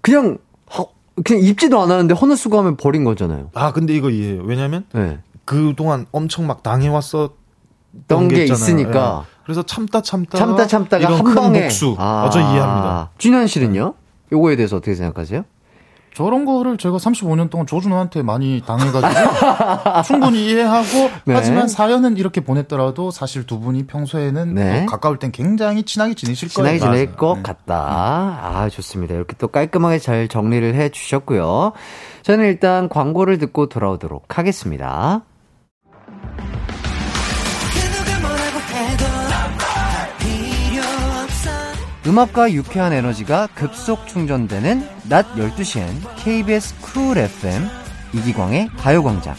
그냥 0.00 0.38
하- 0.66 0.84
그냥 1.24 1.42
입지도 1.42 1.80
않았는데 1.80 2.14
헌옷 2.14 2.38
수거하면 2.38 2.76
버린 2.76 3.04
거잖아요. 3.04 3.50
아, 3.54 3.72
근데 3.72 3.94
이거 3.94 4.10
이해해요. 4.10 4.42
왜냐면 4.44 4.84
네. 4.92 5.18
그 5.44 5.72
동안 5.76 6.06
엄청 6.12 6.46
막 6.46 6.62
당해왔었던 6.62 7.30
던게 8.06 8.44
있잖아요. 8.44 8.52
있으니까. 8.54 9.24
예. 9.26 9.38
그래서 9.44 9.62
참다 9.62 10.02
참다 10.02 10.36
참다 10.38 10.66
참다가 10.66 11.02
이런 11.02 11.18
한큰 11.18 11.34
방에 11.34 11.62
복수. 11.62 11.96
아, 11.98 12.24
어, 12.26 12.30
저 12.30 12.38
이해합니다. 12.40 13.10
준현 13.18 13.46
씨는요? 13.46 13.94
요거에 14.30 14.56
대해서 14.56 14.76
어떻게 14.76 14.94
생각하세요? 14.94 15.44
저런 16.14 16.44
거를 16.44 16.76
제가 16.76 16.96
35년 16.96 17.50
동안 17.50 17.66
조준호한테 17.66 18.22
많이 18.22 18.62
당해가지고 18.66 20.02
충분히 20.06 20.46
이해하고 20.46 21.10
네. 21.24 21.34
하지만 21.34 21.68
사연은 21.68 22.16
이렇게 22.16 22.40
보냈더라도 22.40 23.10
사실 23.10 23.46
두 23.46 23.60
분이 23.60 23.86
평소에는 23.86 24.54
네. 24.54 24.82
어, 24.82 24.86
가까울 24.86 25.18
땐 25.18 25.30
굉장히 25.32 25.84
친하게 25.84 26.14
지내실 26.14 26.48
친하게 26.48 26.78
거예요. 26.78 26.92
지낼 26.92 27.06
맞아요. 27.06 27.16
것 27.16 27.34
네. 27.36 27.42
같다. 27.42 27.74
아, 28.42 28.68
좋습니다. 28.68 29.14
이렇게 29.14 29.34
또 29.38 29.48
깔끔하게 29.48 29.98
잘 29.98 30.28
정리를 30.28 30.74
해 30.74 30.88
주셨고요. 30.88 31.72
저는 32.22 32.44
일단 32.46 32.88
광고를 32.88 33.38
듣고 33.38 33.68
돌아오도록 33.68 34.38
하겠습니다. 34.38 35.22
음악과 42.08 42.52
유쾌한 42.52 42.94
에너지가 42.94 43.48
급속 43.54 44.06
충전되는 44.06 44.82
낮 45.10 45.26
12시엔 45.34 45.88
KBS 46.16 46.80
쿨 46.80 47.18
FM 47.18 47.68
이기광의 48.14 48.70
가요광장. 48.78 49.34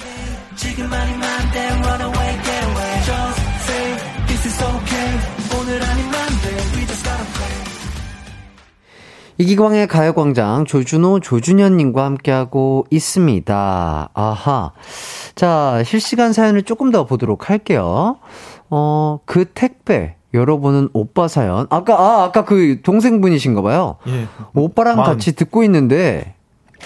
이기광의 9.39 9.87
가요광장 9.87 10.65
조준호, 10.65 11.21
조준현님과 11.21 12.05
함께하고 12.05 12.85
있습니다. 12.91 14.09
아하. 14.13 14.71
자, 15.33 15.81
실시간 15.85 16.33
사연을 16.33 16.61
조금 16.61 16.91
더 16.91 17.07
보도록 17.07 17.49
할게요. 17.49 18.19
어, 18.69 19.19
그 19.25 19.45
택배, 19.45 20.18
열어보는 20.33 20.89
오빠 20.93 21.27
사연. 21.27 21.67
아까, 21.69 21.99
아, 21.99 22.23
아까 22.25 22.45
그 22.45 22.81
동생분이신가 22.83 23.61
봐요. 23.61 23.97
예. 24.07 24.27
오빠랑 24.53 24.97
마흔. 24.97 25.11
같이 25.13 25.35
듣고 25.35 25.63
있는데, 25.63 26.35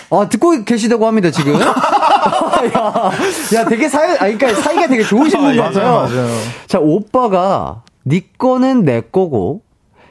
아, 0.10 0.28
듣고 0.30 0.64
계시다고 0.64 1.06
합니다, 1.08 1.30
지금. 1.32 1.60
야, 1.60 3.12
야, 3.56 3.66
되게 3.66 3.90
사이, 3.90 4.12
아, 4.14 4.18
그러니까 4.20 4.54
사이가 4.54 4.88
되게 4.88 5.04
좋으신 5.04 5.40
분 5.42 5.58
같아요. 5.58 5.94
맞아요. 6.08 6.28
자, 6.68 6.80
오빠가 6.80 7.82
네 8.04 8.22
거는 8.38 8.86
내 8.86 9.02
거고 9.02 9.62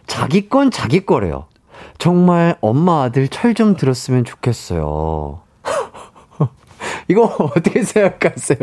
자기 0.07 0.49
건 0.49 0.71
자기 0.71 1.05
거래요. 1.07 1.47
정말 1.99 2.57
엄마 2.61 3.03
아들 3.05 3.29
철 3.29 3.55
좀 3.55 3.77
들었으면 3.77 4.25
좋겠어요. 4.25 5.41
이거 7.09 7.25
어떻게 7.57 7.83
생각하세요? 7.83 8.59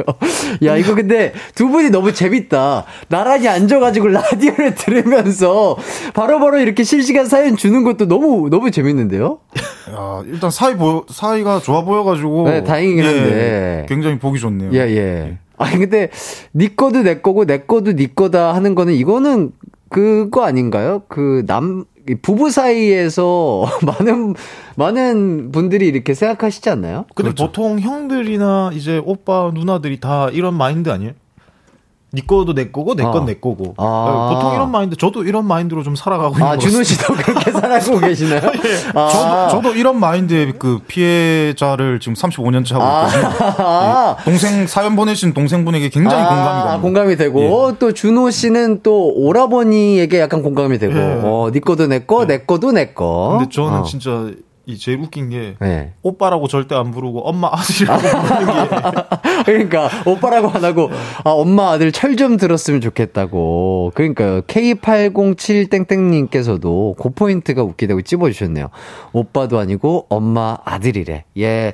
야, 0.63 0.77
이거 0.77 0.95
근데 0.95 1.33
두 1.55 1.67
분이 1.69 1.89
너무 1.89 2.13
재밌다. 2.13 2.85
나란히 3.07 3.47
앉아가지고 3.47 4.07
라디오를 4.09 4.75
들으면서 4.75 5.77
바로바로 6.13 6.59
이렇게 6.59 6.83
실시간 6.83 7.25
사연 7.25 7.55
주는 7.55 7.83
것도 7.83 8.07
너무, 8.07 8.49
너무 8.49 8.71
재밌는데요? 8.71 9.39
야, 9.91 10.23
일단 10.25 10.51
사이 10.51 10.75
보여, 10.75 11.03
사이가 11.09 11.59
좋아 11.59 11.83
보여가지고. 11.83 12.49
네, 12.49 12.63
다행이긴 12.63 13.03
예, 13.03 13.07
한데. 13.07 13.85
굉장히 13.89 14.19
보기 14.19 14.39
좋네요. 14.39 14.71
예, 14.73 14.79
예. 14.95 15.37
아니, 15.57 15.77
근데, 15.77 16.09
니 16.55 16.75
거도 16.75 17.03
내 17.03 17.19
거고, 17.19 17.45
내 17.45 17.59
거도 17.59 17.91
니 17.91 18.13
거다 18.15 18.53
하는 18.53 18.75
거는, 18.75 18.93
이거는, 18.93 19.51
그거 19.89 20.43
아닌가요? 20.43 21.03
그, 21.07 21.43
남, 21.45 21.85
이 22.07 22.15
부부 22.15 22.49
사이에서 22.49 23.65
많은, 23.85 24.35
많은 24.75 25.51
분들이 25.51 25.87
이렇게 25.87 26.13
생각하시지 26.13 26.69
않나요? 26.69 27.05
근데 27.15 27.33
보통 27.33 27.79
형들이나 27.79 28.71
이제 28.73 29.01
오빠 29.03 29.51
누나들이 29.53 29.99
다 29.99 30.29
이런 30.29 30.55
마인드 30.55 30.89
아니에요? 30.89 31.13
네 32.11 32.23
거도 32.25 32.53
내 32.55 32.71
거고 32.71 32.95
내건 32.95 33.23
아. 33.23 33.25
내 33.25 33.35
거고. 33.35 33.75
아. 33.77 34.31
보통 34.33 34.53
이런 34.55 34.71
마인드 34.71 34.95
저도 34.95 35.23
이런 35.23 35.45
마인드로 35.45 35.83
좀 35.83 35.95
살아가고 35.95 36.33
있는 36.35 36.45
아, 36.47 36.51
것 36.55 36.59
준호. 36.59 36.81
씨도 36.83 37.13
그렇게 37.13 37.51
살아가고 37.51 37.99
계시나요? 38.05 38.41
아. 38.95 39.07
저도, 39.09 39.61
저도 39.61 39.75
이런 39.75 39.99
마인드의 39.99 40.53
그 40.57 40.79
피해자를 40.87 41.99
지금 41.99 42.15
35년째 42.15 42.73
하고 42.79 43.07
있거든요. 43.07 43.45
아. 43.59 44.15
예. 44.19 44.23
동생, 44.23 44.65
사연 44.65 44.95
보내신 44.95 45.33
동생분에게 45.33 45.89
굉장히 45.89 46.23
아, 46.23 46.29
공감이 46.29 46.59
갑니다. 46.63 46.81
공감이 46.81 47.15
되고 47.15 47.75
또 47.77 47.91
준호 47.93 48.31
씨는 48.31 48.81
또 48.81 49.13
오라버니에게 49.15 50.19
약간 50.19 50.41
공감이 50.41 50.79
되고 50.79 50.97
예. 50.97 51.19
어, 51.23 51.51
네 51.53 51.59
거도 51.59 51.85
내 51.87 51.99
거, 51.99 52.25
내 52.25 52.39
거도 52.39 52.71
내 52.71 52.87
거. 52.93 53.37
근데 53.37 53.49
저는 53.53 53.79
어. 53.79 53.83
진짜 53.83 54.31
이 54.69 54.77
제일 54.77 54.99
웃긴 54.99 55.29
게 55.29 55.55
네. 55.59 55.93
오빠라고 56.03 56.47
절대 56.47 56.75
안 56.75 56.91
부르고 56.91 57.27
엄마 57.27 57.49
아들이라고 57.51 58.01
부르는 58.27 58.45
게 58.45 59.43
그러니까 59.45 59.89
오빠라고 60.05 60.49
안 60.49 60.63
하고 60.63 60.91
아 61.23 61.31
엄마 61.31 61.71
아들 61.71 61.91
철 61.91 62.19
좀 62.19 62.35
들었으면 62.35 62.81
좋겠다고. 62.81 63.93
그러니까요. 63.95 64.41
K807 64.41 65.69
땡땡님께서도 65.69 66.95
그 66.99 67.09
포인트가 67.11 67.63
웃기다고 67.63 68.01
찝어주셨네요. 68.01 68.69
오빠도 69.13 69.57
아니고 69.57 70.07
엄마 70.09 70.57
아들이래. 70.65 71.23
예. 71.37 71.71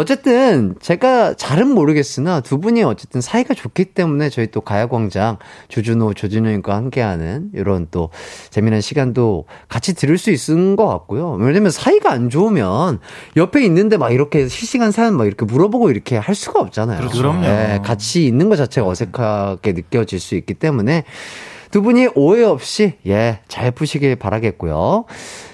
어쨌든 0.00 0.74
제가 0.80 1.34
잘은 1.34 1.68
모르겠으나 1.68 2.40
두 2.40 2.58
분이 2.58 2.82
어쨌든 2.82 3.20
사이가 3.20 3.52
좋기 3.52 3.86
때문에 3.86 4.30
저희 4.30 4.46
또 4.46 4.62
가야광장 4.62 5.36
조준호 5.68 6.14
조준호님과 6.14 6.74
함께하는 6.74 7.50
이런 7.54 7.86
또 7.90 8.08
재미난 8.48 8.80
시간도 8.80 9.44
같이 9.68 9.94
들을 9.94 10.16
수 10.16 10.30
있는 10.30 10.76
것 10.76 10.86
같고요. 10.86 11.32
왜냐면 11.32 11.70
사이가 11.70 12.10
안 12.10 12.30
좋으면 12.30 12.98
옆에 13.36 13.62
있는데 13.66 13.98
막 13.98 14.10
이렇게 14.10 14.48
실시간 14.48 14.90
사연 14.90 15.16
막 15.16 15.26
이렇게 15.26 15.44
물어보고 15.44 15.90
이렇게 15.90 16.16
할 16.16 16.34
수가 16.34 16.60
없잖아요. 16.60 16.98
그렇죠. 16.98 17.18
그럼요. 17.18 17.44
예, 17.44 17.80
같이 17.84 18.26
있는 18.26 18.48
것 18.48 18.56
자체가 18.56 18.88
어색하게 18.88 19.72
느껴질 19.72 20.18
수 20.18 20.34
있기 20.34 20.54
때문에 20.54 21.04
두 21.70 21.82
분이 21.82 22.08
오해 22.14 22.42
없이 22.42 22.94
예, 23.06 23.40
잘 23.48 23.70
푸시길 23.70 24.16
바라겠고요. 24.16 25.04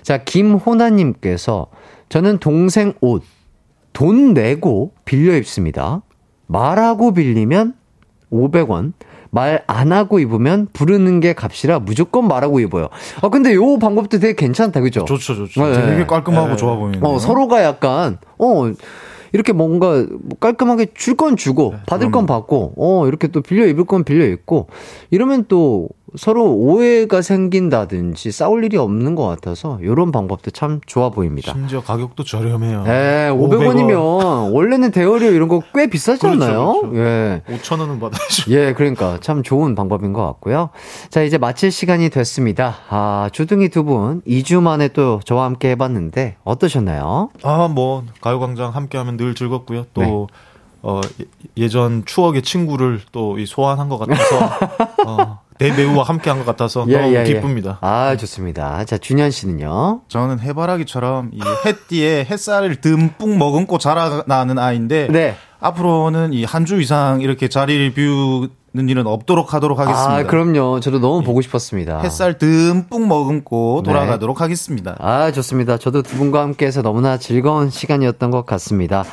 자, 0.03 0.19
김호나 0.19 0.89
님께서 0.91 1.67
저는 2.09 2.39
동생 2.39 2.95
옷 3.01 3.25
돈 3.97 4.35
내고 4.35 4.93
빌려 5.07 5.35
입습니다. 5.39 6.03
말하고 6.49 7.15
빌리면 7.15 7.73
500원. 8.31 8.93
말 9.31 9.63
안 9.67 9.91
하고 9.93 10.19
입으면 10.19 10.69
부르는 10.75 11.21
게 11.21 11.33
값이라 11.35 11.79
무조건 11.81 12.29
말하고 12.29 12.61
입어요. 12.61 12.89
아, 13.23 13.31
근데 13.31 13.55
요 13.55 13.79
방법도 13.79 14.19
되게 14.19 14.35
괜찮다, 14.35 14.81
그죠? 14.83 15.07
좋죠, 15.07 15.35
좋죠. 15.35 15.67
네. 15.67 15.87
되게 15.87 16.05
깔끔하고 16.07 16.49
네. 16.51 16.57
좋아 16.57 16.77
보이네요. 16.77 17.03
어, 17.03 17.19
서로가 17.19 17.63
약간, 17.65 18.19
어, 18.39 18.71
이렇게 19.33 19.53
뭔가 19.55 20.05
깔끔하게 20.41 20.89
줄 20.95 21.17
건 21.17 21.37
주고, 21.37 21.75
받을 21.87 22.11
건 22.11 22.27
받고, 22.27 22.75
어, 22.77 23.07
이렇게 23.09 23.29
또 23.29 23.41
빌려 23.41 23.67
입을 23.67 23.85
건 23.87 24.05
빌려 24.05 24.27
입고, 24.27 24.69
이러면 25.11 25.47
또 25.49 25.89
서로 26.17 26.45
오해가 26.53 27.23
생긴다든지 27.23 28.33
싸울 28.33 28.65
일이 28.65 28.77
없는 28.77 29.15
것 29.15 29.27
같아서, 29.27 29.79
요런 29.83 30.13
방법도 30.13 30.51
참 30.51 30.81
좋아 30.87 31.11
보입니다. 31.11 31.53
심지어 31.53 31.83
가격도 31.83 32.25
저렴해요. 32.25 32.85
예, 32.87 33.31
500원이면, 33.33 34.53
원래는 34.55 34.91
대여료 34.91 35.27
이런 35.31 35.49
거 35.49 35.61
꽤 35.75 35.89
비싸지 35.89 36.21
그렇죠? 36.21 36.81
그렇죠. 36.83 36.93
예. 36.97 37.43
5천 37.49 37.81
원은 37.81 38.01
받아야죠. 38.01 38.51
예, 38.51 38.73
그러니까 38.73 39.19
참 39.21 39.43
좋은 39.43 39.75
방법인 39.75 40.13
것 40.13 40.25
같고요. 40.27 40.71
자, 41.11 41.23
이제 41.23 41.39
마칠 41.39 41.71
시간이 41.71 42.09
됐습니다. 42.11 42.77
아, 42.89 43.29
주둥이 43.33 43.69
두 43.71 43.85
분 43.85 44.21
2주 44.27 44.61
만에 44.63 44.89
또 44.89 45.21
저와 45.25 45.45
함께 45.45 45.71
해봤는데 45.71 46.37
어떠셨나요? 46.45 47.31
아, 47.43 47.69
뭐 47.69 48.03
가요광장 48.21 48.75
함께하면 48.75 49.17
늘 49.17 49.35
즐겁고요. 49.35 49.87
또 49.95 50.01
네. 50.01 50.27
어, 50.89 51.01
예- 51.21 51.25
예전 51.57 52.05
추억의 52.07 52.43
친구를 52.43 53.01
또 53.13 53.37
이 53.39 53.45
소환한 53.47 53.89
것 53.89 53.99
같아서 53.99 54.51
어, 55.07 55.41
대배우와 55.59 56.05
함께 56.05 56.31
한 56.31 56.39
것 56.39 56.47
같아서 56.47 56.85
너무 56.87 57.25
기쁩니다. 57.25 57.79
아, 57.81 58.17
좋습니다. 58.17 58.85
자, 58.85 58.99
준현 58.99 59.31
씨는요? 59.31 60.03
저는 60.09 60.39
해바라기처럼 60.41 61.31
이 61.33 61.41
햇띠에 61.65 62.27
햇살을 62.31 62.77
듬뿍 62.81 63.37
머금고 63.37 63.79
자라나는 63.79 64.59
아이인데 64.59 65.09
네. 65.11 65.35
앞으로는 65.61 66.33
이 66.35 66.45
한 66.45 66.65
주 66.67 66.81
이상 66.81 67.21
이렇게 67.23 67.49
자리를 67.49 67.93
비우는 67.95 68.89
일은 68.89 69.07
없도록 69.07 69.55
하도록 69.55 69.79
하겠습니다. 69.79 70.15
아, 70.15 70.23
그럼요. 70.25 70.81
저도 70.81 70.99
너무 71.01 71.23
보고 71.23 71.41
싶었습니다. 71.41 72.01
햇살 72.03 72.37
듬뿍 72.39 73.07
머금고 73.09 73.83
네. 73.85 73.91
돌아가도록 73.91 74.41
하겠습니다. 74.43 74.95
아, 75.01 75.33
좋습니다. 75.33 75.79
저도 75.79 76.03
두 76.03 76.17
분과 76.19 76.43
함께해서 76.43 76.83
너무나 76.83 77.17
즐거운 77.19 77.71
시간이었던 77.71 78.31
것 78.31 78.45
같습니다. 78.47 79.05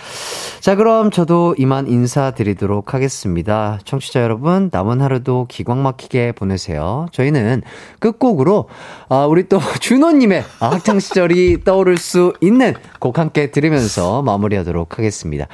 자, 0.63 0.75
그럼 0.75 1.11
저도 1.11 1.55
이만 1.57 1.89
인사드리도록 1.89 2.93
하겠습니다. 2.93 3.79
청취자 3.83 4.23
여러분, 4.23 4.69
남은 4.71 5.01
하루도 5.01 5.47
기광 5.49 5.83
막히게 5.83 6.31
보내세요. 6.31 7.07
저희는 7.11 7.63
끝곡으로, 7.99 8.69
아, 9.09 9.25
우리 9.25 9.49
또 9.49 9.59
준호님의 9.81 10.45
학창시절이 10.59 11.65
떠오를 11.65 11.97
수 11.97 12.31
있는 12.39 12.75
곡 12.99 13.19
함께 13.19 13.51
들으면서 13.51 14.21
마무리하도록 14.21 14.97
하겠습니다. 14.97 15.47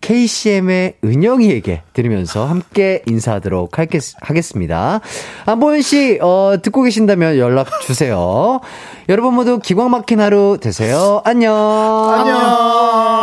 KCM의 0.00 0.96
은영이에게 1.04 1.82
들으면서 1.92 2.44
함께 2.44 3.04
인사하도록 3.06 3.78
하겠, 3.78 4.02
하겠습니다. 4.20 4.98
안보현 5.44 5.82
씨, 5.82 6.18
어, 6.20 6.56
듣고 6.60 6.82
계신다면 6.82 7.38
연락 7.38 7.82
주세요. 7.82 8.58
여러분 9.08 9.34
모두 9.34 9.60
기광 9.60 9.92
막힌 9.92 10.18
하루 10.18 10.58
되세요. 10.60 11.22
안녕. 11.24 11.54
안녕. 11.54 13.16